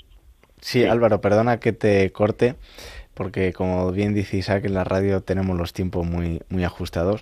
sí, 0.62 0.86
Álvaro, 0.86 1.22
perdona 1.22 1.60
que 1.60 1.74
te 1.74 2.12
corte 2.12 2.54
porque 3.20 3.52
como 3.52 3.92
bien 3.92 4.14
dice 4.14 4.38
Isaac, 4.38 4.64
en 4.64 4.74
la 4.74 4.86
radio 4.86 5.20
tenemos 5.20 5.58
los 5.58 5.74
tiempos 5.74 6.08
muy, 6.08 6.42
muy 6.48 6.64
ajustados. 6.64 7.22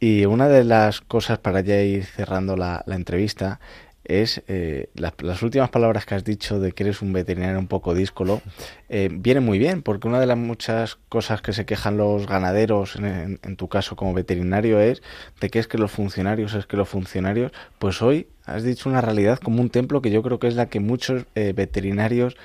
Y 0.00 0.24
una 0.24 0.48
de 0.48 0.64
las 0.64 1.02
cosas 1.02 1.38
para 1.38 1.60
ya 1.60 1.82
ir 1.82 2.06
cerrando 2.06 2.56
la, 2.56 2.82
entrevista 2.86 3.60
es 4.04 4.42
eh, 4.48 4.88
las, 4.94 5.42
últimas 5.42 5.68
palabras 5.68 6.06
que 6.06 6.14
has 6.14 6.24
dicho 6.24 6.60
de 6.60 6.72
que 6.72 6.84
eres 6.84 7.02
un 7.02 7.12
veterinario 7.12 7.58
un 7.58 7.66
poco 7.66 7.92
díscolo, 7.92 8.40
eh, 8.88 9.10
viene 9.12 9.40
muy 9.40 9.58
bien, 9.58 9.82
porque 9.82 10.08
una 10.08 10.18
de 10.18 10.24
las 10.24 10.38
muchas 10.38 10.96
cosas 11.10 11.42
que 11.42 11.52
se 11.52 11.66
quejan 11.66 11.98
los 11.98 12.26
ganaderos, 12.26 12.96
en, 12.96 13.56
tu 13.56 13.68
caso 13.68 13.96
como 13.96 14.14
veterinario, 14.14 14.80
es 14.80 15.02
de 15.42 15.50
que 15.50 15.58
es 15.58 15.68
que 15.68 15.76
los 15.76 15.90
funcionarios, 15.90 16.54
es 16.54 16.64
que 16.64 16.78
los 16.78 16.88
funcionarios, 16.88 17.52
pues 17.78 18.00
hoy 18.00 18.28
has 18.46 18.62
dicho 18.62 18.88
una 18.88 19.02
realidad 19.02 19.38
como 19.40 19.60
un 19.60 19.68
templo 19.68 20.00
que 20.00 20.10
yo 20.10 20.22
creo 20.22 20.38
que 20.38 20.48
es 20.48 20.54
la 20.54 20.70
que 20.70 20.80
muchos 20.80 21.26
eh, 21.34 21.52
veterinarios 21.54 22.38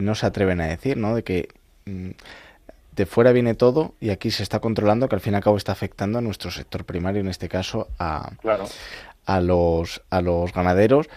no 0.00 0.14
se 0.14 0.26
atreven 0.26 0.60
a 0.60 0.68
decir, 0.68 0.96
¿no? 0.96 1.16
De 1.16 1.24
que 1.24 1.48
de 1.86 3.06
fuera 3.06 3.32
viene 3.32 3.54
todo 3.54 3.94
y 4.00 4.10
aquí 4.10 4.30
se 4.30 4.42
está 4.42 4.60
controlando 4.60 5.08
que 5.08 5.16
al 5.16 5.20
fin 5.20 5.32
y 5.32 5.36
al 5.36 5.42
cabo 5.42 5.56
está 5.56 5.72
afectando 5.72 6.18
a 6.18 6.22
nuestro 6.22 6.50
sector 6.50 6.84
primario, 6.84 7.20
en 7.20 7.28
este 7.28 7.48
caso 7.48 7.88
a, 7.98 8.32
a, 9.26 9.40
los, 9.40 10.02
a 10.10 10.20
los 10.20 10.52
ganaderos, 10.52 11.08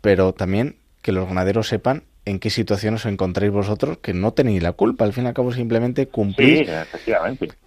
pero 0.00 0.32
también 0.32 0.76
que 1.02 1.12
los 1.12 1.26
ganaderos 1.26 1.68
sepan 1.68 2.02
en 2.26 2.38
qué 2.38 2.50
situación 2.50 2.94
os 2.94 3.06
encontráis 3.06 3.52
vosotros, 3.52 3.98
que 3.98 4.14
no 4.14 4.32
tenéis 4.32 4.62
la 4.62 4.72
culpa, 4.72 5.04
al 5.04 5.12
fin 5.12 5.24
y 5.24 5.28
al 5.28 5.34
cabo 5.34 5.52
simplemente 5.52 6.06
cumplís. 6.06 6.68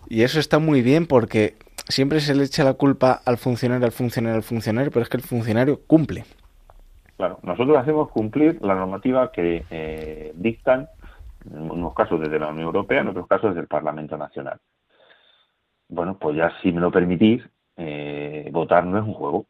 Y 0.10 0.24
eso 0.24 0.40
está 0.40 0.60
muy 0.60 0.82
bien 0.82 1.06
porque 1.06 1.56
siempre 1.88 2.20
se 2.22 2.34
le 2.34 2.44
echa 2.44 2.64
la 2.64 2.74
culpa 2.74 3.22
al 3.26 3.38
funcionario, 3.38 3.86
al 3.86 3.92
funcionario, 3.92 4.36
al 4.36 4.44
funcionario, 4.44 4.92
pero 4.92 5.04
es 5.04 5.10
que 5.10 5.18
el 5.18 5.24
funcionario 5.24 5.82
cumple. 5.86 6.26
Claro, 7.18 7.40
nosotros 7.42 7.78
hacemos 7.78 8.10
cumplir 8.10 8.60
la 8.62 8.76
normativa 8.76 9.32
que 9.32 9.64
eh, 9.72 10.32
dictan 10.36 10.88
en 11.52 11.72
unos 11.72 11.94
casos 11.94 12.20
desde 12.20 12.40
la 12.40 12.50
Unión 12.50 12.68
Europea, 12.68 13.02
en 13.02 13.10
otros 13.10 13.28
casos 13.28 13.50
desde 13.50 13.62
el 13.62 13.68
Parlamento 13.68 14.18
Nacional. 14.18 14.60
Bueno, 15.90 16.18
pues 16.20 16.36
ya 16.36 16.52
si 16.62 16.72
me 16.72 16.82
lo 16.82 16.92
permitís, 16.92 17.44
eh, 17.78 18.50
votar 18.52 18.86
no 18.86 18.98
es 18.98 19.06
un 19.06 19.14
juego. 19.14 19.46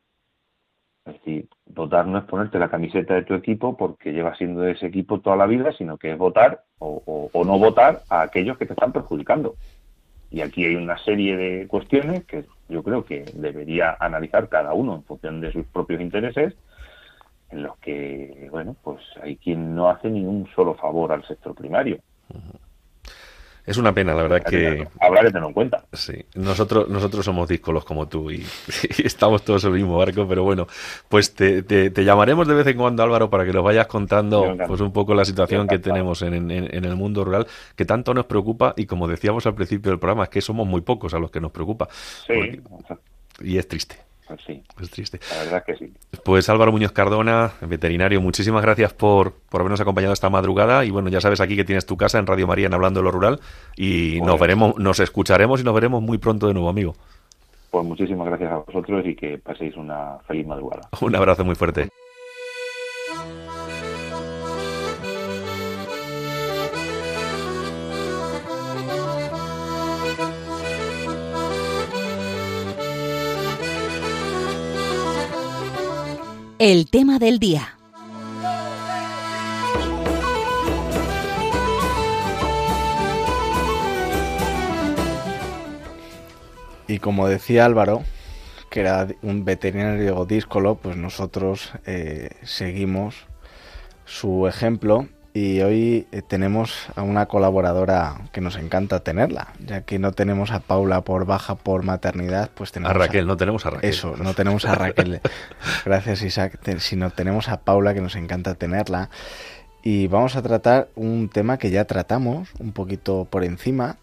Es 1.05 1.13
decir, 1.13 1.47
votar 1.65 2.05
no 2.05 2.17
es 2.17 2.25
ponerte 2.25 2.59
la 2.59 2.69
camiseta 2.69 3.13
de 3.13 3.23
tu 3.23 3.33
equipo 3.33 3.77
porque 3.77 4.11
llevas 4.11 4.37
siendo 4.37 4.61
de 4.61 4.71
ese 4.73 4.87
equipo 4.87 5.21
toda 5.21 5.37
la 5.37 5.45
vida, 5.45 5.71
sino 5.71 5.97
que 5.97 6.11
es 6.11 6.17
votar 6.17 6.65
o, 6.79 7.29
no 7.33 7.59
votar 7.59 8.01
a 8.09 8.21
aquellos 8.21 8.57
que 8.57 8.65
te 8.65 8.73
están 8.73 8.91
perjudicando. 8.91 9.55
Y 10.29 10.41
aquí 10.41 10.65
hay 10.65 10.75
una 10.75 10.97
serie 10.97 11.37
de 11.37 11.67
cuestiones 11.67 12.25
que 12.25 12.43
yo 12.67 12.83
creo 12.83 13.05
que 13.05 13.23
debería 13.33 13.95
analizar 13.99 14.49
cada 14.49 14.73
uno 14.73 14.95
en 14.95 15.03
función 15.03 15.39
de 15.39 15.53
sus 15.53 15.65
propios 15.67 16.01
intereses 16.01 16.55
en 17.49 17.63
los 17.63 17.77
que, 17.77 18.47
bueno, 18.51 18.75
pues 18.83 18.99
hay 19.21 19.37
quien 19.37 19.75
no 19.75 19.89
hace 19.89 20.09
ni 20.09 20.25
un 20.25 20.47
solo 20.55 20.75
favor 20.75 21.11
al 21.11 21.25
sector 21.25 21.55
primario. 21.55 21.99
Es 23.67 23.75
una 23.75 23.93
pena, 23.93 24.13
la 24.13 24.23
verdad 24.23 24.43
que... 24.43 24.87
Habrá 25.01 25.21
que 25.21 25.27
tenerlo 25.27 25.49
en 25.49 25.53
cuenta. 25.53 25.83
Sí, 25.91 26.13
nosotros, 26.35 26.87
nosotros 26.87 27.25
somos 27.25 27.49
díscolos 27.49 27.83
como 27.83 28.07
tú 28.07 28.31
y, 28.31 28.45
estamos 29.03 29.43
todos 29.43 29.65
en 29.65 29.71
el 29.71 29.75
mismo 29.75 29.97
barco, 29.97 30.25
pero 30.25 30.43
bueno, 30.43 30.67
pues 31.09 31.35
te, 31.35 31.63
te, 31.63 32.03
llamaremos 32.05 32.47
de 32.47 32.53
vez 32.53 32.65
en 32.67 32.77
cuando, 32.77 33.03
Álvaro, 33.03 33.29
para 33.29 33.43
que 33.45 33.51
nos 33.51 33.65
vayas 33.65 33.87
contando 33.87 34.55
pues 34.67 34.79
un 34.79 34.93
poco 34.93 35.13
la 35.13 35.25
situación 35.25 35.67
que 35.67 35.79
tenemos 35.79 36.21
en, 36.21 36.49
en, 36.49 36.85
el 36.85 36.95
mundo 36.95 37.25
rural, 37.25 37.45
que 37.75 37.83
tanto 37.83 38.13
nos 38.13 38.25
preocupa 38.25 38.73
y 38.77 38.85
como 38.85 39.05
decíamos 39.05 39.45
al 39.45 39.55
principio 39.55 39.91
del 39.91 39.99
programa, 39.99 40.23
es 40.23 40.29
que 40.29 40.39
somos 40.39 40.65
muy 40.65 40.79
pocos 40.79 41.13
a 41.13 41.19
los 41.19 41.29
que 41.29 41.41
nos 41.41 41.51
preocupa. 41.51 41.89
Sí. 42.25 42.61
y 43.41 43.57
es 43.57 43.67
triste. 43.67 44.06
Pues 44.27 44.41
sí. 44.45 44.61
Es 44.81 44.89
triste. 44.89 45.19
La 45.31 45.43
verdad 45.43 45.63
que 45.65 45.75
sí. 45.77 45.93
Pues 46.23 46.49
Álvaro 46.49 46.71
Muñoz 46.71 46.91
Cardona, 46.91 47.53
veterinario, 47.61 48.19
muchísimas 48.21 48.61
gracias 48.61 48.93
por, 48.93 49.33
por 49.49 49.61
habernos 49.61 49.79
acompañado 49.79 50.13
esta 50.13 50.29
madrugada. 50.29 50.83
Y 50.85 50.91
bueno, 50.91 51.09
ya 51.09 51.21
sabes 51.21 51.39
aquí 51.39 51.55
que 51.55 51.63
tienes 51.63 51.85
tu 51.85 51.95
casa 51.97 52.19
en 52.19 52.27
Radio 52.27 52.47
María 52.47 52.67
en 52.67 52.73
Hablando 52.73 52.99
de 52.99 53.05
lo 53.05 53.11
Rural. 53.11 53.39
Y 53.75 54.19
nos 54.21 54.39
veremos, 54.39 54.77
nos 54.77 54.99
escucharemos 54.99 55.61
y 55.61 55.63
nos 55.63 55.73
veremos 55.73 56.01
muy 56.01 56.17
pronto 56.17 56.47
de 56.47 56.53
nuevo, 56.53 56.69
amigo. 56.69 56.95
Pues 57.71 57.85
muchísimas 57.85 58.27
gracias 58.27 58.51
a 58.51 58.57
vosotros 58.57 59.05
y 59.05 59.15
que 59.15 59.37
paséis 59.37 59.75
una 59.75 60.17
feliz 60.27 60.45
madrugada. 60.47 60.89
Un 61.01 61.15
abrazo 61.15 61.45
muy 61.45 61.55
fuerte. 61.55 61.89
El 76.59 76.89
tema 76.89 77.19
del 77.19 77.37
día. 77.37 77.77
Y 86.87 86.97
como 86.97 87.27
decía 87.27 87.63
Álvaro, 87.65 88.01
que 88.71 88.79
era 88.79 89.07
un 89.21 89.45
veterinario 89.45 90.25
díscolo, 90.25 90.73
pues 90.75 90.97
nosotros 90.97 91.73
eh, 91.85 92.31
seguimos 92.41 93.27
su 94.05 94.47
ejemplo 94.47 95.07
y 95.37 95.61
hoy 95.61 96.07
eh, 96.11 96.23
tenemos 96.23 96.87
a 96.95 97.03
una 97.03 97.27
colaboradora 97.27 98.21
que 98.31 98.41
nos 98.41 98.55
encanta 98.55 99.01
tenerla, 99.01 99.53
ya 99.63 99.81
que 99.81 99.99
no 99.99 100.11
tenemos 100.11 100.49
a 100.49 100.61
Paula 100.61 101.01
por 101.01 101.27
baja 101.27 101.53
por 101.53 101.83
maternidad, 101.83 102.49
pues 102.55 102.71
tenemos 102.71 102.89
a 102.89 102.97
Raquel, 102.97 103.27
no 103.27 103.37
tenemos 103.37 103.63
a 103.67 103.69
Raquel. 103.69 103.87
Eso, 103.87 104.15
no 104.17 104.33
tenemos 104.33 104.65
a 104.65 104.73
Raquel. 104.73 105.21
Gracias 105.85 106.23
Isaac, 106.23 106.59
sino 106.79 107.11
tenemos 107.11 107.49
a 107.49 107.57
Paula 107.57 107.93
que 107.93 108.01
nos 108.01 108.15
encanta 108.15 108.55
tenerla. 108.55 109.11
Y 109.83 110.07
vamos 110.07 110.35
a 110.35 110.41
tratar 110.41 110.89
un 110.95 111.29
tema 111.29 111.59
que 111.59 111.69
ya 111.69 111.85
tratamos 111.85 112.49
un 112.57 112.71
poquito 112.71 113.25
por 113.29 113.43
encima, 113.43 113.97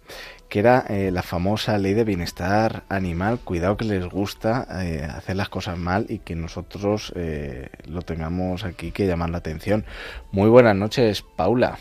que 0.55 0.61
era 0.61 0.85
eh, 0.89 1.11
la 1.11 1.23
famosa 1.23 1.79
ley 1.79 1.95
de 1.95 2.05
bienestar 2.05 2.85
animal. 2.89 3.41
Cuidado 3.43 3.77
que 3.77 3.85
les 3.85 4.09
gusta 4.09 4.69
eh, 4.85 5.03
hacer 5.03 5.35
las 5.35 5.49
cosas 5.49 5.77
mal 5.77 6.07
y 6.09 6.21
que 6.21 6.37
nosotros 6.37 7.13
eh, 7.17 7.71
lo 7.89 8.03
tengamos 8.03 8.65
aquí 8.65 8.93
que 8.93 9.09
llamar 9.09 9.31
la 9.31 9.39
atención. 9.39 9.85
Muy 10.31 10.49
buenas 10.49 10.77
noches, 10.77 11.23
Paula. 11.23 11.79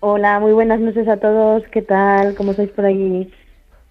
Hola, 0.00 0.40
muy 0.40 0.54
buenas 0.54 0.80
noches 0.80 1.06
a 1.06 1.18
todos. 1.18 1.62
¿Qué 1.70 1.82
tal? 1.82 2.34
¿Cómo 2.34 2.52
estáis 2.52 2.70
por 2.70 2.86
aquí? 2.86 3.30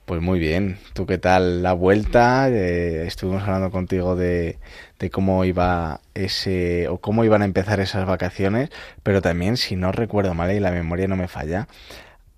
Pues 0.06 0.20
muy 0.20 0.40
bien. 0.40 0.80
¿Tú 0.94 1.06
qué 1.06 1.20
tal 1.20 1.62
la 1.62 1.74
vuelta? 1.74 2.50
estuvimos 2.50 3.44
hablando 3.44 3.70
contigo 3.70 4.16
de, 4.16 4.58
de, 4.98 5.12
cómo 5.12 5.46
iba 5.46 6.00
ese 6.16 6.88
o 6.88 6.98
cómo 6.98 7.24
iban 7.24 7.44
a 7.44 7.46
empezar 7.46 7.80
esas 7.80 8.08
vacaciones, 8.08 8.72
pero 9.04 9.22
también, 9.22 9.58
si 9.58 9.76
no 9.76 9.92
recuerdo 9.92 10.34
mal 10.34 10.52
y 10.52 10.60
la 10.60 10.72
memoria 10.72 11.08
no 11.08 11.16
me 11.16 11.28
falla, 11.28 11.68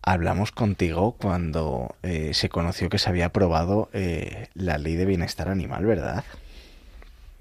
hablamos 0.03 0.51
contigo 0.51 1.15
cuando 1.21 1.95
eh, 2.03 2.33
se 2.33 2.49
conoció 2.49 2.89
que 2.89 2.97
se 2.97 3.09
había 3.09 3.27
aprobado 3.27 3.89
eh, 3.93 4.47
la 4.55 4.77
ley 4.77 4.95
de 4.95 5.05
bienestar 5.05 5.49
animal, 5.49 5.85
¿verdad? 5.85 6.23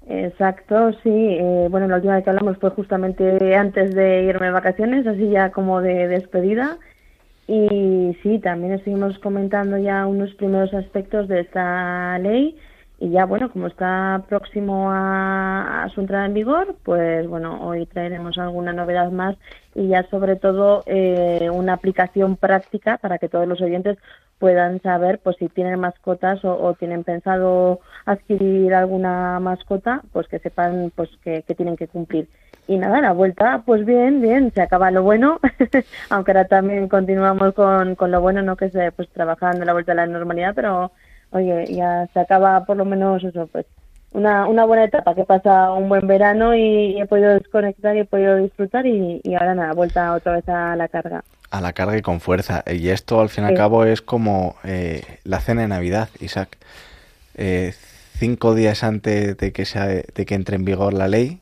Exacto, 0.07 0.91
sí. 1.03 1.09
Eh, 1.09 1.67
bueno, 1.69 1.87
la 1.87 1.95
última 1.95 2.15
vez 2.15 2.23
que 2.23 2.29
hablamos 2.29 2.57
fue 2.57 2.71
justamente 2.71 3.55
antes 3.55 3.93
de 3.93 4.23
irme 4.23 4.47
de 4.47 4.51
vacaciones, 4.51 5.07
así 5.07 5.29
ya 5.29 5.51
como 5.51 5.81
de 5.81 6.07
despedida. 6.07 6.77
Y 7.47 8.17
sí, 8.23 8.39
también 8.39 8.73
estuvimos 8.73 9.17
comentando 9.19 9.77
ya 9.77 10.05
unos 10.05 10.33
primeros 10.35 10.73
aspectos 10.73 11.27
de 11.27 11.41
esta 11.41 12.17
ley 12.19 12.57
y 13.01 13.09
ya 13.09 13.25
bueno, 13.25 13.51
como 13.51 13.65
está 13.65 14.23
próximo 14.29 14.89
a, 14.91 15.89
su 15.93 16.01
entrada 16.01 16.27
en 16.27 16.35
vigor, 16.35 16.75
pues 16.83 17.27
bueno, 17.27 17.59
hoy 17.67 17.87
traeremos 17.87 18.37
alguna 18.37 18.73
novedad 18.73 19.09
más 19.11 19.35
y 19.75 19.87
ya 19.87 20.03
sobre 20.09 20.35
todo 20.35 20.83
eh, 20.85 21.49
una 21.51 21.73
aplicación 21.73 22.35
práctica 22.35 22.97
para 22.97 23.17
que 23.17 23.29
todos 23.29 23.47
los 23.47 23.61
oyentes 23.61 23.97
puedan 24.39 24.81
saber 24.81 25.19
pues 25.19 25.37
si 25.37 25.47
tienen 25.49 25.79
mascotas 25.79 26.43
o, 26.43 26.73
tienen 26.73 27.03
pensado 27.03 27.79
adquirir 28.05 28.73
alguna 28.73 29.39
mascota, 29.39 30.01
pues 30.11 30.27
que 30.27 30.39
sepan 30.39 30.91
pues 30.95 31.09
que, 31.23 31.43
tienen 31.55 31.77
que 31.77 31.87
cumplir. 31.87 32.27
Y 32.67 32.77
nada, 32.77 33.01
la 33.01 33.11
vuelta, 33.11 33.63
pues 33.65 33.85
bien, 33.85 34.21
bien, 34.21 34.51
se 34.53 34.61
acaba 34.61 34.91
lo 34.91 35.03
bueno, 35.03 35.39
aunque 36.09 36.31
ahora 36.31 36.45
también 36.45 36.87
continuamos 36.87 37.53
con, 37.53 37.95
con 37.95 38.11
lo 38.11 38.21
bueno, 38.21 38.41
no 38.41 38.55
que 38.55 38.69
se 38.69 38.91
pues 38.91 39.09
trabajando 39.09 39.65
la 39.65 39.73
vuelta 39.73 39.91
a 39.91 39.95
la 39.95 40.07
normalidad, 40.07 40.53
pero 40.55 40.91
oye, 41.31 41.65
ya 41.73 42.07
se 42.13 42.19
acaba 42.19 42.65
por 42.65 42.77
lo 42.77 42.85
menos 42.85 43.23
eso, 43.23 43.47
pues 43.47 43.65
una, 44.11 44.47
una 44.47 44.65
buena 44.65 44.83
etapa, 44.83 45.15
que 45.15 45.23
pasa 45.23 45.71
un 45.71 45.89
buen 45.89 46.07
verano 46.07 46.55
y, 46.55 46.99
he 46.99 47.05
podido 47.05 47.33
desconectar 47.33 47.95
y 47.95 47.99
he 47.99 48.05
podido 48.05 48.37
disfrutar 48.37 48.85
y, 48.85 49.21
ahora 49.33 49.55
nada, 49.55 49.73
vuelta 49.73 50.13
otra 50.13 50.33
vez 50.33 50.47
a 50.49 50.75
la 50.75 50.87
carga. 50.87 51.23
A 51.49 51.61
la 51.61 51.73
carga 51.73 51.97
y 51.97 52.01
con 52.01 52.19
fuerza. 52.19 52.63
Y 52.67 52.89
esto 52.89 53.19
al 53.19 53.29
fin 53.29 53.43
y 53.43 53.47
al 53.47 53.55
cabo 53.55 53.85
es 53.85 54.01
como 54.01 54.55
eh, 54.63 55.03
la 55.23 55.39
cena 55.39 55.61
de 55.61 55.67
Navidad, 55.67 56.09
Isaac. 56.19 56.57
Eh, 57.35 57.73
cinco 58.17 58.55
días 58.55 58.83
antes 58.83 59.37
de 59.37 59.51
que, 59.51 59.65
sea, 59.65 59.87
de 59.87 60.25
que 60.25 60.35
entre 60.35 60.55
en 60.55 60.65
vigor 60.65 60.93
la 60.93 61.07
ley 61.07 61.39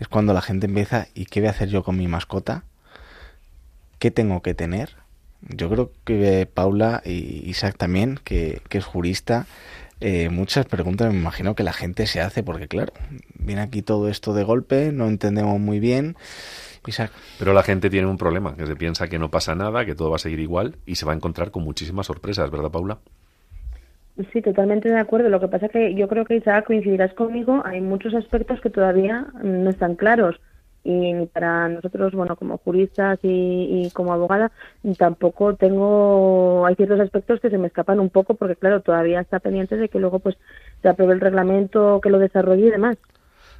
es 0.00 0.08
cuando 0.08 0.32
la 0.32 0.40
gente 0.40 0.66
empieza, 0.66 1.06
¿y 1.14 1.26
qué 1.26 1.40
voy 1.40 1.48
a 1.48 1.50
hacer 1.50 1.68
yo 1.68 1.84
con 1.84 1.96
mi 1.96 2.08
mascota? 2.08 2.64
¿Qué 3.98 4.10
tengo 4.10 4.40
que 4.40 4.54
tener? 4.54 4.96
Yo 5.42 5.68
creo 5.68 5.92
que 6.04 6.48
Paula 6.52 7.02
y 7.04 7.48
Isaac 7.48 7.76
también, 7.76 8.18
que, 8.24 8.62
es 8.70 8.84
jurista, 8.84 9.46
eh, 10.00 10.30
muchas 10.30 10.66
preguntas 10.66 11.12
me 11.12 11.18
imagino 11.18 11.54
que 11.54 11.62
la 11.62 11.72
gente 11.72 12.06
se 12.06 12.20
hace 12.20 12.42
porque 12.42 12.68
claro, 12.68 12.92
viene 13.34 13.62
aquí 13.62 13.82
todo 13.82 14.08
esto 14.08 14.34
de 14.34 14.44
golpe, 14.44 14.92
no 14.92 15.06
entendemos 15.06 15.58
muy 15.60 15.80
bien. 15.80 16.16
Isaac. 16.86 17.12
Pero 17.38 17.52
la 17.52 17.62
gente 17.62 17.90
tiene 17.90 18.06
un 18.06 18.16
problema, 18.16 18.56
que 18.56 18.66
se 18.66 18.74
piensa 18.74 19.08
que 19.08 19.18
no 19.18 19.30
pasa 19.30 19.54
nada, 19.54 19.84
que 19.84 19.94
todo 19.94 20.10
va 20.10 20.16
a 20.16 20.20
seguir 20.20 20.40
igual 20.40 20.76
y 20.86 20.96
se 20.96 21.04
va 21.04 21.12
a 21.12 21.16
encontrar 21.16 21.50
con 21.50 21.62
muchísimas 21.62 22.06
sorpresas, 22.06 22.50
¿verdad, 22.50 22.70
Paula? 22.70 22.98
Sí, 24.32 24.42
totalmente 24.42 24.88
de 24.88 24.98
acuerdo. 24.98 25.28
Lo 25.28 25.40
que 25.40 25.48
pasa 25.48 25.66
es 25.66 25.72
que 25.72 25.94
yo 25.94 26.08
creo 26.08 26.24
que 26.24 26.36
Isaac 26.36 26.66
coincidirás 26.66 27.12
conmigo, 27.14 27.62
hay 27.64 27.80
muchos 27.80 28.14
aspectos 28.14 28.60
que 28.60 28.70
todavía 28.70 29.26
no 29.42 29.70
están 29.70 29.94
claros 29.94 30.40
y 30.82 31.26
para 31.26 31.68
nosotros, 31.68 32.12
bueno, 32.14 32.36
como 32.36 32.58
juristas 32.58 33.18
y, 33.22 33.90
como 33.92 34.12
abogada, 34.12 34.50
tampoco 34.96 35.54
tengo, 35.54 36.64
hay 36.66 36.74
ciertos 36.74 37.00
aspectos 37.00 37.40
que 37.40 37.50
se 37.50 37.58
me 37.58 37.66
escapan 37.66 38.00
un 38.00 38.10
poco 38.10 38.34
porque, 38.34 38.56
claro, 38.56 38.80
todavía 38.80 39.20
está 39.20 39.40
pendiente 39.40 39.76
de 39.76 39.88
que 39.88 39.98
luego 39.98 40.20
pues 40.20 40.36
se 40.82 40.88
apruebe 40.88 41.14
el 41.14 41.20
reglamento, 41.20 42.00
que 42.02 42.10
lo 42.10 42.18
desarrolle 42.18 42.68
y 42.68 42.70
demás. 42.70 42.96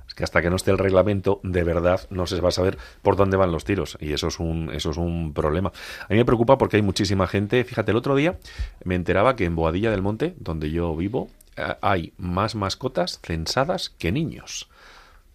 Es 0.09 0.15
que 0.15 0.25
hasta 0.25 0.43
que 0.43 0.51
no 0.51 0.57
esté 0.57 0.73
el 0.73 0.79
reglamento, 0.79 1.41
de 1.45 1.63
verdad 1.63 2.01
no 2.11 2.27
se 2.27 2.41
va 2.41 2.49
a 2.49 2.53
saber 2.53 2.79
por 3.03 3.15
dónde 3.15 3.37
van 3.37 3.53
los 3.53 3.65
tiros 3.65 3.97
y 4.01 4.13
eso 4.13 4.27
es 4.27 4.41
un 4.41 4.71
eso 4.73 4.91
es 4.91 4.97
un 4.97 5.33
problema. 5.33 5.71
A 6.03 6.13
mí 6.13 6.17
me 6.17 6.25
preocupa 6.25 6.59
porque 6.59 6.77
hay 6.77 6.83
muchísima 6.83 7.29
gente. 7.29 7.63
Fíjate, 7.63 7.93
el 7.93 7.97
otro 7.97 8.17
día 8.17 8.37
me 8.83 8.97
enteraba 8.97 9.37
que 9.37 9.45
en 9.45 9.55
Boadilla 9.55 9.93
del 9.93 10.03
Monte, 10.03 10.35
donde 10.39 10.73
yo 10.73 10.97
vivo, 10.97 11.29
eh, 11.57 11.77
hay 11.81 12.13
más 12.19 12.57
mascotas 12.57 13.21
censadas 13.23 13.91
que 13.91 14.11
niños. 14.11 14.69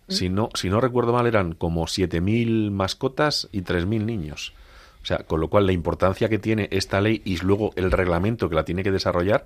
Si 0.07 0.29
no, 0.29 0.49
si 0.53 0.69
no 0.69 0.81
recuerdo 0.81 1.13
mal, 1.13 1.25
eran 1.25 1.53
como 1.53 1.85
7.000 1.85 2.69
mascotas 2.71 3.49
y 3.51 3.61
3.000 3.61 4.05
niños. 4.05 4.53
O 5.01 5.05
sea, 5.05 5.19
con 5.19 5.39
lo 5.39 5.49
cual 5.49 5.65
la 5.65 5.71
importancia 5.71 6.29
que 6.29 6.39
tiene 6.39 6.67
esta 6.71 7.01
ley 7.01 7.21
y 7.25 7.37
luego 7.37 7.71
el 7.75 7.91
reglamento 7.91 8.49
que 8.49 8.55
la 8.55 8.65
tiene 8.65 8.83
que 8.83 8.91
desarrollar 8.91 9.45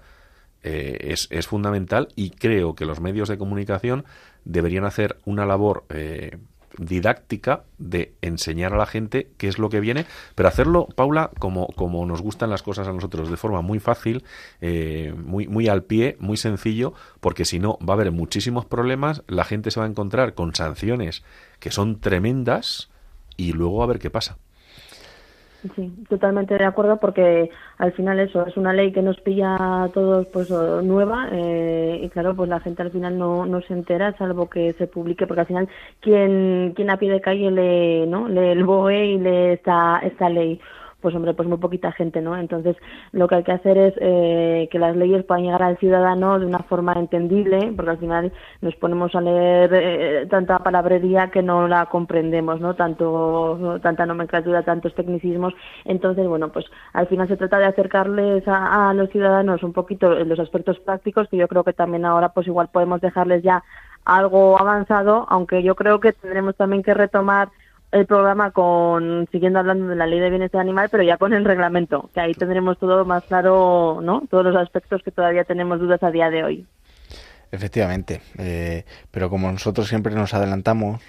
eh, 0.63 0.97
es, 1.01 1.27
es, 1.31 1.47
fundamental 1.47 2.09
y 2.15 2.31
creo 2.31 2.75
que 2.75 2.85
los 2.85 2.99
medios 2.99 3.29
de 3.29 3.37
comunicación 3.37 4.05
deberían 4.43 4.85
hacer 4.85 5.17
una 5.25 5.45
labor 5.45 5.85
eh, 5.89 6.37
didáctica 6.79 7.63
de 7.77 8.13
enseñar 8.21 8.73
a 8.73 8.77
la 8.77 8.85
gente 8.85 9.29
qué 9.37 9.47
es 9.47 9.59
lo 9.59 9.69
que 9.69 9.79
viene, 9.79 10.05
pero 10.35 10.49
hacerlo, 10.49 10.87
Paula, 10.95 11.31
como, 11.39 11.67
como 11.67 12.05
nos 12.05 12.21
gustan 12.21 12.49
las 12.49 12.63
cosas 12.63 12.87
a 12.87 12.93
nosotros, 12.93 13.29
de 13.29 13.37
forma 13.37 13.61
muy 13.61 13.79
fácil, 13.79 14.23
eh, 14.61 15.13
muy, 15.15 15.47
muy 15.47 15.67
al 15.67 15.83
pie, 15.83 16.15
muy 16.19 16.37
sencillo, 16.37 16.93
porque 17.19 17.45
si 17.45 17.59
no 17.59 17.77
va 17.87 17.93
a 17.93 17.97
haber 17.97 18.11
muchísimos 18.11 18.65
problemas, 18.65 19.23
la 19.27 19.43
gente 19.43 19.71
se 19.71 19.79
va 19.79 19.85
a 19.85 19.89
encontrar 19.89 20.33
con 20.33 20.55
sanciones 20.55 21.23
que 21.59 21.71
son 21.71 21.99
tremendas 21.99 22.89
y 23.35 23.53
luego 23.53 23.83
a 23.83 23.87
ver 23.87 23.99
qué 23.99 24.09
pasa. 24.09 24.37
Sí, 25.75 25.91
totalmente 26.07 26.57
de 26.57 26.63
acuerdo 26.63 26.97
porque 27.01 27.49
al 27.79 27.91
final 27.91 28.17
eso 28.21 28.45
es 28.47 28.55
una 28.55 28.71
ley 28.71 28.93
que 28.93 29.01
nos 29.01 29.19
pilla 29.19 29.57
a 29.83 29.89
todos 29.89 30.25
pues 30.27 30.49
nueva 30.49 31.27
eh, 31.33 31.99
y 32.01 32.07
claro 32.09 32.33
pues 32.33 32.49
la 32.49 32.61
gente 32.61 32.81
al 32.81 32.91
final 32.91 33.17
no, 33.17 33.45
no 33.45 33.59
se 33.63 33.73
entera 33.73 34.15
salvo 34.17 34.49
que 34.49 34.71
se 34.77 34.87
publique 34.87 35.27
porque 35.27 35.41
al 35.41 35.47
final 35.47 35.69
quien, 35.99 36.71
quien 36.77 36.89
a 36.89 36.97
pie 36.97 37.11
de 37.11 37.19
calle 37.19 37.51
lee, 37.51 38.07
¿no? 38.07 38.29
lee 38.29 38.51
el 38.51 38.63
BOE 38.63 39.05
y 39.05 39.17
lee 39.19 39.53
esta, 39.53 39.99
esta 39.99 40.29
ley 40.29 40.61
pues 41.01 41.15
hombre, 41.15 41.33
pues 41.33 41.47
muy 41.47 41.57
poquita 41.57 41.91
gente, 41.91 42.21
¿no? 42.21 42.37
Entonces, 42.37 42.75
lo 43.11 43.27
que 43.27 43.35
hay 43.35 43.43
que 43.43 43.51
hacer 43.51 43.77
es 43.77 43.93
eh, 43.99 44.67
que 44.71 44.79
las 44.79 44.95
leyes 44.95 45.23
puedan 45.25 45.43
llegar 45.43 45.63
al 45.63 45.77
ciudadano 45.77 46.39
de 46.39 46.45
una 46.45 46.59
forma 46.59 46.93
entendible, 46.93 47.73
porque 47.75 47.91
al 47.91 47.97
final 47.97 48.33
nos 48.61 48.75
ponemos 48.75 49.15
a 49.15 49.21
leer 49.21 49.71
eh, 49.73 50.27
tanta 50.29 50.59
palabrería 50.59 51.29
que 51.29 51.41
no 51.41 51.67
la 51.67 51.85
comprendemos, 51.85 52.59
¿no? 52.59 52.75
Tanto, 52.75 53.79
tanta 53.81 54.05
nomenclatura, 54.05 54.63
tantos 54.63 54.93
tecnicismos. 54.95 55.53
Entonces, 55.85 56.27
bueno, 56.27 56.49
pues 56.49 56.65
al 56.93 57.07
final 57.07 57.27
se 57.27 57.37
trata 57.37 57.59
de 57.59 57.65
acercarles 57.65 58.47
a, 58.47 58.89
a 58.89 58.93
los 58.93 59.09
ciudadanos 59.09 59.63
un 59.63 59.73
poquito 59.73 60.09
los 60.25 60.39
aspectos 60.39 60.79
prácticos, 60.79 61.27
que 61.29 61.37
yo 61.37 61.47
creo 61.47 61.63
que 61.63 61.73
también 61.73 62.05
ahora, 62.05 62.29
pues 62.29 62.47
igual 62.47 62.69
podemos 62.71 63.01
dejarles 63.01 63.43
ya 63.43 63.63
algo 64.05 64.59
avanzado, 64.59 65.25
aunque 65.29 65.61
yo 65.63 65.75
creo 65.75 65.99
que 65.99 66.13
tendremos 66.13 66.55
también 66.55 66.83
que 66.83 66.93
retomar 66.93 67.49
el 67.91 68.05
programa 68.05 68.51
con 68.51 69.27
siguiendo 69.31 69.59
hablando 69.59 69.87
de 69.87 69.95
la 69.95 70.05
ley 70.05 70.19
de 70.19 70.29
bienestar 70.29 70.61
animal, 70.61 70.89
pero 70.91 71.03
ya 71.03 71.17
con 71.17 71.33
el 71.33 71.45
reglamento, 71.45 72.09
que 72.13 72.19
ahí 72.19 72.33
tendremos 72.33 72.77
todo 72.77 73.03
más 73.05 73.23
claro, 73.23 73.99
¿no? 74.03 74.23
Todos 74.29 74.45
los 74.45 74.55
aspectos 74.55 75.01
que 75.03 75.11
todavía 75.11 75.43
tenemos 75.43 75.79
dudas 75.79 76.03
a 76.03 76.11
día 76.11 76.29
de 76.29 76.43
hoy. 76.43 76.65
Efectivamente, 77.51 78.21
eh, 78.37 78.85
pero 79.09 79.29
como 79.29 79.51
nosotros 79.51 79.87
siempre 79.87 80.13
nos 80.13 80.35
adelantamos 80.35 81.01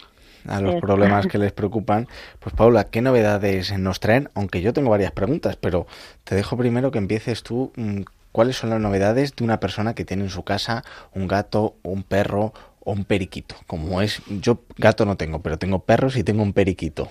a 0.49 0.61
los 0.63 0.81
problemas 0.81 1.27
que 1.27 1.37
les 1.37 1.53
preocupan, 1.53 2.09
pues 2.39 2.55
Paula, 2.55 2.85
¿qué 2.85 3.03
novedades 3.03 3.79
nos 3.79 4.01
traen? 4.01 4.31
Aunque 4.35 4.63
yo 4.63 4.73
tengo 4.73 4.89
varias 4.89 5.13
preguntas, 5.13 5.57
pero 5.57 5.87
te 6.25 6.35
dejo 6.35 6.57
primero 6.57 6.91
que 6.91 6.99
empieces 6.99 7.43
tú. 7.43 7.73
Mm, 7.77 8.03
¿Cuáles 8.33 8.57
son 8.57 8.71
las 8.71 8.81
novedades 8.81 9.35
de 9.35 9.45
una 9.45 9.59
persona 9.59 9.95
que 9.95 10.05
tiene 10.05 10.23
en 10.23 10.31
su 10.31 10.45
casa 10.45 10.85
un 11.15 11.27
gato, 11.27 11.75
un 11.83 12.05
perro 12.05 12.55
un 12.93 13.05
periquito. 13.05 13.55
Como 13.67 14.01
es, 14.03 14.23
yo 14.41 14.61
gato 14.77 15.05
no 15.05 15.17
tengo, 15.17 15.41
pero 15.41 15.59
tengo 15.59 15.81
perros 15.81 16.17
y 16.17 16.25
tengo 16.25 16.43
un 16.43 16.53
periquito. 16.53 17.09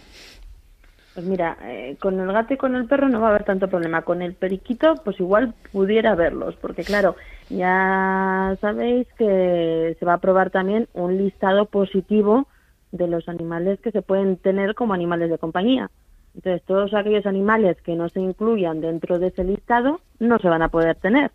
Pues 1.14 1.26
mira, 1.26 1.58
eh, 1.64 1.98
con 2.00 2.20
el 2.20 2.32
gato 2.32 2.54
y 2.54 2.58
con 2.58 2.76
el 2.76 2.86
perro 2.86 3.10
no 3.10 3.20
va 3.20 3.28
a 3.28 3.30
haber 3.32 3.44
tanto 3.44 3.68
problema. 3.68 4.04
Con 4.04 4.22
el 4.22 4.36
periquito, 4.36 4.96
pues 5.04 5.20
igual 5.20 5.54
pudiera 5.72 6.16
verlos, 6.16 6.56
porque 6.62 6.84
claro, 6.84 7.16
ya 7.50 8.56
sabéis 8.62 9.08
que 9.18 9.98
se 10.00 10.06
va 10.06 10.14
a 10.14 10.16
aprobar 10.16 10.50
también 10.50 10.88
un 10.94 11.18
listado 11.18 11.66
positivo 11.66 12.48
de 12.92 13.08
los 13.08 13.28
animales 13.28 13.80
que 13.82 13.92
se 13.92 14.02
pueden 14.02 14.38
tener 14.38 14.76
como 14.76 14.94
animales 14.94 15.30
de 15.30 15.38
compañía. 15.38 15.92
Entonces, 16.36 16.62
todos 16.66 16.94
aquellos 16.94 17.26
animales 17.26 17.76
que 17.82 17.96
no 17.96 18.08
se 18.08 18.22
incluyan 18.22 18.82
dentro 18.82 19.20
de 19.20 19.28
ese 19.28 19.44
listado 19.44 20.00
no 20.20 20.40
se 20.40 20.48
van 20.48 20.62
a 20.62 20.70
poder 20.70 20.96
tener. 20.96 21.32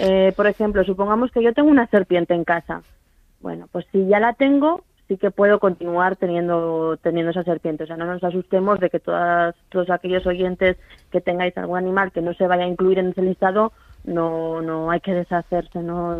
Eh, 0.00 0.32
por 0.34 0.46
ejemplo, 0.46 0.82
supongamos 0.84 1.30
que 1.30 1.42
yo 1.42 1.52
tengo 1.52 1.70
una 1.70 1.86
serpiente 1.86 2.34
en 2.34 2.44
casa 2.44 2.82
bueno, 3.40 3.68
pues 3.70 3.86
si 3.92 4.06
ya 4.06 4.20
la 4.20 4.32
tengo, 4.32 4.84
sí 5.08 5.16
que 5.16 5.30
puedo 5.30 5.58
continuar 5.58 6.16
teniendo, 6.16 6.98
teniendo 6.98 7.30
esa 7.30 7.42
serpiente. 7.42 7.84
O 7.84 7.86
sea, 7.86 7.96
no 7.96 8.04
nos 8.04 8.22
asustemos 8.22 8.78
de 8.78 8.90
que 8.90 9.00
todas, 9.00 9.54
todos 9.70 9.90
aquellos 9.90 10.26
oyentes 10.26 10.76
que 11.10 11.20
tengáis 11.20 11.56
algún 11.56 11.78
animal 11.78 12.12
que 12.12 12.20
no 12.20 12.34
se 12.34 12.46
vaya 12.46 12.64
a 12.64 12.68
incluir 12.68 12.98
en 12.98 13.08
ese 13.08 13.22
listado, 13.22 13.72
no, 14.04 14.60
no 14.60 14.90
hay 14.90 15.00
que 15.00 15.14
deshacerse, 15.14 15.80
¿no? 15.80 16.16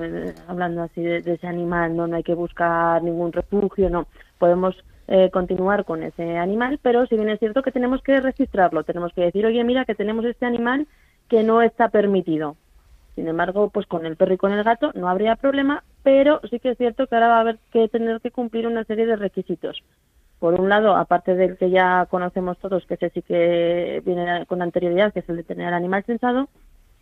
Hablando 0.49 0.83
así 0.83 1.03
de, 1.03 1.19
ese 1.19 1.47
animal, 1.47 1.97
¿no? 1.97 2.07
no 2.07 2.17
hay 2.17 2.23
que 2.23 2.35
buscar 2.35 3.03
ningún 3.03 3.33
refugio, 3.33 3.91
no. 3.91 4.07
Podemos 4.39 4.77
eh, 5.07 5.31
continuar 5.31 5.85
con 5.85 6.03
ese 6.03 6.39
animal, 6.39 6.81
pero 6.83 7.07
si 7.07 7.17
bien 7.17 7.29
es 7.29 7.39
cierto 7.39 7.63
que 7.63 7.73
tenemos 7.73 8.03
que 8.03 8.21
registrarlo, 8.21 8.85
tenemos 8.85 9.13
que 9.13 9.23
decir, 9.23 9.45
oye, 9.47 9.63
mira 9.65 9.85
que 9.85 9.95
tenemos 9.95 10.25
este 10.25 10.47
animal 10.47 10.87
que 11.29 11.43
no 11.43 11.63
está 11.63 11.89
permitido. 11.89 12.57
Sin 13.15 13.27
embargo, 13.27 13.71
pues 13.71 13.87
con 13.87 14.07
el 14.07 14.17
perro 14.17 14.35
y 14.35 14.39
con 14.39 14.53
el 14.53 14.65
gato 14.65 14.93
no 14.95 15.09
habría 15.09 15.37
problema, 15.37 15.83
pero 16.03 16.41
sí 16.51 16.61
que 16.61 16.71
es 16.71 16.79
cierto 16.79 17.07
que 17.07 17.15
ahora 17.15 17.29
va 17.29 17.37
a 17.39 17.41
haber 17.41 17.59
que 17.73 17.89
tener 17.89 18.21
que 18.21 18.31
cumplir 18.31 18.67
una 18.67 18.85
serie 18.85 19.07
de 19.07 19.17
requisitos. 19.17 19.83
Por 20.39 20.61
un 20.61 20.69
lado, 20.69 20.95
aparte 20.95 21.35
del 21.35 21.57
que 21.57 21.71
ya 21.71 22.07
conocemos 22.07 22.59
todos, 22.59 22.87
que 22.87 22.95
ese 22.95 23.11
sí 23.11 23.23
que 23.23 24.03
viene 24.05 24.47
con 24.47 24.63
anterioridad, 24.63 25.13
que 25.13 25.21
es 25.21 25.29
el 25.29 25.37
de 25.37 25.45
tener 25.45 25.67
al 25.67 25.75
animal 25.75 26.05
censado, 26.05 26.49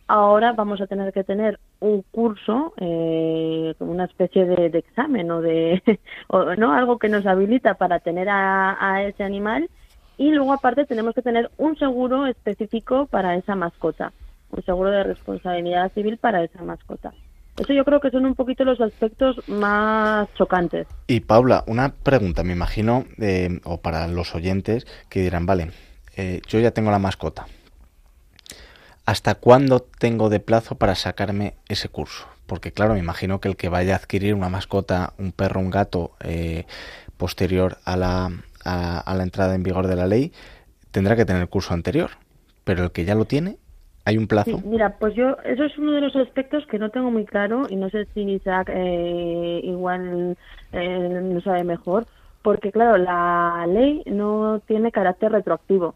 ahora 0.07 0.53
vamos 0.53 0.81
a 0.81 0.87
tener 0.87 1.13
que 1.13 1.23
tener 1.23 1.59
un 1.79 2.01
curso, 2.11 2.73
eh, 2.77 3.75
una 3.79 4.05
especie 4.05 4.45
de, 4.45 4.65
examen 4.77 5.29
o 5.31 5.41
de, 5.41 5.83
o, 6.27 6.55
¿no? 6.55 6.73
Algo 6.73 6.97
que 6.97 7.09
nos 7.09 7.25
habilita 7.25 7.75
para 7.75 7.99
tener 7.99 8.27
a, 8.29 9.03
ese 9.03 9.23
animal 9.23 9.69
y 10.17 10.31
luego 10.31 10.53
aparte 10.53 10.85
tenemos 10.85 11.13
que 11.13 11.21
tener 11.21 11.51
un 11.57 11.77
seguro 11.77 12.25
específico 12.25 13.05
para 13.05 13.35
esa 13.35 13.55
mascota, 13.55 14.13
un 14.49 14.63
seguro 14.63 14.89
de 14.89 15.03
responsabilidad 15.03 15.91
civil 15.91 16.17
para 16.17 16.43
esa 16.43 16.63
mascota. 16.63 17.13
Eso 17.57 17.73
yo 17.73 17.83
creo 17.83 17.99
que 17.99 18.11
son 18.11 18.25
un 18.25 18.35
poquito 18.35 18.63
los 18.63 18.79
aspectos 18.79 19.37
más 19.47 20.27
chocantes. 20.35 20.87
Y 21.07 21.21
Paula, 21.21 21.63
una 21.65 21.93
pregunta, 21.93 22.43
me 22.43 22.53
imagino, 22.53 23.05
eh, 23.19 23.59
o 23.63 23.81
para 23.81 24.07
los 24.07 24.35
oyentes 24.35 24.85
que 25.09 25.21
dirán, 25.21 25.45
vale, 25.45 25.71
eh, 26.15 26.41
yo 26.47 26.59
ya 26.59 26.71
tengo 26.71 26.91
la 26.91 26.99
mascota, 26.99 27.47
¿hasta 29.05 29.35
cuándo 29.35 29.79
tengo 29.79 30.29
de 30.29 30.39
plazo 30.39 30.75
para 30.75 30.93
sacarme 30.95 31.55
ese 31.67 31.89
curso? 31.89 32.27
Porque 32.45 32.71
claro, 32.71 32.93
me 32.93 32.99
imagino 32.99 33.41
que 33.41 33.49
el 33.49 33.57
que 33.57 33.69
vaya 33.69 33.93
a 33.93 33.97
adquirir 33.97 34.35
una 34.35 34.49
mascota, 34.49 35.13
un 35.17 35.31
perro, 35.31 35.59
un 35.59 35.71
gato, 35.71 36.11
eh, 36.21 36.65
posterior 37.17 37.77
a 37.83 37.97
la, 37.97 38.31
a, 38.63 39.13
la 39.15 39.23
entrada 39.23 39.55
en 39.55 39.63
vigor 39.63 39.87
de 39.87 39.95
la 39.95 40.07
ley, 40.07 40.31
tendrá 40.91 41.15
que 41.15 41.25
tener 41.25 41.41
el 41.41 41.49
curso 41.49 41.73
anterior. 41.73 42.11
Pero 42.63 42.83
el 42.83 42.91
que 42.91 43.05
ya 43.05 43.15
lo 43.15 43.25
tiene, 43.25 43.57
¿Hay 44.07 44.17
un 44.17 44.25
plazo? 44.25 44.61
mira, 44.63 44.97
pues 44.99 45.15
yo, 45.15 45.35
eso 45.43 45.65
es 45.65 45.77
uno 45.77 45.91
de 45.91 45.99
los 45.99 46.15
aspectos 46.15 46.65
que 46.67 46.79
no 46.79 46.91
tengo 46.91 47.11
muy 47.11 47.25
claro 47.25 47.67
y 47.69 47.75
no 47.75 47.89
sé 47.89 48.05
si 48.13 48.21
Isaac 48.21 48.71
eh, 48.73 49.59
igual 49.61 50.37
eh, 50.71 51.21
lo 51.33 51.41
sabe 51.41 51.65
mejor, 51.65 52.05
porque 52.41 52.71
claro, 52.71 52.97
la 52.97 53.65
ley 53.67 54.03
no 54.05 54.61
tiene 54.65 54.93
carácter 54.93 55.33
retroactivo. 55.33 55.95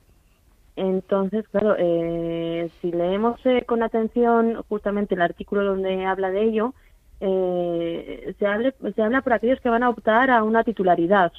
Entonces, 0.75 1.47
claro, 1.47 1.77
eh, 1.79 2.69
si 2.81 2.91
leemos 2.91 3.39
eh, 3.45 3.63
con 3.65 3.81
atención 3.81 4.61
justamente 4.67 5.15
el 5.15 5.21
artículo 5.21 5.63
donde 5.63 6.05
habla 6.05 6.31
de 6.31 6.43
ello, 6.43 6.73
eh, 7.21 8.35
se, 8.37 8.45
hable, 8.45 8.73
se 8.93 9.01
habla 9.01 9.21
por 9.21 9.31
aquellos 9.31 9.61
que 9.61 9.69
van 9.69 9.83
a 9.83 9.89
optar 9.89 10.31
a 10.31 10.43
una 10.43 10.65
titularidad. 10.65 11.31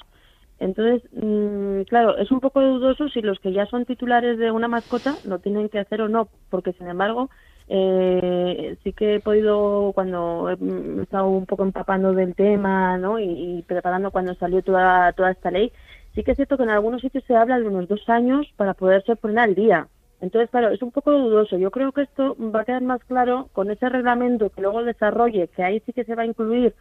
Entonces, 0.63 1.03
mm, 1.13 1.83
claro, 1.89 2.17
es 2.19 2.31
un 2.31 2.39
poco 2.39 2.61
dudoso 2.63 3.09
si 3.09 3.21
los 3.21 3.41
que 3.41 3.53
ya 3.53 3.67
son 3.67 3.85
titulares 3.85 4.39
de 4.39 4.53
una 4.53 4.69
mascota 4.69 5.17
lo 5.25 5.41
tienen 5.41 5.69
que 5.69 5.81
hacer 5.81 6.01
o 6.03 6.09
no, 6.09 6.29
porque 6.51 6.73
sin 6.75 6.87
embargo, 6.87 7.31
eh, 7.67 8.77
sí 8.85 8.93
que 8.93 9.17
he 9.17 9.21
podido, 9.21 9.91
cuando 9.93 10.51
he 10.51 11.03
estado 11.03 11.27
un 11.27 11.47
poco 11.47 11.65
empapando 11.65 12.13
del 12.13 12.37
tema 12.37 12.97
¿no? 12.97 13.19
y, 13.19 13.25
y 13.59 13.63
preparando 13.63 14.13
cuando 14.13 14.37
salió 14.37 14.63
toda, 14.63 15.13
toda 15.15 15.33
esta 15.33 15.51
ley, 15.51 15.73
sí 16.15 16.23
que 16.23 16.31
es 16.31 16.37
cierto 16.37 16.57
que 16.57 16.63
en 16.63 16.71
algunos 16.71 17.01
sitios 17.01 17.25
se 17.25 17.35
habla 17.35 17.59
de 17.59 17.67
unos 17.67 17.89
dos 17.89 18.09
años 18.09 18.47
para 18.57 18.75
poderse 18.75 19.17
poner 19.17 19.41
al 19.41 19.57
día. 19.57 19.89
Entonces, 20.21 20.49
claro, 20.51 20.71
es 20.71 20.81
un 20.81 20.93
poco 20.93 21.11
dudoso. 21.11 21.59
Yo 21.59 21.73
creo 21.73 21.91
que 21.91 22.03
esto 22.03 22.37
va 22.39 22.61
a 22.61 22.65
quedar 22.65 22.83
más 22.83 23.03
claro 23.05 23.49
con 23.53 23.69
ese 23.73 23.89
reglamento 23.89 24.51
que 24.51 24.63
luego 24.63 24.85
desarrolle, 24.85 25.49
que 25.49 25.65
ahí 25.65 25.83
sí 25.85 25.93
que 25.93 26.05
se 26.05 26.15
va 26.15 26.23
a 26.23 26.27
incluir 26.27 26.73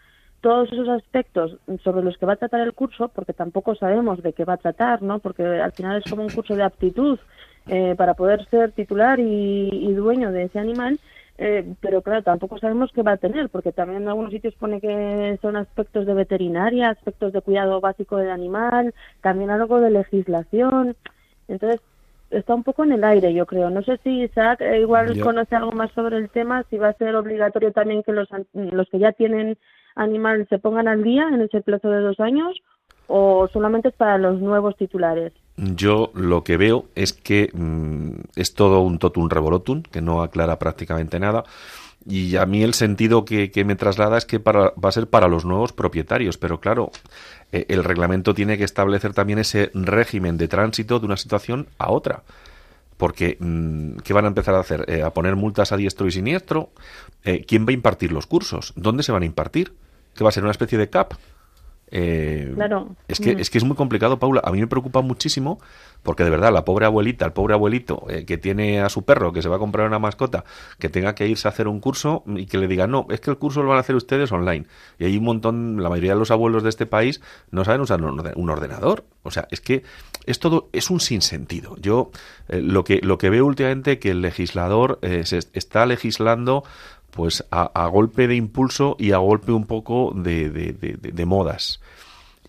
todos 0.41 0.71
esos 0.71 0.89
aspectos 0.89 1.57
sobre 1.83 2.03
los 2.03 2.17
que 2.17 2.25
va 2.25 2.33
a 2.33 2.37
tratar 2.37 2.61
el 2.61 2.73
curso, 2.73 3.09
porque 3.09 3.33
tampoco 3.33 3.75
sabemos 3.75 4.21
de 4.21 4.33
qué 4.33 4.43
va 4.43 4.53
a 4.53 4.57
tratar, 4.57 5.01
¿no? 5.01 5.19
Porque 5.19 5.43
al 5.43 5.71
final 5.71 6.01
es 6.03 6.09
como 6.09 6.23
un 6.23 6.29
curso 6.29 6.55
de 6.55 6.63
aptitud 6.63 7.19
eh, 7.67 7.95
para 7.95 8.15
poder 8.15 8.45
ser 8.49 8.71
titular 8.71 9.19
y 9.19 9.93
dueño 9.93 10.31
de 10.31 10.43
ese 10.43 10.59
animal 10.59 10.99
eh, 11.43 11.73
pero 11.81 12.03
claro, 12.03 12.21
tampoco 12.21 12.59
sabemos 12.59 12.91
qué 12.93 13.01
va 13.01 13.13
a 13.13 13.17
tener, 13.17 13.49
porque 13.49 13.71
también 13.71 14.03
en 14.03 14.09
algunos 14.09 14.31
sitios 14.31 14.53
pone 14.53 14.79
que 14.79 15.39
son 15.41 15.55
aspectos 15.55 16.05
de 16.05 16.13
veterinaria, 16.13 16.89
aspectos 16.89 17.33
de 17.33 17.41
cuidado 17.41 17.81
básico 17.81 18.17
del 18.17 18.29
animal, 18.29 18.93
también 19.21 19.49
algo 19.49 19.81
de 19.81 19.89
legislación. 19.89 20.95
Entonces, 21.47 21.81
está 22.29 22.53
un 22.53 22.61
poco 22.63 22.83
en 22.83 22.91
el 22.91 23.03
aire, 23.03 23.33
yo 23.33 23.47
creo. 23.47 23.71
No 23.71 23.81
sé 23.81 23.97
si 24.03 24.21
Isaac 24.21 24.61
eh, 24.61 24.81
igual 24.81 25.19
conoce 25.19 25.55
algo 25.55 25.71
más 25.71 25.91
sobre 25.93 26.17
el 26.17 26.29
tema, 26.29 26.63
si 26.69 26.77
va 26.77 26.89
a 26.89 26.93
ser 26.93 27.15
obligatorio 27.15 27.71
también 27.71 28.03
que 28.03 28.11
los, 28.11 28.29
los 28.53 28.87
que 28.89 28.99
ya 28.99 29.11
tienen 29.11 29.57
animal 29.95 30.47
se 30.49 30.59
pongan 30.59 30.87
al 30.87 31.03
día 31.03 31.27
en 31.27 31.41
ese 31.41 31.61
plazo 31.61 31.89
de 31.89 32.01
dos 32.01 32.19
años 32.19 32.61
o 33.07 33.49
solamente 33.51 33.89
es 33.89 33.95
para 33.95 34.17
los 34.17 34.39
nuevos 34.39 34.77
titulares. 34.77 35.33
Yo 35.57 36.11
lo 36.15 36.43
que 36.43 36.57
veo 36.57 36.85
es 36.95 37.13
que 37.13 37.49
mm, 37.53 38.11
es 38.35 38.53
todo 38.53 38.81
un 38.81 38.99
totum 38.99 39.29
revolotum, 39.29 39.83
que 39.83 40.01
no 40.01 40.23
aclara 40.23 40.57
prácticamente 40.57 41.19
nada. 41.19 41.43
Y 42.05 42.37
a 42.37 42.45
mí 42.45 42.63
el 42.63 42.73
sentido 42.73 43.25
que, 43.25 43.51
me 43.65 43.75
traslada 43.75 44.17
es 44.17 44.25
que 44.25 44.39
va 44.39 44.71
a 44.81 44.91
ser 44.91 45.07
para 45.07 45.27
los 45.27 45.45
nuevos 45.45 45.71
propietarios, 45.71 46.37
pero 46.37 46.59
claro, 46.59 46.89
e, 47.51 47.65
el 47.69 47.83
reglamento 47.83 48.33
tiene 48.33 48.57
que 48.57 48.63
establecer 48.63 49.13
también 49.13 49.39
ese 49.39 49.69
régimen 49.73 50.37
de 50.37 50.47
tránsito 50.47 50.99
de 50.99 51.05
una 51.05 51.17
situación 51.17 51.67
a 51.77 51.91
otra. 51.91 52.23
Porque, 53.02 53.36
mm, 53.39 53.97
¿qué 54.04 54.14
van 54.14 54.26
a 54.26 54.28
empezar 54.28 54.54
a 54.54 54.60
hacer? 54.60 54.86
Eh, 54.88 55.02
¿A 55.02 55.12
poner 55.12 55.36
multas 55.36 55.72
a 55.72 55.76
diestro 55.76 56.06
y 56.06 56.12
siniestro? 56.12 56.70
Eh, 57.24 57.43
¿Quién 57.47 57.66
va 57.66 57.72
a 57.72 57.74
impartir 57.74 58.12
los 58.12 58.28
cursos? 58.28 58.74
¿Dónde 58.76 59.02
se 59.02 59.12
van 59.12 59.24
a 59.24 59.26
impartir? 59.26 59.74
¿Qué 60.14 60.24
va 60.24 60.30
a 60.30 60.32
ser 60.32 60.43
una 60.43 60.52
especie 60.52 60.78
de 60.78 60.88
CAP? 60.88 61.14
Eh, 61.89 62.52
claro. 62.54 62.95
Es 63.08 63.20
que, 63.20 63.32
es 63.32 63.49
que 63.49 63.58
es 63.58 63.64
muy 63.64 63.76
complicado, 63.76 64.20
Paula. 64.20 64.41
A 64.43 64.52
mí 64.52 64.60
me 64.60 64.68
preocupa 64.68 65.02
muchísimo 65.02 65.60
porque 66.04 66.24
de 66.24 66.30
verdad 66.30 66.52
la 66.52 66.66
pobre 66.66 66.86
abuelita, 66.86 67.26
el 67.26 67.34
pobre 67.34 67.54
abuelito 67.54 68.06
eh, 68.10 68.26
que 68.26 68.38
tiene 68.38 68.82
a 68.82 68.89
su 68.89 69.04
perro, 69.04 69.32
que 69.32 69.41
se 69.41 69.49
va 69.49 69.58
a 69.58 69.60
comprar 69.60 69.88
una 69.88 69.99
mascota, 69.99 70.43
que 70.80 70.89
tenga 70.89 71.16
que 71.16 71.28
irse 71.28 71.47
a 71.47 71.52
hacer 71.52 71.68
un 71.68 71.80
curso 71.80 72.24
y 72.28 72.45
que 72.45 72.58
le 72.58 72.68
diga, 72.68 72.88
no, 72.88 73.08
es 73.10 73.22
que 73.22 73.30
el 73.30 73.38
curso 73.38 73.62
lo 73.62 73.70
van 73.70 73.78
a 73.78 73.82
hacer 73.82 73.95
ustedes 73.95 74.32
online. 74.32 74.66
Y 74.99 75.06
hay 75.06 75.18
un 75.18 75.24
montón, 75.24 75.82
la 75.82 75.89
mayoría 75.89 76.14
de 76.14 76.20
los 76.20 76.32
abuelos 76.32 76.64
de 76.64 76.70
este 76.70 76.86
país 76.86 77.22
no 77.52 77.64
saben 77.64 77.82
usar 77.82 78.02
un 78.02 78.49
ordenador. 78.49 79.06
O 79.24 79.32
sea, 79.32 79.47
es 79.52 79.62
que 79.62 79.84
es 80.26 80.39
todo, 80.39 80.70
es 80.74 80.89
un 80.89 80.99
sinsentido. 80.99 81.76
Yo 81.80 82.12
eh, 82.47 82.62
lo, 82.62 82.84
que, 82.84 82.99
lo 83.04 83.18
que 83.18 83.30
veo 83.30 83.45
últimamente 83.45 83.99
que 83.99 84.12
el 84.12 84.22
legislador 84.22 84.99
se 85.02 85.39
está 85.54 85.86
legislando 85.86 86.64
pues 87.12 87.45
a, 87.52 87.88
golpe 87.88 88.28
de 88.28 88.36
impulso 88.36 88.95
y 88.97 89.12
a 89.12 89.18
golpe 89.18 89.52
un 89.52 89.66
poco 89.66 90.14
de, 90.16 90.49
de, 90.49 90.74
de 90.74 91.26
modas 91.26 91.82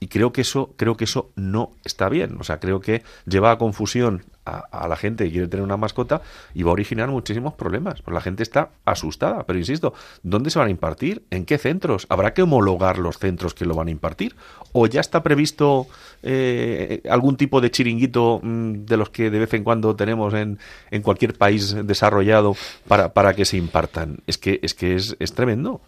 y 0.03 0.09
creo 0.09 0.33
que 0.33 0.41
eso 0.41 0.75
creo 0.77 0.97
que 0.97 1.05
eso 1.05 1.31
no 1.37 1.71
está 1.85 2.09
bien. 2.09 2.37
O 2.41 2.43
sea 2.43 2.59
creo 2.59 2.81
que 2.81 3.05
lleva 3.25 3.53
a 3.53 3.59
confusión 3.59 4.25
a, 4.45 4.89
la 4.89 4.97
gente 4.97 5.23
que 5.23 5.31
quiere 5.31 5.47
tener 5.47 5.63
una 5.63 5.77
mascota 5.77 6.23
y 6.55 6.65
va 6.65 6.71
a 6.71 6.73
originar 6.73 7.09
muchísimos 7.09 7.55
problemas. 7.55 8.03
Pues 8.03 8.13
la 8.13 8.21
gente 8.21 8.43
está 8.43 8.71
asustada 8.85 9.45
pero 9.47 9.61
insisto 9.61 9.95
dónde 10.25 10.51
se 10.51 10.59
van 10.59 10.67
a 10.67 10.71
impartir 10.73 11.23
en 11.31 11.45
qué 11.45 11.57
centros 11.57 12.09
habrá 12.09 12.35
que 12.35 12.43
homologar 12.43 12.99
los 12.99 13.19
centros 13.19 13.55
que 13.55 13.65
lo 13.65 13.77
van 13.77 13.87
a 13.87 13.91
impartir 13.93 14.35
o 14.73 14.89
ya 14.89 15.01
está 15.01 15.23
previsto 15.23 15.87
eh, 16.25 17.01
algún 17.09 17.37
tipo 17.37 17.61
de 17.61 17.71
chiringuito 17.71 18.41
mm, 18.43 18.85
de 18.85 18.97
los 18.97 19.11
que 19.11 19.31
de 19.31 19.39
vez 19.39 19.55
en 19.55 19.63
cuando 19.63 19.95
tenemos 19.95 20.35
en, 20.35 20.59
en 20.91 21.03
cualquier 21.03 21.35
país 21.35 21.77
desarrollado 21.87 22.57
para, 22.89 23.13
para 23.13 23.35
que 23.35 23.45
se 23.45 23.57
impartan 23.57 24.19
es 24.27 24.37
que 24.37 24.59
es 24.65 24.75
que 24.75 24.97
es, 24.97 25.15
es 25.21 25.33
tremendo 25.33 25.81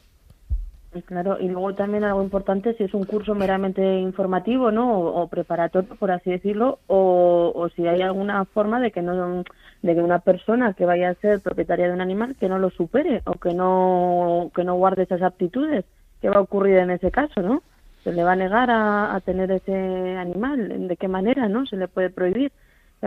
Claro, 1.03 1.38
y 1.40 1.49
luego 1.49 1.74
también 1.74 2.05
algo 2.05 2.22
importante 2.22 2.74
si 2.74 2.84
es 2.84 2.95
un 2.95 3.05
curso 3.05 3.34
meramente 3.34 3.99
informativo, 3.99 4.70
¿no? 4.70 5.01
O, 5.01 5.26
preparatorio, 5.26 5.97
por 5.97 6.12
así 6.12 6.30
decirlo, 6.30 6.78
o, 6.86 7.53
o, 7.53 7.68
si 7.70 7.86
hay 7.88 8.01
alguna 8.01 8.45
forma 8.45 8.80
de 8.80 8.92
que 8.92 9.03
no 9.03 9.42
de 9.82 9.95
que 9.95 10.01
una 10.01 10.20
persona 10.20 10.72
que 10.74 10.86
vaya 10.86 11.11
a 11.11 11.14
ser 11.14 11.40
propietaria 11.40 11.88
de 11.88 11.95
un 11.95 12.01
animal 12.01 12.36
que 12.38 12.49
no 12.49 12.59
lo 12.61 12.70
supere 12.70 13.22
o 13.26 13.32
que 13.32 13.55
no 13.55 14.53
que 14.55 14.62
no 14.62 14.76
guarde 14.76 15.03
esas 15.03 15.22
aptitudes. 15.22 15.84
¿Qué 16.20 16.28
va 16.28 16.36
a 16.36 16.42
ocurrir 16.42 16.78
en 16.78 16.90
ese 16.90 17.11
caso, 17.11 17.42
no? 17.42 17.62
Se 18.05 18.12
le 18.12 18.22
va 18.22 18.32
a 18.32 18.36
negar 18.36 18.70
a, 18.70 19.14
a 19.16 19.20
tener 19.20 19.51
ese 19.51 20.16
animal. 20.16 20.86
¿De 20.86 20.97
qué 20.97 21.09
manera, 21.09 21.49
no? 21.49 21.66
Se 21.66 21.76
le 21.76 21.88
puede 21.88 22.11
prohibir 22.11 22.53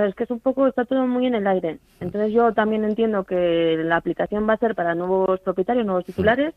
es 0.06 0.16
que 0.16 0.26
es 0.26 0.32
un 0.32 0.40
poco, 0.40 0.68
está 0.68 0.86
todo 0.86 1.08
muy 1.08 1.26
en 1.26 1.36
el 1.36 1.48
aire. 1.48 1.80
Entonces 2.00 2.32
yo 2.32 2.54
también 2.54 2.84
entiendo 2.84 3.24
que 3.24 3.78
la 3.84 3.98
aplicación 3.98 4.48
va 4.48 4.54
a 4.54 4.58
ser 4.58 4.76
para 4.76 4.96
nuevos 4.96 5.40
propietarios, 5.40 5.86
nuevos 5.86 6.06
titulares, 6.06 6.54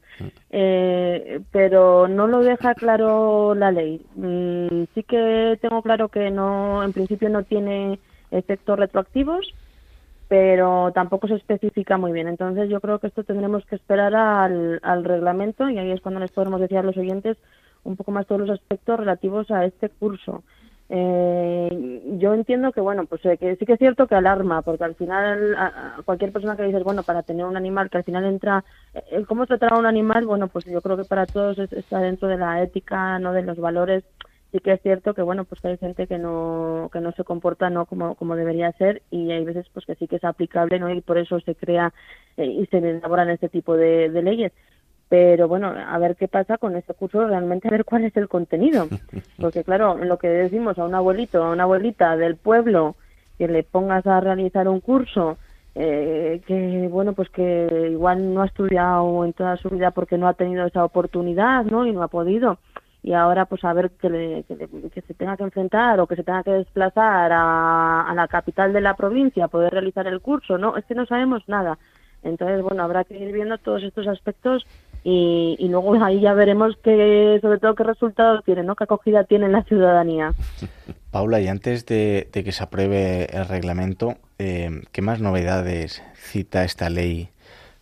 eh, 0.50 1.40
pero 1.50 2.08
no 2.08 2.26
lo 2.26 2.40
deja 2.40 2.74
claro 2.74 3.54
la 3.54 3.70
ley. 3.70 4.04
Mm, 4.14 4.84
sí 4.94 5.02
que 5.04 5.58
tengo 5.60 5.82
claro 5.82 6.08
que 6.08 6.30
no, 6.30 6.84
en 6.84 6.92
principio 6.92 7.28
no 7.28 7.42
tiene 7.44 7.98
efectos 8.30 8.78
retroactivos, 8.78 9.54
pero 10.28 10.92
tampoco 10.92 11.26
se 11.26 11.34
especifica 11.34 11.96
muy 11.96 12.12
bien. 12.12 12.28
Entonces 12.28 12.68
yo 12.68 12.80
creo 12.80 12.98
que 12.98 13.06
esto 13.06 13.24
tendremos 13.24 13.64
que 13.66 13.76
esperar 13.76 14.14
al, 14.14 14.80
al 14.82 15.04
reglamento 15.04 15.68
y 15.68 15.78
ahí 15.78 15.90
es 15.90 16.00
cuando 16.00 16.20
les 16.20 16.30
podemos 16.30 16.60
decir 16.60 16.78
a 16.78 16.82
los 16.82 16.96
oyentes 16.96 17.36
un 17.84 17.96
poco 17.96 18.12
más 18.12 18.26
todos 18.26 18.42
los 18.42 18.50
aspectos 18.50 19.00
relativos 19.00 19.50
a 19.50 19.64
este 19.64 19.88
curso. 19.88 20.42
Eh, 20.92 22.02
yo 22.18 22.34
entiendo 22.34 22.72
que, 22.72 22.80
bueno, 22.80 23.06
pues 23.06 23.24
eh, 23.24 23.38
que 23.38 23.54
sí 23.54 23.64
que 23.64 23.74
es 23.74 23.78
cierto 23.78 24.08
que 24.08 24.16
alarma, 24.16 24.62
porque 24.62 24.82
al 24.82 24.96
final 24.96 25.56
cualquier 26.04 26.32
persona 26.32 26.56
que 26.56 26.64
dices, 26.64 26.82
bueno, 26.82 27.04
para 27.04 27.22
tener 27.22 27.46
un 27.46 27.56
animal 27.56 27.88
que 27.88 27.98
al 27.98 28.04
final 28.04 28.24
entra, 28.24 28.64
eh, 28.92 29.02
el 29.12 29.24
cómo 29.26 29.46
tratar 29.46 29.72
a 29.72 29.78
un 29.78 29.86
animal, 29.86 30.26
bueno, 30.26 30.48
pues 30.48 30.64
yo 30.64 30.82
creo 30.82 30.96
que 30.96 31.04
para 31.04 31.26
todos 31.26 31.58
está 31.58 32.00
dentro 32.00 32.26
de 32.26 32.38
la 32.38 32.60
ética, 32.62 33.20
no 33.20 33.32
de 33.32 33.42
los 33.42 33.58
valores. 33.58 34.02
Sí 34.50 34.58
que 34.58 34.72
es 34.72 34.82
cierto 34.82 35.14
que, 35.14 35.22
bueno, 35.22 35.44
pues 35.44 35.60
que 35.60 35.68
hay 35.68 35.78
gente 35.78 36.08
que 36.08 36.18
no, 36.18 36.90
que 36.92 37.00
no 37.00 37.12
se 37.12 37.22
comporta 37.22 37.70
no 37.70 37.86
como, 37.86 38.16
como 38.16 38.34
debería 38.34 38.72
ser 38.72 39.00
y 39.12 39.30
hay 39.30 39.44
veces 39.44 39.66
pues 39.72 39.86
que 39.86 39.94
sí 39.94 40.08
que 40.08 40.16
es 40.16 40.24
aplicable, 40.24 40.80
¿no? 40.80 40.90
Y 40.90 41.00
por 41.02 41.18
eso 41.18 41.38
se 41.38 41.54
crea 41.54 41.94
y 42.36 42.66
se 42.66 42.78
elaboran 42.78 43.30
este 43.30 43.48
tipo 43.48 43.76
de 43.76 44.08
leyes 44.08 44.52
pero 45.10 45.48
bueno, 45.48 45.74
a 45.76 45.98
ver 45.98 46.14
qué 46.14 46.28
pasa 46.28 46.56
con 46.56 46.76
ese 46.76 46.94
curso, 46.94 47.26
realmente 47.26 47.66
a 47.66 47.72
ver 47.72 47.84
cuál 47.84 48.04
es 48.04 48.16
el 48.16 48.28
contenido. 48.28 48.86
Porque 49.40 49.64
claro, 49.64 49.96
lo 49.96 50.18
que 50.18 50.28
decimos 50.28 50.78
a 50.78 50.84
un 50.84 50.94
abuelito, 50.94 51.42
a 51.42 51.50
una 51.50 51.64
abuelita 51.64 52.16
del 52.16 52.36
pueblo, 52.36 52.94
que 53.36 53.48
le 53.48 53.64
pongas 53.64 54.06
a 54.06 54.20
realizar 54.20 54.68
un 54.68 54.78
curso 54.78 55.36
eh, 55.74 56.42
que 56.46 56.88
bueno 56.88 57.12
pues 57.12 57.28
que 57.30 57.88
igual 57.90 58.34
no 58.34 58.42
ha 58.42 58.46
estudiado 58.46 59.24
en 59.24 59.32
toda 59.32 59.56
su 59.56 59.68
vida 59.70 59.92
porque 59.92 60.18
no 60.18 60.28
ha 60.28 60.34
tenido 60.34 60.66
esa 60.66 60.84
oportunidad 60.84 61.64
no 61.64 61.86
y 61.86 61.92
no 61.92 62.02
ha 62.04 62.08
podido. 62.08 62.58
Y 63.02 63.14
ahora 63.14 63.46
pues 63.46 63.64
a 63.64 63.72
ver 63.72 63.90
que, 63.92 64.44
que, 64.46 65.00
se 65.00 65.14
tenga 65.14 65.36
que 65.36 65.42
enfrentar 65.42 65.98
o 65.98 66.06
que 66.06 66.16
se 66.16 66.22
tenga 66.22 66.44
que 66.44 66.50
desplazar 66.50 67.32
a, 67.32 68.02
a, 68.02 68.14
la 68.14 68.28
capital 68.28 68.72
de 68.72 68.80
la 68.82 68.94
provincia 68.94 69.46
a 69.46 69.48
poder 69.48 69.72
realizar 69.72 70.06
el 70.06 70.20
curso 70.20 70.56
no 70.58 70.76
es 70.76 70.84
que 70.84 70.94
no 70.94 71.06
sabemos 71.06 71.42
nada. 71.48 71.78
Entonces 72.22 72.62
bueno 72.62 72.84
habrá 72.84 73.02
que 73.04 73.18
ir 73.18 73.32
viendo 73.32 73.58
todos 73.58 73.82
estos 73.82 74.06
aspectos 74.06 74.66
y, 75.04 75.56
y 75.58 75.68
luego 75.68 75.94
ahí 76.02 76.20
ya 76.20 76.34
veremos 76.34 76.76
que 76.82 77.38
sobre 77.40 77.58
todo 77.58 77.74
qué 77.74 77.84
resultados 77.84 78.44
tiene 78.44 78.62
no 78.62 78.76
qué 78.76 78.84
acogida 78.84 79.24
tiene 79.24 79.46
en 79.46 79.52
la 79.52 79.64
ciudadanía 79.64 80.32
Paula 81.10 81.40
y 81.40 81.48
antes 81.48 81.86
de, 81.86 82.28
de 82.32 82.44
que 82.44 82.52
se 82.52 82.62
apruebe 82.62 83.26
el 83.32 83.46
reglamento 83.48 84.16
eh, 84.42 84.84
¿qué 84.92 85.02
más 85.02 85.20
novedades 85.20 86.02
cita 86.14 86.64
esta 86.64 86.88
ley 86.88 87.28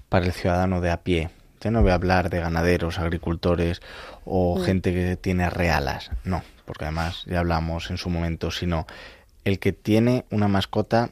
para 0.08 0.26
el 0.26 0.32
ciudadano 0.32 0.80
de 0.80 0.90
a 0.90 1.04
pie? 1.04 1.30
Ya 1.60 1.70
no 1.70 1.82
voy 1.82 1.92
a 1.92 1.94
hablar 1.94 2.30
de 2.30 2.40
ganaderos, 2.40 2.98
agricultores 2.98 3.80
o 4.24 4.58
mm. 4.58 4.62
gente 4.62 4.92
que 4.92 5.16
tiene 5.16 5.50
realas, 5.50 6.10
no, 6.24 6.42
porque 6.64 6.86
además 6.86 7.22
ya 7.26 7.38
hablamos 7.38 7.90
en 7.90 7.96
su 7.96 8.10
momento, 8.10 8.50
sino 8.50 8.88
el 9.44 9.60
que 9.60 9.72
tiene 9.72 10.24
una 10.32 10.48
mascota, 10.48 11.10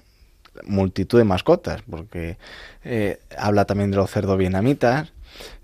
multitud 0.64 1.18
de 1.18 1.24
mascotas, 1.24 1.82
porque 1.88 2.38
eh, 2.82 3.20
habla 3.38 3.66
también 3.66 3.92
de 3.92 3.98
los 3.98 4.10
cerdos 4.10 4.38
vietnamitas, 4.38 5.12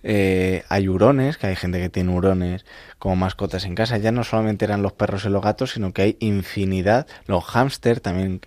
eh, 0.02 0.64
hay 0.68 0.88
hurones, 0.88 1.38
que 1.38 1.46
hay 1.46 1.56
gente 1.56 1.80
que 1.80 1.88
tiene 1.88 2.12
hurones 2.12 2.64
como 2.98 3.16
mascotas 3.16 3.64
en 3.64 3.74
casa. 3.74 3.98
Ya 3.98 4.12
no 4.12 4.24
solamente 4.24 4.64
eran 4.64 4.82
los 4.82 4.92
perros 4.92 5.24
y 5.24 5.28
los 5.28 5.42
gatos, 5.42 5.72
sino 5.72 5.92
que 5.92 6.02
hay 6.02 6.16
infinidad. 6.20 7.06
Los 7.26 7.44
hámster 7.44 8.00
también 8.00 8.40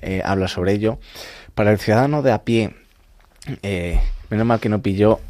eh, 0.00 0.22
habla 0.24 0.48
sobre 0.48 0.72
ello. 0.72 0.98
Para 1.54 1.72
el 1.72 1.78
ciudadano 1.78 2.22
de 2.22 2.32
a 2.32 2.44
pie, 2.44 2.74
eh, 3.62 4.00
menos 4.30 4.46
mal 4.46 4.60
que 4.60 4.68
no 4.68 4.82
pilló 4.82 5.20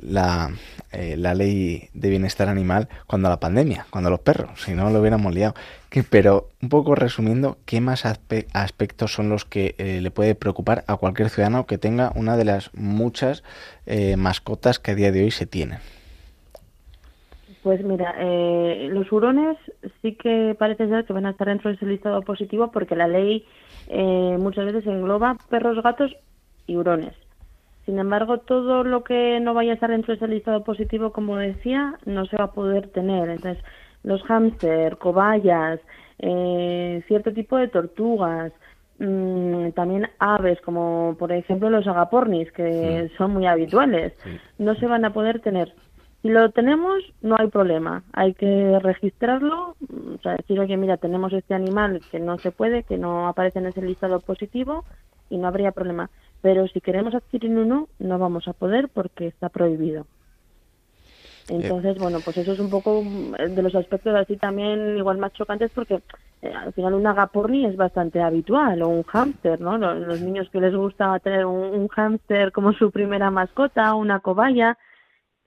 la, 0.00 0.50
la, 0.92 1.34
ley 1.34 1.90
de 1.92 2.10
bienestar 2.10 2.48
animal 2.48 2.88
cuando 3.06 3.28
la 3.28 3.40
pandemia, 3.40 3.86
cuando 3.90 4.10
los 4.10 4.20
perros, 4.20 4.62
si 4.62 4.72
no 4.72 4.90
lo 4.90 5.00
hubiéramos 5.00 5.34
liado. 5.34 5.54
Pero 6.10 6.48
un 6.62 6.68
poco 6.68 6.94
resumiendo, 6.94 7.56
¿qué 7.64 7.80
más 7.80 8.04
aspectos 8.04 9.12
son 9.12 9.30
los 9.30 9.44
que 9.44 9.74
eh, 9.78 10.00
le 10.00 10.10
puede 10.10 10.34
preocupar 10.34 10.84
a 10.86 10.96
cualquier 10.96 11.30
ciudadano 11.30 11.66
que 11.66 11.78
tenga 11.78 12.12
una 12.14 12.36
de 12.36 12.44
las 12.44 12.72
muchas 12.74 13.42
mascotas 14.16 14.78
que 14.78 14.90
a 14.90 14.94
día 14.94 15.12
de 15.12 15.24
hoy 15.24 15.30
se 15.30 15.46
tienen? 15.46 15.78
Pues 17.62 17.82
mira, 17.82 18.14
los 18.88 19.10
hurones 19.10 19.56
sí 20.02 20.14
que 20.14 20.54
parece 20.58 20.88
ser 20.88 21.04
que 21.06 21.12
van 21.12 21.26
a 21.26 21.30
estar 21.30 21.48
dentro 21.48 21.70
de 21.70 21.76
ese 21.76 21.86
listado 21.86 22.22
positivo 22.22 22.70
porque 22.70 22.94
la 22.94 23.08
ley 23.08 23.46
muchas 24.38 24.66
veces 24.66 24.86
engloba 24.86 25.36
perros, 25.48 25.82
gatos 25.82 26.14
y 26.66 26.76
hurones. 26.76 27.14
Sin 27.88 27.98
embargo, 27.98 28.36
todo 28.36 28.84
lo 28.84 29.02
que 29.02 29.40
no 29.40 29.54
vaya 29.54 29.70
a 29.70 29.74
estar 29.74 29.90
dentro 29.90 30.12
de 30.12 30.16
ese 30.16 30.28
listado 30.28 30.62
positivo, 30.62 31.10
como 31.10 31.38
decía, 31.38 31.94
no 32.04 32.26
se 32.26 32.36
va 32.36 32.44
a 32.44 32.52
poder 32.52 32.88
tener. 32.88 33.30
Entonces, 33.30 33.64
los 34.02 34.22
hámster, 34.22 34.96
cobayas, 34.98 35.80
eh, 36.18 37.02
cierto 37.06 37.32
tipo 37.32 37.56
de 37.56 37.68
tortugas, 37.68 38.52
mmm, 38.98 39.70
también 39.70 40.08
aves, 40.18 40.60
como 40.62 41.16
por 41.18 41.32
ejemplo 41.32 41.70
los 41.70 41.86
agapornis, 41.86 42.50
que 42.52 43.10
son 43.16 43.32
muy 43.32 43.46
habituales, 43.46 44.12
no 44.58 44.74
se 44.74 44.86
van 44.86 45.04
a 45.04 45.12
poder 45.12 45.40
tener. 45.40 45.74
Si 46.22 46.28
lo 46.28 46.50
tenemos, 46.50 46.98
no 47.22 47.36
hay 47.38 47.46
problema. 47.46 48.02
Hay 48.12 48.34
que 48.34 48.78
registrarlo, 48.80 49.76
o 49.80 50.18
sea, 50.20 50.34
decir, 50.34 50.58
oye, 50.58 50.76
mira, 50.76 50.96
tenemos 50.96 51.32
este 51.32 51.54
animal 51.54 52.00
que 52.10 52.18
no 52.18 52.38
se 52.38 52.50
puede, 52.50 52.82
que 52.82 52.98
no 52.98 53.28
aparece 53.28 53.60
en 53.60 53.66
ese 53.66 53.82
listado 53.82 54.18
positivo 54.20 54.84
y 55.30 55.38
no 55.38 55.46
habría 55.46 55.70
problema 55.70 56.10
pero 56.40 56.68
si 56.68 56.80
queremos 56.80 57.14
adquirir 57.14 57.56
uno 57.56 57.88
no 57.98 58.18
vamos 58.18 58.48
a 58.48 58.52
poder 58.52 58.88
porque 58.88 59.26
está 59.26 59.48
prohibido. 59.48 60.06
Entonces, 61.48 61.98
bueno, 61.98 62.18
pues 62.22 62.36
eso 62.36 62.52
es 62.52 62.60
un 62.60 62.68
poco 62.68 63.02
mm, 63.02 63.32
de 63.54 63.62
los 63.62 63.74
aspectos 63.74 64.14
así 64.14 64.36
también 64.36 64.98
igual 64.98 65.16
más 65.18 65.32
chocantes 65.32 65.70
porque 65.74 66.02
eh, 66.42 66.52
al 66.52 66.72
final 66.74 66.94
un 66.94 67.06
agaporni 67.06 67.64
es 67.64 67.76
bastante 67.76 68.20
habitual 68.20 68.82
o 68.82 68.88
un 68.88 69.02
hámster, 69.04 69.60
¿no? 69.60 69.78
Los, 69.78 70.20
niños 70.20 70.48
que 70.50 70.60
les 70.60 70.74
gusta 70.74 71.18
tener 71.20 71.46
un, 71.46 71.88
hámster 71.88 72.52
como 72.52 72.72
su 72.74 72.90
primera 72.90 73.30
mascota, 73.30 73.94
una 73.94 74.20
cobaya, 74.20 74.76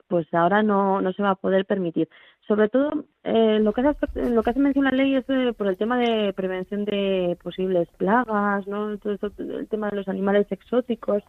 pues 0.08 0.28
ahora 0.34 0.64
no, 0.64 1.02
no 1.02 1.14
se 1.14 1.22
va 1.22 1.32
a 1.32 1.36
poder 1.36 1.66
permitir. 1.66 2.10
Sobre 2.48 2.68
todo 2.68 3.06
eh, 3.24 3.60
lo 3.62 3.72
que 3.72 3.82
hace 3.82 4.30
lo 4.30 4.42
que 4.42 4.50
hace 4.50 4.60
mención 4.60 4.86
la 4.86 4.92
ley 4.92 5.16
es 5.16 5.26
eh, 5.30 5.54
por 5.56 5.68
el 5.68 5.78
tema 5.78 5.98
de 6.00 6.34
prevención 6.34 6.84
de 6.86 7.38
posibles 7.42 7.88
plagas 7.98 8.68
no 8.68 8.98
todo 8.98 9.18
el 9.38 9.68
tema 9.68 9.90
de 9.92 9.98
los 9.98 10.08
animales 10.08 10.48
exóticos 10.52 11.24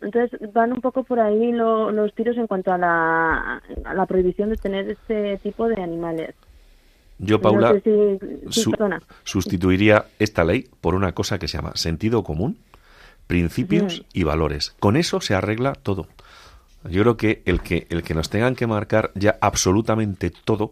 entonces 0.00 0.38
van 0.52 0.72
un 0.72 0.80
poco 0.80 1.04
por 1.04 1.20
ahí 1.20 1.52
los 1.52 2.14
tiros 2.14 2.36
en 2.36 2.46
cuanto 2.46 2.72
a 2.72 2.78
la, 2.78 3.62
a 3.84 3.94
la 3.94 4.06
prohibición 4.06 4.50
de 4.50 4.56
tener 4.56 4.90
este 4.90 5.38
tipo 5.38 5.68
de 5.68 5.82
animales 5.82 6.34
yo, 7.18 7.40
Paula, 7.40 7.80
sustituiría 9.24 10.06
esta 10.18 10.44
ley 10.44 10.68
por 10.80 10.94
una 10.94 11.12
cosa 11.12 11.38
que 11.38 11.48
se 11.48 11.56
llama 11.56 11.72
sentido 11.74 12.22
común, 12.22 12.58
principios 13.26 14.04
y 14.12 14.24
valores. 14.24 14.74
Con 14.80 14.96
eso 14.96 15.20
se 15.20 15.34
arregla 15.34 15.72
todo. 15.72 16.08
Yo 16.84 17.02
creo 17.02 17.16
que 17.16 17.42
el 17.46 17.62
que 17.62 17.86
el 17.90 18.02
que 18.02 18.14
nos 18.14 18.28
tengan 18.28 18.54
que 18.54 18.66
marcar 18.66 19.10
ya 19.14 19.38
absolutamente 19.40 20.30
todo 20.30 20.70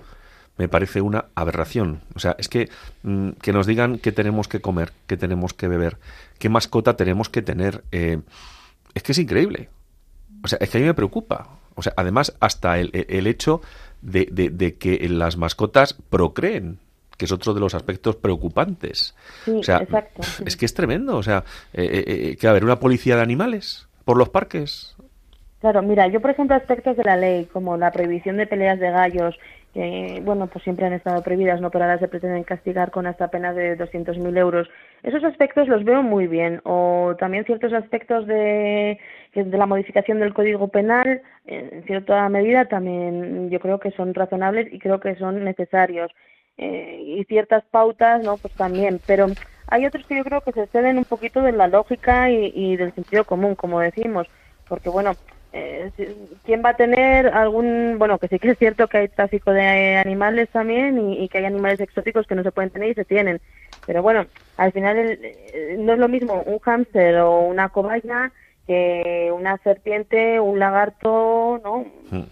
me 0.58 0.68
parece 0.68 1.00
una 1.00 1.26
aberración. 1.34 2.02
O 2.14 2.18
sea, 2.18 2.36
es 2.38 2.48
que 2.48 2.68
mm, 3.02 3.30
que 3.42 3.52
nos 3.52 3.66
digan 3.66 3.98
qué 3.98 4.12
tenemos 4.12 4.46
que 4.46 4.60
comer, 4.60 4.92
qué 5.06 5.16
tenemos 5.16 5.54
que 5.54 5.66
beber, 5.66 5.96
qué 6.38 6.48
mascota 6.48 6.94
tenemos 6.94 7.28
que 7.28 7.42
tener, 7.42 7.82
eh, 7.90 8.20
es 8.94 9.02
que 9.02 9.12
es 9.12 9.18
increíble. 9.18 9.68
O 10.42 10.48
sea, 10.48 10.58
es 10.60 10.70
que 10.70 10.78
a 10.78 10.80
mí 10.80 10.86
me 10.86 10.94
preocupa. 10.94 11.48
O 11.74 11.82
sea, 11.82 11.92
además, 11.96 12.36
hasta 12.40 12.78
el, 12.78 12.90
el 12.92 13.26
hecho 13.26 13.60
de, 14.02 14.26
de, 14.30 14.74
que 14.74 15.08
las 15.08 15.36
mascotas 15.36 15.94
procreen, 15.94 16.78
que 17.16 17.24
es 17.24 17.32
otro 17.32 17.54
de 17.54 17.60
los 17.60 17.74
aspectos 17.74 18.16
preocupantes. 18.16 19.14
o 19.46 19.62
sea, 19.62 19.78
exacto, 19.78 20.22
es 20.44 20.56
que 20.56 20.66
es 20.66 20.74
tremendo. 20.74 21.16
O 21.16 21.22
sea, 21.22 21.44
eh, 21.72 22.04
eh, 22.06 22.36
que 22.36 22.46
va 22.46 22.50
a 22.50 22.52
haber 22.52 22.64
una 22.64 22.78
policía 22.78 23.16
de 23.16 23.22
animales 23.22 23.88
por 24.04 24.16
los 24.16 24.28
parques. 24.28 24.94
Claro, 25.60 25.80
mira, 25.82 26.06
yo 26.08 26.20
por 26.20 26.30
ejemplo 26.30 26.54
aspectos 26.54 26.96
de 26.96 27.04
la 27.04 27.16
ley 27.16 27.46
como 27.46 27.76
la 27.78 27.90
prohibición 27.90 28.36
de 28.36 28.46
peleas 28.46 28.78
de 28.78 28.90
gallos, 28.90 29.38
que 29.74 30.22
bueno, 30.24 30.46
pues 30.46 30.62
siempre 30.62 30.86
han 30.86 30.92
estado 30.92 31.20
prohibidas, 31.22 31.60
¿no? 31.60 31.70
Pero 31.70 31.84
ahora 31.84 31.98
se 31.98 32.06
pretenden 32.06 32.44
castigar 32.44 32.92
con 32.92 33.08
hasta 33.08 33.28
pena 33.28 33.52
de 33.52 33.76
200.000 33.76 34.38
euros. 34.38 34.68
Esos 35.02 35.24
aspectos 35.24 35.66
los 35.66 35.84
veo 35.84 36.00
muy 36.00 36.28
bien. 36.28 36.60
O 36.64 37.16
también 37.18 37.44
ciertos 37.44 37.72
aspectos 37.72 38.24
de, 38.28 38.98
de 39.34 39.58
la 39.58 39.66
modificación 39.66 40.20
del 40.20 40.32
Código 40.32 40.68
Penal, 40.68 41.22
en 41.46 41.82
cierta 41.86 42.28
medida 42.28 42.66
también 42.66 43.50
yo 43.50 43.58
creo 43.58 43.80
que 43.80 43.90
son 43.90 44.14
razonables 44.14 44.72
y 44.72 44.78
creo 44.78 45.00
que 45.00 45.16
son 45.16 45.42
necesarios. 45.44 46.12
Eh, 46.56 47.02
y 47.18 47.24
ciertas 47.24 47.64
pautas, 47.64 48.22
¿no? 48.22 48.36
Pues 48.36 48.54
también. 48.54 49.00
Pero 49.08 49.26
hay 49.66 49.86
otros 49.86 50.06
que 50.06 50.16
yo 50.16 50.22
creo 50.22 50.40
que 50.40 50.52
se 50.52 50.62
exceden 50.62 50.98
un 50.98 51.04
poquito 51.04 51.42
de 51.42 51.50
la 51.50 51.66
lógica 51.66 52.30
y 52.30 52.76
del 52.76 52.94
sentido 52.94 53.24
común, 53.24 53.56
como 53.56 53.80
decimos. 53.80 54.28
Porque 54.68 54.88
bueno, 54.88 55.14
eh, 55.56 55.92
¿quién 56.44 56.64
va 56.64 56.70
a 56.70 56.76
tener 56.76 57.28
algún, 57.28 57.94
bueno, 57.96 58.18
que 58.18 58.26
sí 58.26 58.40
que 58.40 58.50
es 58.50 58.58
cierto 58.58 58.88
que 58.88 58.98
hay 58.98 59.08
tráfico 59.08 59.52
de 59.52 59.96
animales 59.98 60.48
también 60.48 61.12
y, 61.12 61.28
que 61.28 61.38
hay 61.38 61.44
animales 61.44 61.78
exóticos 61.78 62.26
que 62.26 62.34
no 62.34 62.42
se 62.42 62.50
pueden 62.50 62.70
tener 62.70 62.90
y 62.90 62.94
se 62.94 63.04
tienen, 63.04 63.40
pero 63.86 64.02
bueno, 64.02 64.26
al 64.56 64.72
final 64.72 64.98
eh, 64.98 65.76
no 65.78 65.92
es 65.92 65.98
lo 66.00 66.08
mismo 66.08 66.42
un 66.44 66.58
hámster 66.58 67.18
o 67.18 67.42
una 67.42 67.68
cobaya 67.68 68.32
que 68.66 69.30
una 69.32 69.56
serpiente, 69.58 70.40
un 70.40 70.58
lagarto, 70.58 71.60
¿no? 71.62 71.86
Hmm. 72.10 72.26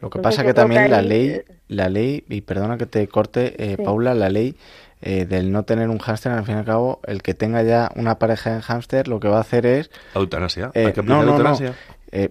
Lo 0.00 0.10
que 0.10 0.20
pasa 0.20 0.44
que 0.44 0.54
también 0.54 0.92
la 0.92 1.02
ley, 1.02 1.30
eh, 1.30 1.44
la 1.66 1.88
ley, 1.88 2.22
y 2.28 2.42
perdona 2.42 2.78
que 2.78 2.86
te 2.86 3.08
corte, 3.08 3.76
Paula, 3.84 4.14
la 4.14 4.28
ley 4.28 4.54
del 5.00 5.50
no 5.50 5.64
tener 5.64 5.88
un 5.88 5.98
hámster, 5.98 6.30
al 6.30 6.44
fin 6.44 6.54
y 6.54 6.58
al 6.58 6.64
cabo, 6.64 7.00
el 7.04 7.20
que 7.20 7.34
tenga 7.34 7.64
ya 7.64 7.90
una 7.96 8.20
pareja 8.20 8.54
de 8.54 8.62
hámster, 8.62 9.08
lo 9.08 9.18
que 9.18 9.26
va 9.26 9.38
a 9.38 9.40
hacer 9.40 9.66
es... 9.66 9.90
Eutanasia. 10.14 10.70
Hay 10.72 10.92
que 10.92 11.02
no, 11.02 11.24
no, 11.24 11.32
eutanasia. 11.32 11.74
Eh, 12.12 12.30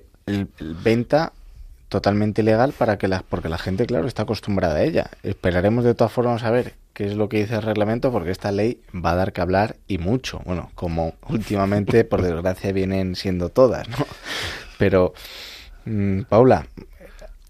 venta 0.84 1.32
totalmente 1.90 2.42
ilegal 2.42 2.74
para 2.74 2.98
que 2.98 3.08
la, 3.08 3.24
porque 3.28 3.50
la 3.50 3.58
gente, 3.58 3.86
claro, 3.86 4.08
está 4.08 4.24
acostumbrada 4.24 4.76
a 4.76 4.84
ella. 4.84 5.10
Esperaremos 5.24 5.84
de 5.84 5.96
todas 5.96 6.12
formas 6.12 6.44
a 6.44 6.52
ver 6.52 6.74
qué 6.94 7.06
es 7.06 7.16
lo 7.16 7.30
que 7.30 7.38
dice 7.38 7.56
el 7.56 7.62
reglamento 7.62 8.12
porque 8.12 8.32
esta 8.32 8.52
ley 8.52 8.82
va 8.94 9.12
a 9.12 9.16
dar 9.16 9.32
que 9.32 9.42
hablar 9.42 9.76
y 9.88 9.98
mucho. 9.98 10.42
Bueno, 10.46 10.72
como 10.76 11.14
últimamente, 11.30 12.04
por 12.04 12.22
desgracia, 12.22 12.72
vienen 12.72 13.16
siendo 13.16 13.50
todas, 13.50 13.88
¿no? 13.90 14.06
Pero, 14.78 15.14
mm, 15.86 16.24
Paula, 16.24 16.68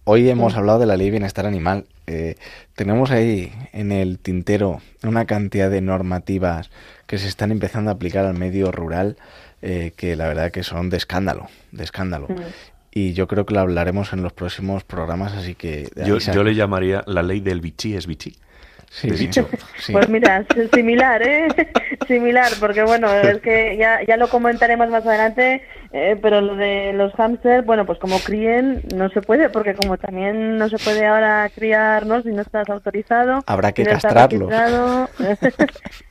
hoy 0.03 0.29
hemos 0.29 0.55
hablado 0.55 0.79
de 0.79 0.85
la 0.85 0.97
ley 0.97 1.07
de 1.07 1.11
bienestar 1.11 1.45
animal. 1.45 1.85
Eh, 2.05 2.35
tenemos 2.75 3.11
ahí 3.11 3.51
en 3.73 3.91
el 3.91 4.19
tintero 4.19 4.81
una 5.03 5.25
cantidad 5.25 5.69
de 5.69 5.81
normativas 5.81 6.69
que 7.05 7.17
se 7.17 7.27
están 7.27 7.51
empezando 7.51 7.89
a 7.89 7.95
aplicar 7.95 8.25
al 8.25 8.37
medio 8.37 8.71
rural 8.71 9.17
eh, 9.61 9.93
que 9.95 10.15
la 10.15 10.27
verdad 10.27 10.51
que 10.51 10.63
son 10.63 10.89
de 10.89 10.97
escándalo, 10.97 11.47
de 11.71 11.83
escándalo. 11.83 12.27
Mm. 12.29 12.35
Y 12.91 13.13
yo 13.13 13.27
creo 13.27 13.45
que 13.45 13.53
lo 13.53 13.59
hablaremos 13.59 14.13
en 14.13 14.23
los 14.23 14.33
próximos 14.33 14.83
programas, 14.83 15.33
así 15.33 15.53
que... 15.53 15.89
Yo, 16.05 16.17
yo, 16.17 16.43
le 16.43 16.55
llamaría 16.55 17.03
la 17.05 17.21
ley 17.21 17.41
del 17.41 17.61
bichí 17.61 17.95
es 17.95 18.07
bichí. 18.07 18.37
Sí, 18.89 19.09
sí, 19.11 19.29
sí. 19.31 19.41
Pues 19.93 20.09
mira, 20.09 20.45
similar, 20.73 21.21
¿eh? 21.21 21.47
similar, 22.07 22.51
porque 22.59 22.83
bueno, 22.83 23.13
es 23.13 23.39
que 23.41 23.77
ya, 23.77 23.99
ya 24.05 24.17
lo 24.17 24.27
comentaremos 24.27 24.89
más 24.89 25.05
adelante, 25.05 25.63
eh, 25.93 26.17
pero 26.21 26.41
lo 26.41 26.55
de 26.55 26.93
los 26.93 27.13
hámsters, 27.13 27.65
bueno, 27.65 27.85
pues 27.85 27.99
como 27.99 28.19
críen 28.19 28.81
no 28.95 29.09
se 29.09 29.21
puede, 29.21 29.49
porque 29.49 29.75
como 29.75 29.97
también 29.97 30.57
no 30.57 30.67
se 30.69 30.77
puede 30.77 31.05
ahora 31.05 31.49
criar, 31.53 32.05
¿no? 32.05 32.21
Si 32.21 32.29
no 32.29 32.41
estás 32.41 32.69
autorizado. 32.69 33.43
Habrá 33.45 33.71
que 33.71 33.83
si 33.83 33.89
no 33.89 33.93
castrarlos. 33.93 34.51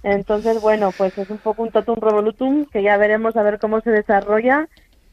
Entonces, 0.03 0.61
bueno, 0.61 0.93
pues 0.97 1.17
es 1.19 1.29
un 1.29 1.39
poco 1.39 1.63
un 1.63 1.71
totum 1.71 1.97
revolutum 2.01 2.67
que 2.67 2.83
ya 2.83 2.97
veremos 2.97 3.37
a 3.37 3.43
ver 3.43 3.59
cómo 3.59 3.81
se 3.81 3.91
desarrolla 3.91 4.69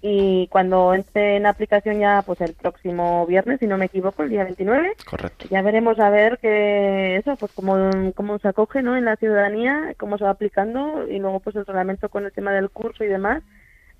y 0.05 0.47
cuando 0.47 0.93
entre 0.93 1.37
en 1.37 1.45
aplicación 1.45 1.97
ya 1.97 2.23
pues 2.25 2.41
el 2.41 2.53
próximo 2.55 3.25
viernes, 3.25 3.61
si 3.61 3.67
no 3.67 3.77
me 3.77 3.85
equivoco, 3.85 4.23
el 4.23 4.31
día 4.31 4.43
29, 4.43 4.97
Correcto. 5.09 5.45
ya 5.49 5.61
veremos 5.61 5.97
a 5.97 6.09
ver 6.09 6.39
que 6.39 7.15
eso, 7.15 7.37
pues 7.37 7.53
cómo, 7.53 7.89
cómo 8.13 8.37
se 8.37 8.49
acoge 8.49 8.81
¿no? 8.81 8.97
en 8.97 9.05
la 9.05 9.15
ciudadanía, 9.15 9.95
cómo 9.97 10.17
se 10.17 10.25
va 10.25 10.31
aplicando 10.31 11.07
y 11.07 11.19
luego 11.19 11.39
pues 11.39 11.55
el 11.55 11.65
reglamento 11.65 12.09
con 12.09 12.25
el 12.25 12.33
tema 12.33 12.51
del 12.51 12.69
curso 12.69 13.05
y 13.05 13.07
demás, 13.07 13.43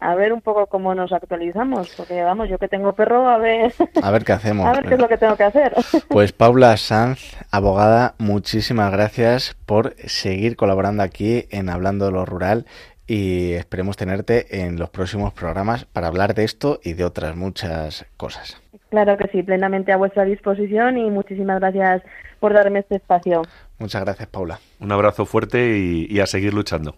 a 0.02 0.14
ver 0.16 0.34
un 0.34 0.42
poco 0.42 0.68
cómo 0.68 0.94
nos 0.94 1.14
actualizamos, 1.14 1.94
porque 1.96 2.22
vamos, 2.22 2.50
yo 2.50 2.58
que 2.58 2.68
tengo 2.68 2.92
perro, 2.92 3.30
a 3.30 3.38
ver, 3.38 3.74
A 4.02 4.12
ver 4.12 4.26
qué 4.26 4.34
hacemos. 4.34 4.66
a 4.68 4.74
ver 4.74 4.86
qué 4.86 4.96
es 4.96 5.00
lo 5.00 5.08
que 5.08 5.18
tengo 5.18 5.38
que 5.38 5.44
hacer. 5.44 5.74
Pues 6.10 6.34
Paula 6.34 6.76
Sanz, 6.76 7.38
abogada, 7.50 8.16
muchísimas 8.18 8.92
gracias 8.92 9.56
por 9.66 9.96
seguir 10.06 10.58
colaborando 10.58 11.02
aquí 11.02 11.48
en 11.50 11.70
Hablando 11.70 12.08
de 12.08 12.12
lo 12.12 12.26
Rural 12.26 12.66
y 13.08 13.54
esperemos 13.54 13.98
tenerte 13.98 14.62
en 14.62 14.78
los 14.80 14.90
próximos 14.90 15.34
programas 15.34 15.86
para 15.86 16.08
hablar 16.08 16.34
de 16.34 16.44
esto 16.44 16.80
y 16.84 16.94
de 16.94 17.04
otras 17.04 17.36
muchas 17.36 18.06
cosas. 18.18 18.62
claro 18.90 19.18
que 19.18 19.28
sí, 19.30 19.44
plenamente 19.44 19.92
a 19.92 19.98
vuestra 19.98 20.24
disposición 20.26 20.98
y 20.98 21.10
muchísimas 21.10 21.60
gracias 21.60 22.04
por 22.40 22.54
darme 22.54 22.80
este 22.80 22.96
espacio. 22.96 23.42
Muchas 23.80 24.04
gracias, 24.04 24.28
Paula. 24.30 24.60
Un 24.80 24.92
abrazo 24.92 25.26
fuerte 25.26 25.78
y, 25.78 26.08
y 26.10 26.20
a 26.20 26.26
seguir 26.28 26.54
luchando. 26.54 26.96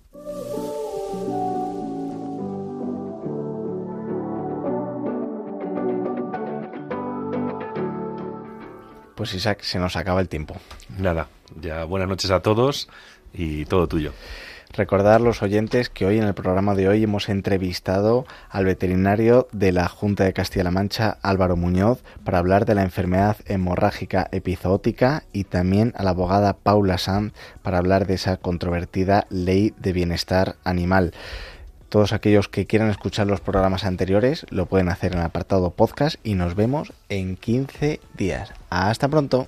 Pues 9.15 9.33
Isaac, 9.33 9.61
se 9.61 9.79
nos 9.79 9.95
acaba 9.95 10.21
el 10.21 10.29
tiempo. 10.29 10.55
Nada, 10.99 11.29
ya 11.59 11.85
buenas 11.85 12.09
noches 12.09 12.29
a 12.31 12.41
todos 12.41 12.89
y 13.33 13.65
todo 13.65 13.87
tuyo. 13.87 14.11
Recordar 14.75 15.21
los 15.21 15.41
oyentes 15.41 15.89
que 15.89 16.05
hoy 16.05 16.17
en 16.17 16.25
el 16.25 16.33
programa 16.33 16.75
de 16.75 16.89
hoy 16.89 17.01
hemos 17.01 17.29
entrevistado 17.29 18.25
al 18.49 18.65
veterinario 18.65 19.47
de 19.53 19.71
la 19.71 19.87
Junta 19.87 20.25
de 20.25 20.33
Castilla-La 20.33 20.71
Mancha, 20.71 21.17
Álvaro 21.21 21.55
Muñoz, 21.55 22.03
para 22.25 22.39
hablar 22.39 22.65
de 22.65 22.75
la 22.75 22.83
enfermedad 22.83 23.37
hemorrágica 23.45 24.27
epizootica 24.33 25.23
y 25.31 25.45
también 25.45 25.93
a 25.95 26.03
la 26.03 26.09
abogada 26.09 26.57
Paula 26.57 26.97
Sanz 26.97 27.31
para 27.61 27.77
hablar 27.77 28.05
de 28.05 28.15
esa 28.15 28.35
controvertida 28.35 29.27
ley 29.29 29.73
de 29.77 29.93
bienestar 29.93 30.57
animal. 30.65 31.13
Todos 31.87 32.11
aquellos 32.11 32.49
que 32.49 32.67
quieran 32.67 32.89
escuchar 32.89 33.27
los 33.27 33.39
programas 33.39 33.85
anteriores 33.85 34.45
lo 34.49 34.65
pueden 34.65 34.89
hacer 34.89 35.13
en 35.13 35.19
el 35.19 35.25
apartado 35.25 35.69
podcast 35.69 36.17
y 36.21 36.33
nos 36.33 36.55
vemos 36.55 36.91
en 37.07 37.37
15 37.37 38.01
días. 38.17 38.51
Hasta 38.69 39.07
pronto. 39.07 39.47